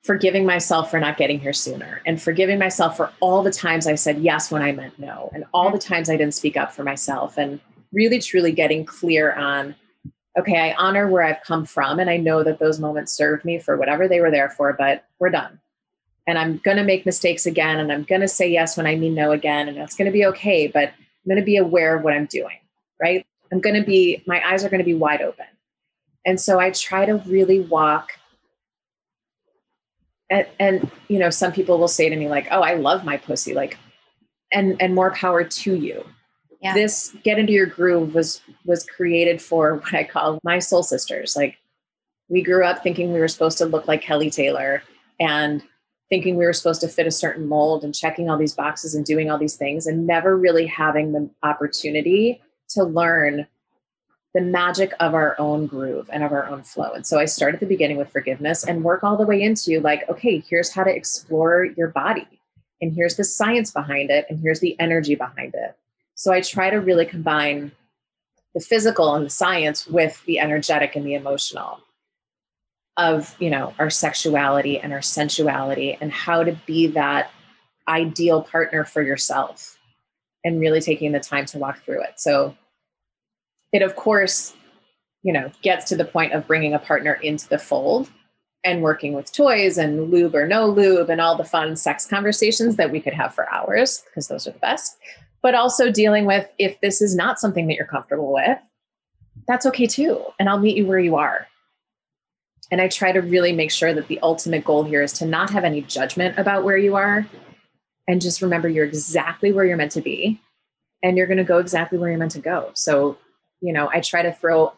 forgiving 0.05 0.45
myself 0.45 0.91
for 0.91 0.99
not 0.99 1.17
getting 1.17 1.39
here 1.39 1.53
sooner 1.53 2.03
and 2.05 2.21
forgiving 2.21 2.59
myself 2.59 2.97
for 2.97 3.13
all 3.21 3.43
the 3.43 3.53
times 3.53 3.87
I 3.87 3.95
said 3.95 4.19
yes 4.19 4.51
when 4.51 4.61
I 4.61 4.73
meant 4.73 4.99
no 4.99 5.31
and 5.33 5.45
all 5.55 5.71
the 5.71 5.79
times 5.79 6.11
I 6.11 6.17
didn't 6.17 6.35
speak 6.35 6.57
up 6.57 6.73
for 6.73 6.83
myself 6.83 7.39
and 7.39 7.61
really 7.93 8.19
truly 8.19 8.53
getting 8.53 8.85
clear 8.85 9.33
on 9.33 9.75
okay, 10.39 10.57
I 10.57 10.75
honor 10.75 11.09
where 11.09 11.23
I've 11.23 11.43
come 11.45 11.67
from 11.67 12.01
and 12.01 12.09
I 12.09 12.17
know 12.17 12.43
that 12.43 12.59
those 12.59 12.81
moments 12.81 13.13
served 13.13 13.45
me 13.45 13.59
for 13.59 13.77
whatever 13.77 14.09
they 14.09 14.21
were 14.21 14.31
there 14.31 14.49
for, 14.49 14.73
but 14.73 15.05
we're 15.19 15.29
done. 15.29 15.61
And 16.27 16.39
I'm 16.39 16.59
going 16.59 16.77
to 16.77 16.85
make 16.85 17.05
mistakes 17.05 17.47
again 17.47 17.81
and 17.81 17.93
I'm 17.93 18.05
going 18.05 18.21
to 18.21 18.29
say 18.29 18.49
yes 18.49 18.77
when 18.77 18.87
I 18.87 18.95
mean 18.95 19.15
no 19.15 19.33
again 19.33 19.69
and 19.69 19.77
it's 19.79 19.97
going 19.97 20.07
to 20.07 20.13
be 20.13 20.25
okay, 20.27 20.69
but 20.69 20.89
I'm 20.89 21.29
going 21.29 21.41
to 21.41 21.45
be 21.45 21.57
aware 21.57 21.97
of 21.97 22.05
what 22.05 22.15
I'm 22.15 22.27
doing, 22.27 22.59
right? 23.01 23.27
I'm 23.51 23.61
going 23.61 23.75
to 23.75 23.83
be 23.83 24.23
my 24.27 24.41
eyes 24.47 24.65
are 24.65 24.69
going 24.69 24.79
to 24.79 24.85
be 24.85 24.95
wide 24.95 25.21
open. 25.21 25.47
And 26.25 26.41
so 26.41 26.61
I 26.61 26.71
try 26.71 27.05
to 27.07 27.17
really 27.27 27.61
walk 27.61 28.13
and, 30.33 30.47
and 30.59 30.91
you 31.09 31.19
know 31.19 31.31
some 31.31 31.53
people 31.53 31.79
will 31.79 31.89
say 31.89 32.09
to 32.09 32.17
me 32.17 32.29
like 32.29 32.49
oh 32.51 32.63
i 32.63 32.75
love 32.75 33.05
my 33.05 33.17
pussy 33.17 33.55
like 33.55 33.77
and 34.51 34.81
and 34.81 34.95
more 34.95 35.13
power 35.13 35.45
to 35.45 35.75
you 35.75 36.05
yeah. 36.61 36.75
this 36.75 37.15
get 37.23 37.39
into 37.39 37.53
your 37.53 37.67
groove 37.67 38.15
was 38.15 38.41
was 38.65 38.85
created 38.87 39.41
for 39.41 39.77
what 39.83 39.95
i 39.95 40.03
call 40.03 40.41
my 40.43 40.59
soul 40.59 40.83
sisters 40.83 41.37
like 41.37 41.59
we 42.29 42.43
grew 42.43 42.65
up 42.65 42.83
thinking 42.83 43.13
we 43.13 43.21
were 43.21 43.29
supposed 43.29 43.59
to 43.59 43.67
look 43.67 43.87
like 43.87 44.01
kelly 44.01 44.31
taylor 44.31 44.83
and 45.21 45.63
thinking 46.13 46.37
we 46.37 46.45
were 46.45 46.53
supposed 46.53 46.83
to 46.83 46.89
fit 46.89 47.07
a 47.07 47.11
certain 47.11 47.49
mold 47.49 47.83
and 47.83 47.95
checking 47.95 48.29
all 48.29 48.37
these 48.37 48.53
boxes 48.53 48.95
and 48.95 49.07
doing 49.07 49.31
all 49.31 49.39
these 49.39 49.57
things 49.57 49.87
and 49.87 50.07
never 50.07 50.37
really 50.37 50.67
having 50.67 51.13
the 51.13 51.31
opportunity 51.43 52.39
to 52.69 52.85
learn 52.85 53.47
the 54.35 54.43
magic 54.43 54.93
of 55.01 55.15
our 55.15 55.35
own 55.39 55.65
groove 55.65 56.11
and 56.13 56.23
of 56.23 56.31
our 56.31 56.47
own 56.47 56.63
flow. 56.65 56.93
And 56.93 57.07
so 57.07 57.19
I 57.19 57.25
start 57.25 57.55
at 57.55 57.61
the 57.61 57.67
beginning 57.67 57.97
with 57.97 58.13
forgiveness 58.13 58.63
and 58.63 58.85
work 58.85 59.03
all 59.03 59.17
the 59.17 59.25
way 59.25 59.41
into 59.41 59.81
like, 59.81 60.07
okay, 60.11 60.45
here's 60.47 60.71
how 60.71 60.85
to 60.85 60.95
explore 60.95 61.65
your 61.79 61.89
body. 61.89 62.29
And 62.83 62.93
here's 62.93 63.17
the 63.17 63.25
science 63.25 63.71
behind 63.71 64.11
it. 64.11 64.27
And 64.29 64.39
here's 64.39 64.61
the 64.61 64.79
energy 64.79 65.15
behind 65.15 65.55
it. 65.55 65.79
So 66.15 66.31
I 66.31 66.43
try 66.43 66.69
to 66.69 66.77
really 66.77 67.07
combine 67.07 67.73
the 68.53 68.61
physical 68.61 69.15
and 69.15 69.25
the 69.25 69.31
science 69.31 69.87
with 69.87 70.23
the 70.27 70.41
energetic 70.41 70.95
and 70.95 71.07
the 71.07 71.15
emotional 71.15 71.81
of, 72.97 73.35
you 73.39 73.51
know, 73.51 73.75
our 73.79 73.91
sexuality 73.91 74.79
and 74.79 74.93
our 74.93 75.01
sensuality 75.01 75.97
and 76.01 76.13
how 76.13 76.43
to 76.45 76.53
be 76.67 76.87
that 76.89 77.31
ideal 77.89 78.43
partner 78.43 78.85
for 78.85 79.03
yourself 79.03 79.79
and 80.45 80.61
really 80.61 80.81
taking 80.81 81.13
the 81.13 81.21
time 81.21 81.47
to 81.47 81.59
walk 81.59 81.83
through 81.85 82.03
it. 82.03 82.19
So 82.19 82.57
it 83.73 83.83
of 83.83 83.97
course 83.97 84.55
you 85.23 85.33
know 85.33 85.51
gets 85.63 85.87
to 85.87 85.97
the 85.97 86.05
point 86.05 86.33
of 86.33 86.47
bringing 86.47 86.75
a 86.75 86.79
partner 86.79 87.15
into 87.15 87.49
the 87.49 87.59
fold 87.59 88.11
and 88.65 88.83
working 88.83 89.13
with 89.15 89.33
toys 89.33 89.77
and 89.77 90.11
lube 90.11 90.35
or 90.35 90.47
no 90.47 90.67
lube 90.67 91.11
and 91.11 91.21
all 91.21 91.37
the 91.37 91.45
fun 91.45 91.75
sex 91.75 92.07
conversations 92.07 92.77
that 92.77 92.93
we 92.93 93.01
could 93.01 93.15
have 93.15 93.35
for 93.35 93.53
hours 93.53 94.05
because 94.07 94.29
those 94.29 94.47
are 94.47 94.53
the 94.53 94.59
best 94.59 94.97
but 95.43 95.55
also 95.55 95.91
dealing 95.91 96.27
with 96.27 96.49
if 96.59 96.81
this 96.81 97.03
is 97.03 97.17
not 97.17 97.41
something 97.41 97.67
that 97.67 97.75
you're 97.75 97.87
comfortable 97.87 98.33
with 98.33 98.59
that's 99.49 99.67
okay 99.67 99.87
too 99.87 100.23
and 100.39 100.49
i'll 100.49 100.61
meet 100.61 100.77
you 100.77 100.87
where 100.87 101.01
you 101.01 101.17
are 101.17 101.47
and 102.73 102.81
i 102.81 102.89
try 102.89 103.13
to 103.13 103.21
really 103.21 103.53
make 103.53 103.71
sure 103.71 103.95
that 103.95 104.09
the 104.09 104.19
ultimate 104.21 104.65
goal 104.65 104.83
here 104.83 105.03
is 105.03 105.13
to 105.13 105.25
not 105.25 105.51
have 105.51 105.63
any 105.63 105.83
judgment 105.83 106.37
about 106.37 106.65
where 106.65 106.77
you 106.77 106.97
are 106.97 107.25
and 108.09 108.21
just 108.21 108.43
remember 108.43 108.69
you're 108.69 108.85
exactly 108.85 109.53
where 109.53 109.65
you're 109.65 109.77
meant 109.77 109.93
to 109.93 110.01
be 110.01 110.41
and 111.05 111.17
you're 111.17 111.29
going 111.29 111.37
to 111.39 111.45
go 111.45 111.59
exactly 111.59 111.99
where 111.99 112.09
you're 112.09 112.19
meant 112.19 112.33
to 112.33 112.41
go 112.41 112.71
so 112.75 113.17
you 113.63 113.73
know, 113.73 113.89
I 113.91 114.01
try 114.01 114.23
to 114.23 114.33
throw 114.33 114.75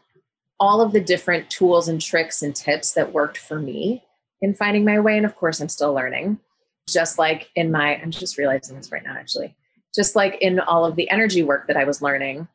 all 0.61 0.81
of 0.81 0.93
the 0.93 1.01
different 1.01 1.51
tools 1.51 1.89
and 1.89 2.01
tricks 2.01 2.43
and 2.43 2.55
tips 2.55 2.93
that 2.93 3.13
worked 3.13 3.39
for 3.39 3.59
me 3.59 4.05
in 4.41 4.55
finding 4.55 4.85
my 4.85 5.01
way. 5.01 5.17
And 5.17 5.27
of 5.27 5.35
course, 5.35 5.61
I'm 5.61 5.69
still 5.69 5.93
learning. 5.93 6.39
Just 6.89 7.19
like 7.19 7.51
in 7.57 7.73
my, 7.73 7.97
I'm 7.97 8.11
just 8.11 8.39
realizing 8.39 8.77
this 8.77 8.93
right 8.93 9.03
now, 9.03 9.15
actually. 9.15 9.57
Just 9.95 10.15
like 10.15 10.37
in 10.41 10.61
all 10.61 10.85
of 10.85 10.97
the 10.97 11.09
energy 11.11 11.43
work 11.43 11.67
that 11.67 11.79
I 11.79 11.85
was 11.85 12.03
learning, 12.03 12.47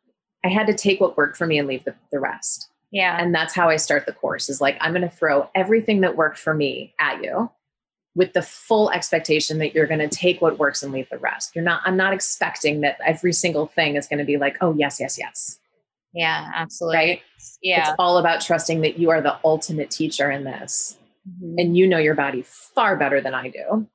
I 0.45 0.49
had 0.49 0.67
to 0.67 0.73
take 0.73 1.01
what 1.01 1.17
worked 1.17 1.35
for 1.35 1.47
me 1.47 1.57
and 1.57 1.67
leave 1.67 1.83
the, 1.83 1.95
the 2.11 2.19
rest. 2.19 2.68
Yeah. 2.91 3.17
And 3.21 3.33
that's 3.35 3.53
how 3.53 3.69
I 3.69 3.75
start 3.75 4.05
the 4.05 4.13
course 4.13 4.49
is 4.49 4.61
like, 4.61 4.77
I'm 4.81 4.93
going 4.93 5.07
to 5.07 5.15
throw 5.15 5.49
everything 5.53 6.01
that 6.01 6.15
worked 6.15 6.39
for 6.39 6.53
me 6.53 6.93
at 6.99 7.23
you 7.23 7.51
with 8.15 8.33
the 8.33 8.41
full 8.41 8.89
expectation 8.91 9.59
that 9.59 9.75
you're 9.75 9.85
going 9.85 9.99
to 9.99 10.07
take 10.07 10.41
what 10.41 10.57
works 10.57 10.81
and 10.81 10.91
leave 10.91 11.07
the 11.09 11.19
rest. 11.19 11.55
You're 11.55 11.63
not, 11.63 11.81
I'm 11.85 11.95
not 11.95 12.13
expecting 12.13 12.81
that 12.81 12.97
every 13.05 13.31
single 13.31 13.67
thing 13.67 13.95
is 13.95 14.07
going 14.07 14.19
to 14.19 14.25
be 14.25 14.37
like, 14.37 14.57
oh, 14.61 14.73
yes, 14.75 14.99
yes, 14.99 15.17
yes. 15.19 15.59
Yeah, 16.13 16.49
absolutely. 16.55 16.97
Right? 16.97 17.21
Yeah. 17.61 17.81
It's 17.81 17.95
all 17.99 18.17
about 18.17 18.41
trusting 18.41 18.81
that 18.81 18.97
you 18.97 19.11
are 19.11 19.21
the 19.21 19.37
ultimate 19.45 19.91
teacher 19.91 20.31
in 20.31 20.43
this. 20.43 20.97
Mm-hmm. 21.29 21.55
And 21.59 21.77
you 21.77 21.85
know 21.87 21.99
your 21.99 22.15
body 22.15 22.41
far 22.41 22.97
better 22.97 23.21
than 23.21 23.35
I 23.35 23.49
do. 23.49 23.87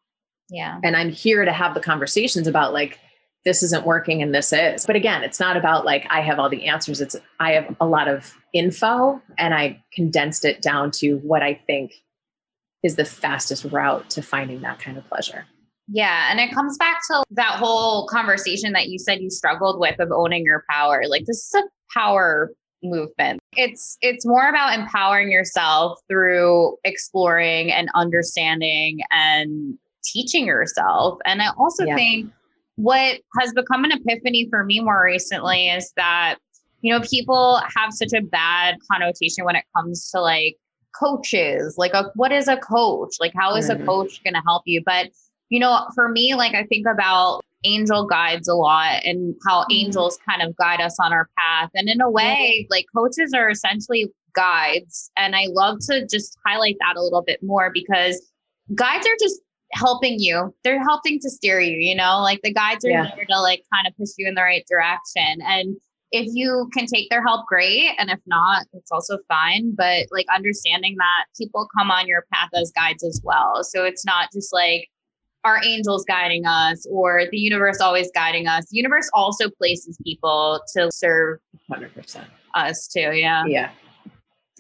Yeah. 0.51 0.79
And 0.85 0.95
I'm 0.95 1.11
here 1.11 1.45
to 1.45 1.53
have 1.53 1.75
the 1.75 1.81
conversations 1.81 2.47
about 2.47 2.73
like, 2.73 3.01
this 3.45 3.63
isn't 3.63 3.85
working 3.85 4.23
and 4.23 4.35
this 4.35 4.53
is. 4.53 4.87
But 4.87 4.97
again, 4.97 5.23
it's 5.23 5.39
not 5.39 5.57
about 5.57 5.85
like 5.85 6.07
I 6.11 6.21
have 6.21 6.39
all 6.39 6.49
the 6.49 6.67
answers. 6.67 7.01
It's 7.01 7.17
I 7.41 7.53
have 7.53 7.77
a 7.81 7.87
lot 7.87 8.09
of 8.09 8.35
info 8.53 9.21
and 9.39 9.55
I 9.55 9.83
condensed 9.93 10.45
it 10.45 10.63
down 10.63 10.91
to 10.93 11.17
what 11.19 11.43
I 11.43 11.55
think 11.67 11.93
is 12.83 12.97
the 12.97 13.05
fastest 13.05 13.65
route 13.65 14.09
to 14.11 14.23
finding 14.23 14.61
that 14.63 14.79
kind 14.79 14.97
of 14.97 15.07
pleasure. 15.09 15.47
Yeah. 15.89 16.31
And 16.31 16.41
it 16.41 16.53
comes 16.53 16.79
back 16.79 17.01
to 17.11 17.23
that 17.33 17.57
whole 17.57 18.07
conversation 18.07 18.73
that 18.73 18.89
you 18.89 18.99
said 18.99 19.21
you 19.21 19.31
struggled 19.31 19.79
with 19.79 20.01
of 20.01 20.11
owning 20.13 20.45
your 20.45 20.65
power. 20.71 21.05
Like, 21.07 21.27
this 21.27 21.37
is 21.37 21.55
a 21.55 21.99
power 21.99 22.51
movement. 22.83 23.41
It's 23.53 23.97
it's 24.01 24.27
more 24.27 24.49
about 24.49 24.79
empowering 24.79 25.31
yourself 25.31 25.99
through 26.09 26.77
exploring 26.85 27.73
and 27.73 27.89
understanding 27.95 29.01
and 29.11 29.79
teaching 30.05 30.47
yourself. 30.47 31.19
And 31.25 31.43
I 31.43 31.49
also 31.59 31.85
yeah. 31.85 31.97
think 31.97 32.33
what 32.77 33.21
has 33.39 33.53
become 33.53 33.85
an 33.85 33.93
epiphany 33.93 34.49
for 34.51 34.65
me 34.65 34.81
more 34.81 35.05
recently 35.05 35.69
is 35.69 35.93
that 35.97 36.37
you 36.81 36.93
know 36.93 37.01
people 37.09 37.61
have 37.77 37.93
such 37.93 38.13
a 38.13 38.23
bad 38.23 38.77
connotation 38.91 39.45
when 39.45 39.57
it 39.57 39.65
comes 39.77 40.11
to 40.11 40.21
like 40.21 40.57
coaches 40.99 41.75
like 41.77 41.93
a, 41.95 42.11
what 42.15 42.31
is 42.33 42.47
a 42.47 42.57
coach 42.59 43.15
like 43.21 43.33
how 43.35 43.55
is 43.57 43.69
mm-hmm. 43.69 43.83
a 43.83 43.87
coach 43.87 44.23
going 44.23 44.35
to 44.35 44.43
help 44.47 44.63
you 44.65 44.83
but 44.85 45.09
you 45.49 45.59
know 45.59 45.87
for 45.95 46.09
me 46.09 46.35
like 46.35 46.55
i 46.55 46.65
think 46.65 46.87
about 46.87 47.41
angel 47.65 48.07
guides 48.07 48.49
a 48.49 48.55
lot 48.55 49.03
and 49.05 49.35
how 49.47 49.63
mm-hmm. 49.63 49.73
angels 49.73 50.19
kind 50.29 50.43
of 50.43 50.57
guide 50.57 50.81
us 50.81 50.97
on 51.01 51.13
our 51.13 51.29
path. 51.37 51.71
And 51.75 51.89
in 51.89 52.01
a 52.01 52.11
way, 52.11 52.67
like 52.71 52.87
coaches 52.95 53.33
are 53.35 53.51
essentially 53.51 54.13
guides. 54.35 55.11
And 55.17 55.35
I 55.35 55.47
love 55.49 55.79
to 55.89 56.07
just 56.07 56.37
highlight 56.45 56.77
that 56.81 56.97
a 56.97 57.03
little 57.03 57.23
bit 57.23 57.43
more 57.43 57.71
because 57.73 58.21
guides 58.75 59.07
are 59.07 59.17
just 59.21 59.41
helping 59.73 60.19
you. 60.19 60.55
They're 60.63 60.83
helping 60.83 61.19
to 61.21 61.31
steer 61.31 61.61
you, 61.61 61.77
you 61.77 61.95
know, 61.95 62.21
like 62.21 62.41
the 62.43 62.53
guides 62.53 62.85
are 62.85 62.91
yeah. 62.91 63.11
there 63.17 63.25
to 63.25 63.41
like 63.41 63.65
kind 63.73 63.87
of 63.87 63.97
push 63.97 64.11
you 64.19 64.29
in 64.29 64.35
the 64.35 64.43
right 64.43 64.65
direction. 64.71 65.41
And 65.43 65.77
if 66.13 66.29
you 66.33 66.71
can 66.73 66.87
take 66.87 67.11
their 67.11 67.25
help, 67.25 67.47
great. 67.47 67.91
And 67.99 68.11
if 68.11 68.21
not, 68.27 68.67
it's 68.73 68.93
also 68.93 69.19
fine. 69.27 69.75
But 69.75 70.07
like 70.13 70.27
understanding 70.35 70.97
that 70.99 71.25
people 71.37 71.67
come 71.77 71.91
on 71.91 72.07
your 72.07 72.25
path 72.33 72.51
as 72.55 72.71
guides 72.75 73.03
as 73.03 73.21
well. 73.25 73.65
So 73.65 73.85
it's 73.85 74.05
not 74.05 74.31
just 74.33 74.53
like, 74.53 74.89
our 75.45 75.63
angels 75.63 76.05
guiding 76.07 76.47
us 76.47 76.87
or 76.91 77.25
the 77.31 77.39
universe 77.39 77.81
always 77.81 78.11
guiding 78.15 78.47
us. 78.47 78.67
The 78.71 78.79
universe 78.79 79.11
also 79.13 79.51
places 79.51 79.99
people 80.03 80.61
to 80.75 80.91
serve 80.91 81.39
100% 81.71 82.25
us 82.55 82.89
too. 82.89 83.13
Yeah. 83.13 83.45
Yeah. 83.47 83.71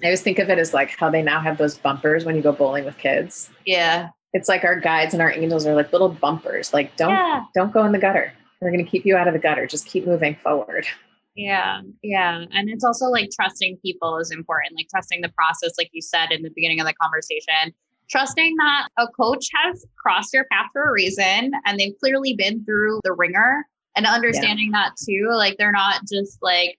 I 0.03 0.07
always 0.07 0.23
think 0.23 0.39
of 0.39 0.51
it 0.51 0.59
as 0.59 0.75
like 0.75 0.91
how 0.91 1.09
they 1.09 1.23
now 1.23 1.41
have 1.41 1.57
those 1.57 1.79
bumpers 1.79 2.25
when 2.25 2.37
you 2.37 2.43
go 2.43 2.53
bowling 2.53 2.85
with 2.85 2.99
kids. 2.99 3.51
Yeah. 3.65 4.09
It's 4.35 4.49
like 4.49 4.65
our 4.65 4.79
guides 4.79 5.15
and 5.15 5.23
our 5.23 5.33
angels 5.33 5.67
are 5.67 5.75
like 5.75 5.93
little 5.93 6.11
bumpers. 6.11 6.75
Like 6.75 6.95
don't 6.97 7.11
yeah. 7.11 7.45
don't 7.55 7.73
go 7.73 7.85
in 7.85 7.93
the 7.93 7.99
gutter. 7.99 8.33
We're 8.61 8.71
going 8.71 8.85
to 8.85 8.91
keep 8.91 9.07
you 9.07 9.17
out 9.17 9.27
of 9.27 9.35
the 9.35 9.41
gutter. 9.41 9.67
Just 9.67 9.87
keep 9.87 10.07
moving 10.07 10.37
forward. 10.43 10.87
Yeah. 11.35 11.81
Yeah. 12.03 12.45
And 12.53 12.69
it's 12.69 12.85
also 12.85 13.07
like 13.07 13.31
trusting 13.35 13.79
people 13.79 14.19
is 14.19 14.31
important. 14.31 14.77
Like 14.77 14.89
trusting 14.89 15.21
the 15.23 15.31
process 15.31 15.73
like 15.79 15.91
you 15.93 16.03
said 16.03 16.31
in 16.31 16.43
the 16.43 16.51
beginning 16.55 16.81
of 16.81 16.87
the 16.87 16.95
conversation 16.95 17.73
trusting 18.11 18.55
that 18.57 18.89
a 18.99 19.09
coach 19.09 19.49
has 19.55 19.85
crossed 19.97 20.33
your 20.33 20.45
path 20.51 20.67
for 20.73 20.85
a 20.85 20.93
reason 20.93 21.53
and 21.65 21.79
they've 21.79 21.99
clearly 22.01 22.35
been 22.35 22.65
through 22.65 23.01
the 23.05 23.13
ringer 23.13 23.65
and 23.97 24.07
understanding 24.07 24.71
yeah. 24.73 24.85
that 24.85 24.97
too. 24.97 25.29
Like 25.33 25.57
they're 25.59 25.73
not 25.73 26.03
just 26.11 26.39
like 26.43 26.79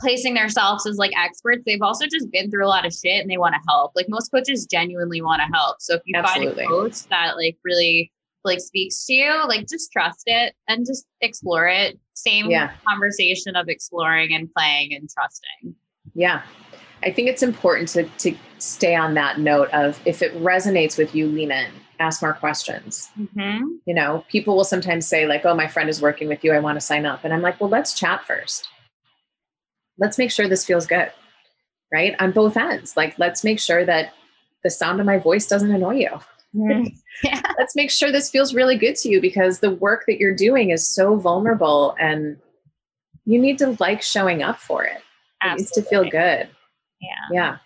placing 0.00 0.34
themselves 0.34 0.86
as 0.86 0.96
like 0.96 1.12
experts. 1.16 1.62
They've 1.64 1.82
also 1.82 2.06
just 2.06 2.30
been 2.30 2.50
through 2.50 2.66
a 2.66 2.68
lot 2.68 2.86
of 2.86 2.92
shit 2.92 3.20
and 3.20 3.30
they 3.30 3.38
want 3.38 3.54
to 3.54 3.60
help. 3.68 3.92
Like 3.94 4.08
most 4.08 4.30
coaches 4.30 4.66
genuinely 4.66 5.22
want 5.22 5.40
to 5.40 5.56
help. 5.56 5.76
So 5.80 5.94
if 5.94 6.02
you 6.04 6.18
Absolutely. 6.18 6.64
find 6.64 6.66
a 6.66 6.68
coach 6.68 7.02
that 7.04 7.36
like 7.36 7.56
really 7.64 8.12
like 8.44 8.60
speaks 8.60 9.04
to 9.06 9.14
you, 9.14 9.46
like 9.48 9.66
just 9.68 9.92
trust 9.92 10.22
it 10.26 10.54
and 10.68 10.86
just 10.86 11.06
explore 11.20 11.66
it. 11.66 11.98
Same 12.14 12.50
yeah. 12.50 12.72
conversation 12.86 13.56
of 13.56 13.68
exploring 13.68 14.34
and 14.34 14.52
playing 14.52 14.94
and 14.94 15.08
trusting. 15.10 15.74
Yeah. 16.14 16.42
I 17.02 17.12
think 17.12 17.28
it's 17.28 17.42
important 17.42 17.88
to 17.90 18.04
to 18.18 18.34
stay 18.58 18.94
on 18.94 19.14
that 19.14 19.38
note 19.38 19.68
of 19.70 20.00
if 20.06 20.22
it 20.22 20.34
resonates 20.42 20.96
with 20.96 21.14
you, 21.14 21.26
lean 21.26 21.52
in, 21.52 21.70
ask 22.00 22.22
more 22.22 22.32
questions. 22.32 23.10
Mm-hmm. 23.18 23.64
You 23.84 23.94
know, 23.94 24.24
people 24.28 24.56
will 24.56 24.64
sometimes 24.64 25.06
say 25.06 25.26
like, 25.26 25.44
"Oh, 25.44 25.54
my 25.54 25.66
friend 25.66 25.90
is 25.90 26.00
working 26.00 26.26
with 26.26 26.42
you. 26.42 26.52
I 26.52 26.58
want 26.58 26.76
to 26.76 26.80
sign 26.80 27.04
up," 27.04 27.24
and 27.24 27.34
I'm 27.34 27.42
like, 27.42 27.60
"Well, 27.60 27.70
let's 27.70 27.92
chat 27.92 28.24
first. 28.24 28.68
Let's 29.98 30.18
make 30.18 30.30
sure 30.30 30.48
this 30.48 30.64
feels 30.64 30.86
good, 30.86 31.10
right? 31.92 32.14
On 32.20 32.32
both 32.32 32.56
ends. 32.56 32.96
Like, 32.96 33.18
let's 33.18 33.44
make 33.44 33.60
sure 33.60 33.84
that 33.84 34.12
the 34.62 34.70
sound 34.70 35.00
of 35.00 35.06
my 35.06 35.18
voice 35.18 35.46
doesn't 35.46 35.70
annoy 35.70 35.96
you. 35.96 36.20
Mm-hmm. 36.54 36.88
Yeah. 37.24 37.40
Let's 37.58 37.74
make 37.74 37.90
sure 37.90 38.12
this 38.12 38.28
feels 38.28 38.52
really 38.52 38.76
good 38.76 38.94
to 38.96 39.08
you 39.08 39.22
because 39.22 39.60
the 39.60 39.70
work 39.70 40.04
that 40.06 40.18
you're 40.18 40.34
doing 40.34 40.68
is 40.68 40.86
so 40.86 41.16
vulnerable 41.16 41.96
and 41.98 42.36
you 43.24 43.40
need 43.40 43.56
to 43.56 43.74
like 43.80 44.02
showing 44.02 44.42
up 44.42 44.58
for 44.58 44.84
it. 44.84 45.00
Absolutely. 45.40 45.54
It 45.54 45.56
needs 45.56 45.70
to 45.70 45.82
feel 45.82 46.02
good. 46.02 46.50
Yeah. 47.00 47.32
Yeah. 47.32 47.56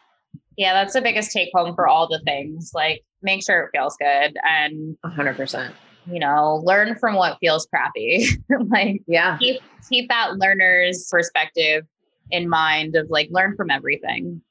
Yeah, 0.56 0.72
that's 0.72 0.92
the 0.92 1.02
biggest 1.02 1.32
take 1.32 1.48
home 1.52 1.74
for 1.74 1.88
all 1.88 2.06
the 2.06 2.20
things. 2.20 2.70
Like 2.72 3.02
make 3.22 3.42
sure 3.42 3.60
it 3.64 3.70
feels 3.72 3.96
good 3.96 4.36
and 4.48 4.96
100%. 5.04 5.72
You 6.06 6.20
know, 6.20 6.62
learn 6.64 6.94
from 6.94 7.16
what 7.16 7.38
feels 7.40 7.66
crappy. 7.66 8.26
like 8.68 9.02
yeah. 9.08 9.36
Keep 9.38 9.62
keep 9.88 10.08
that 10.10 10.36
learner's 10.36 11.08
perspective 11.10 11.86
in 12.30 12.48
mind 12.48 12.96
of 12.96 13.10
like 13.10 13.28
learn 13.30 13.56
from 13.56 13.70
everything. 13.70 14.42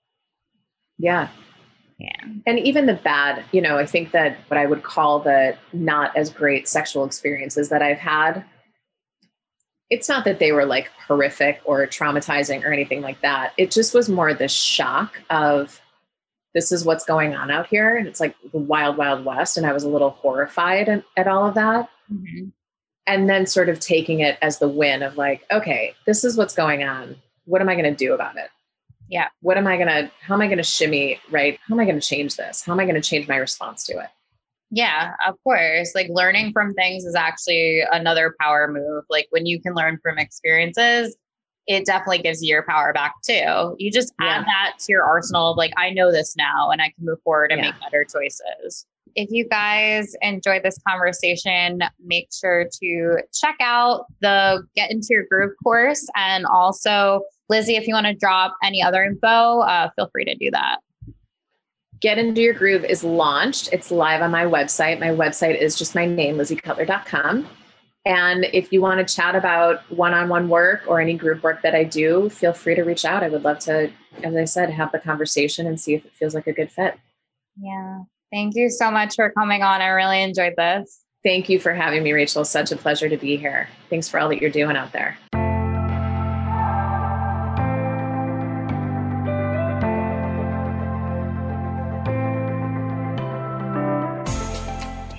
Yeah. 0.98 1.30
Yeah. 1.98 2.26
And 2.48 2.60
even 2.60 2.86
the 2.86 2.94
bad, 2.94 3.44
you 3.52 3.62
know, 3.62 3.78
I 3.78 3.86
think 3.86 4.12
that 4.12 4.38
what 4.48 4.58
I 4.58 4.66
would 4.66 4.84
call 4.84 5.20
the 5.20 5.58
not 5.74 6.16
as 6.16 6.30
great 6.30 6.68
sexual 6.68 7.04
experiences 7.04 7.70
that 7.70 7.82
I've 7.82 7.98
had, 7.98 8.46
it's 9.90 10.08
not 10.08 10.24
that 10.26 10.40
they 10.40 10.52
were 10.52 10.66
like 10.66 10.90
horrific 11.08 11.62
or 11.66 11.86
traumatizing 11.88 12.64
or 12.64 12.72
anything 12.72 13.02
like 13.02 13.20
that. 13.22 13.54
It 13.58 13.72
just 13.72 13.94
was 13.94 14.08
more 14.08 14.34
the 14.34 14.48
shock 14.48 15.20
of 15.30 15.82
this 16.54 16.72
is 16.72 16.86
what's 16.86 17.06
going 17.06 17.36
on 17.36 17.52
out 17.52 17.68
here. 17.68 17.98
And 17.98 18.08
it's 18.08 18.20
like 18.20 18.36
the 18.52 18.58
wild, 18.58 18.98
wild 18.98 19.26
west. 19.26 19.58
And 19.58 19.66
I 19.66 19.74
was 19.74 19.84
a 19.84 19.90
little 19.90 20.12
horrified 20.12 20.90
at, 20.90 21.04
at 21.18 21.28
all 21.28 21.48
of 21.48 21.56
that. 21.56 21.90
Mm-hmm. 22.12 22.50
And 23.08 23.30
then 23.30 23.46
sort 23.46 23.70
of 23.70 23.80
taking 23.80 24.20
it 24.20 24.38
as 24.42 24.60
the 24.60 24.70
win 24.70 25.04
of 25.04 25.18
like, 25.18 25.44
okay, 25.52 25.96
this 26.06 26.24
is 26.24 26.38
what's 26.38 26.56
going 26.56 26.84
on. 26.84 27.16
What 27.50 27.62
am 27.62 27.70
I 27.70 27.76
going 27.76 27.92
to 27.92 27.96
do 27.96 28.14
about 28.14 28.38
it? 28.38 28.50
yeah 29.10 29.28
what 29.42 29.58
am 29.58 29.68
i 29.68 29.76
going 29.76 29.88
to 29.88 30.10
how 30.22 30.36
am 30.36 30.42
i 30.42 30.46
going 30.46 30.58
to 30.58 30.64
shimmy 30.64 31.20
right 31.30 31.60
how 31.68 31.76
am 31.76 31.80
i 31.80 31.86
going 31.86 32.00
to 32.00 32.08
change 32.08 32.36
this 32.36 32.64
how 32.64 32.72
am 32.72 32.80
i 32.80 32.86
going 32.86 32.96
to 32.96 33.02
change 33.02 33.28
my 33.28 33.36
response 33.36 33.84
to 33.86 33.98
it 33.98 34.10
yeah 34.72 35.14
of 35.28 35.36
course 35.44 35.94
like 35.96 36.08
learning 36.10 36.54
from 36.54 36.74
things 36.76 37.04
is 37.04 37.16
actually 37.16 37.82
another 37.92 38.36
power 38.40 38.72
move 38.72 39.04
like 39.10 39.28
when 39.32 39.46
you 39.46 39.60
can 39.62 39.74
learn 39.74 40.00
from 40.02 40.18
experiences 40.18 41.18
it 41.68 41.86
definitely 41.86 42.20
gives 42.20 42.42
you 42.42 42.50
your 42.50 42.64
power 42.64 42.94
back 42.94 43.16
too 43.24 43.76
you 43.78 43.92
just 43.92 44.14
add 44.20 44.42
yeah. 44.42 44.44
that 44.44 44.74
to 44.80 44.92
your 44.92 45.04
arsenal 45.04 45.52
of 45.52 45.58
like 45.58 45.74
i 45.76 45.90
know 45.90 46.12
this 46.12 46.36
now 46.38 46.70
and 46.70 46.82
i 46.82 46.86
can 46.86 47.06
move 47.06 47.20
forward 47.24 47.52
and 47.52 47.62
yeah. 47.62 47.72
make 47.72 47.80
better 47.82 48.06
choices 48.06 48.86
if 49.16 49.32
you 49.32 49.48
guys 49.50 50.14
enjoyed 50.22 50.62
this 50.62 50.80
conversation, 50.88 51.82
make 52.06 52.30
sure 52.32 52.70
to 52.80 53.18
check 53.34 53.56
out 53.60 54.06
the 54.22 54.64
Get 54.76 54.92
Into 54.92 55.08
Your 55.10 55.26
Groove 55.26 55.54
course. 55.64 56.08
And 56.16 56.46
also, 56.46 57.24
Lizzie, 57.50 57.76
if 57.76 57.88
you 57.88 57.94
want 57.94 58.06
to 58.06 58.14
drop 58.14 58.56
any 58.64 58.82
other 58.82 59.04
info, 59.04 59.60
uh, 59.62 59.90
feel 59.96 60.10
free 60.12 60.26
to 60.26 60.36
do 60.36 60.52
that. 60.52 60.78
Get 62.00 62.18
Into 62.18 62.42
Your 62.42 62.54
Groove 62.54 62.86
is 62.86 63.04
launched. 63.04 63.70
It's 63.74 63.92
live 63.92 64.22
on 64.22 64.32
my 64.32 64.46
website. 64.46 65.00
My 65.00 65.10
website 65.10 65.60
is 65.60 65.76
just 65.76 65.96
my 65.96 66.06
name, 66.06 66.38
lizziecutler.com. 66.38 67.48
And 68.06 68.46
if 68.54 68.72
you 68.72 68.82
want 68.82 69.06
to 69.06 69.14
chat 69.14 69.36
about 69.36 69.82
one 69.92 70.14
on 70.14 70.30
one 70.30 70.48
work 70.48 70.84
or 70.88 71.02
any 71.02 71.16
group 71.16 71.44
work 71.44 71.62
that 71.64 71.76
I 71.76 71.84
do, 71.84 72.30
feel 72.30 72.54
free 72.54 72.76
to 72.76 72.84
reach 72.84 73.04
out. 73.04 73.24
I 73.24 73.30
would 73.30 73.44
love 73.44 73.60
to, 73.60 73.92
as 74.24 74.36
I 74.36 74.46
said, 74.46 74.70
have 74.70 74.92
the 74.94 75.00
conversation 75.00 75.68
and 75.68 75.80
see 75.80 75.96
if 75.96 76.06
it 76.06 76.14
feels 76.14 76.34
like 76.34 76.48
a 76.48 76.54
good 76.54 76.72
fit. 76.72 76.98
Yeah. 77.58 78.04
Thank 78.32 78.56
you 78.56 78.70
so 78.70 78.90
much 78.90 79.16
for 79.16 79.32
coming 79.32 79.64
on. 79.64 79.82
I 79.82 79.88
really 79.88 80.22
enjoyed 80.22 80.54
this. 80.56 81.02
Thank 81.26 81.50
you 81.50 81.60
for 81.60 81.74
having 81.74 82.04
me, 82.04 82.14
Rachel. 82.14 82.46
Such 82.46 82.72
a 82.72 82.78
pleasure 82.78 83.10
to 83.10 83.18
be 83.18 83.36
here. 83.36 83.68
Thanks 83.90 84.08
for 84.08 84.20
all 84.20 84.30
that 84.30 84.42
you're 84.42 84.50
doing 84.50 84.78
out 84.78 84.94
there. 84.94 85.18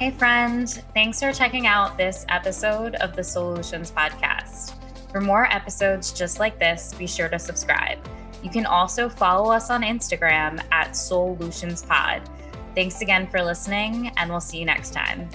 Hey, 0.00 0.12
friend. 0.12 0.66
Thanks 0.94 1.20
for 1.20 1.30
checking 1.30 1.66
out 1.66 1.98
this 1.98 2.24
episode 2.30 2.94
of 2.94 3.14
the 3.14 3.22
Solutions 3.22 3.92
Podcast. 3.92 4.72
For 5.12 5.20
more 5.20 5.44
episodes 5.52 6.10
just 6.10 6.40
like 6.40 6.58
this, 6.58 6.94
be 6.94 7.06
sure 7.06 7.28
to 7.28 7.38
subscribe. 7.38 7.98
You 8.42 8.48
can 8.48 8.64
also 8.64 9.10
follow 9.10 9.52
us 9.52 9.68
on 9.68 9.82
Instagram 9.82 10.64
at 10.72 10.92
SolutionsPod 10.92 12.26
Thanks 12.74 13.00
again 13.02 13.26
for 13.26 13.42
listening, 13.42 14.12
and 14.16 14.30
we'll 14.30 14.40
see 14.40 14.58
you 14.58 14.64
next 14.64 14.92
time. 14.92 15.28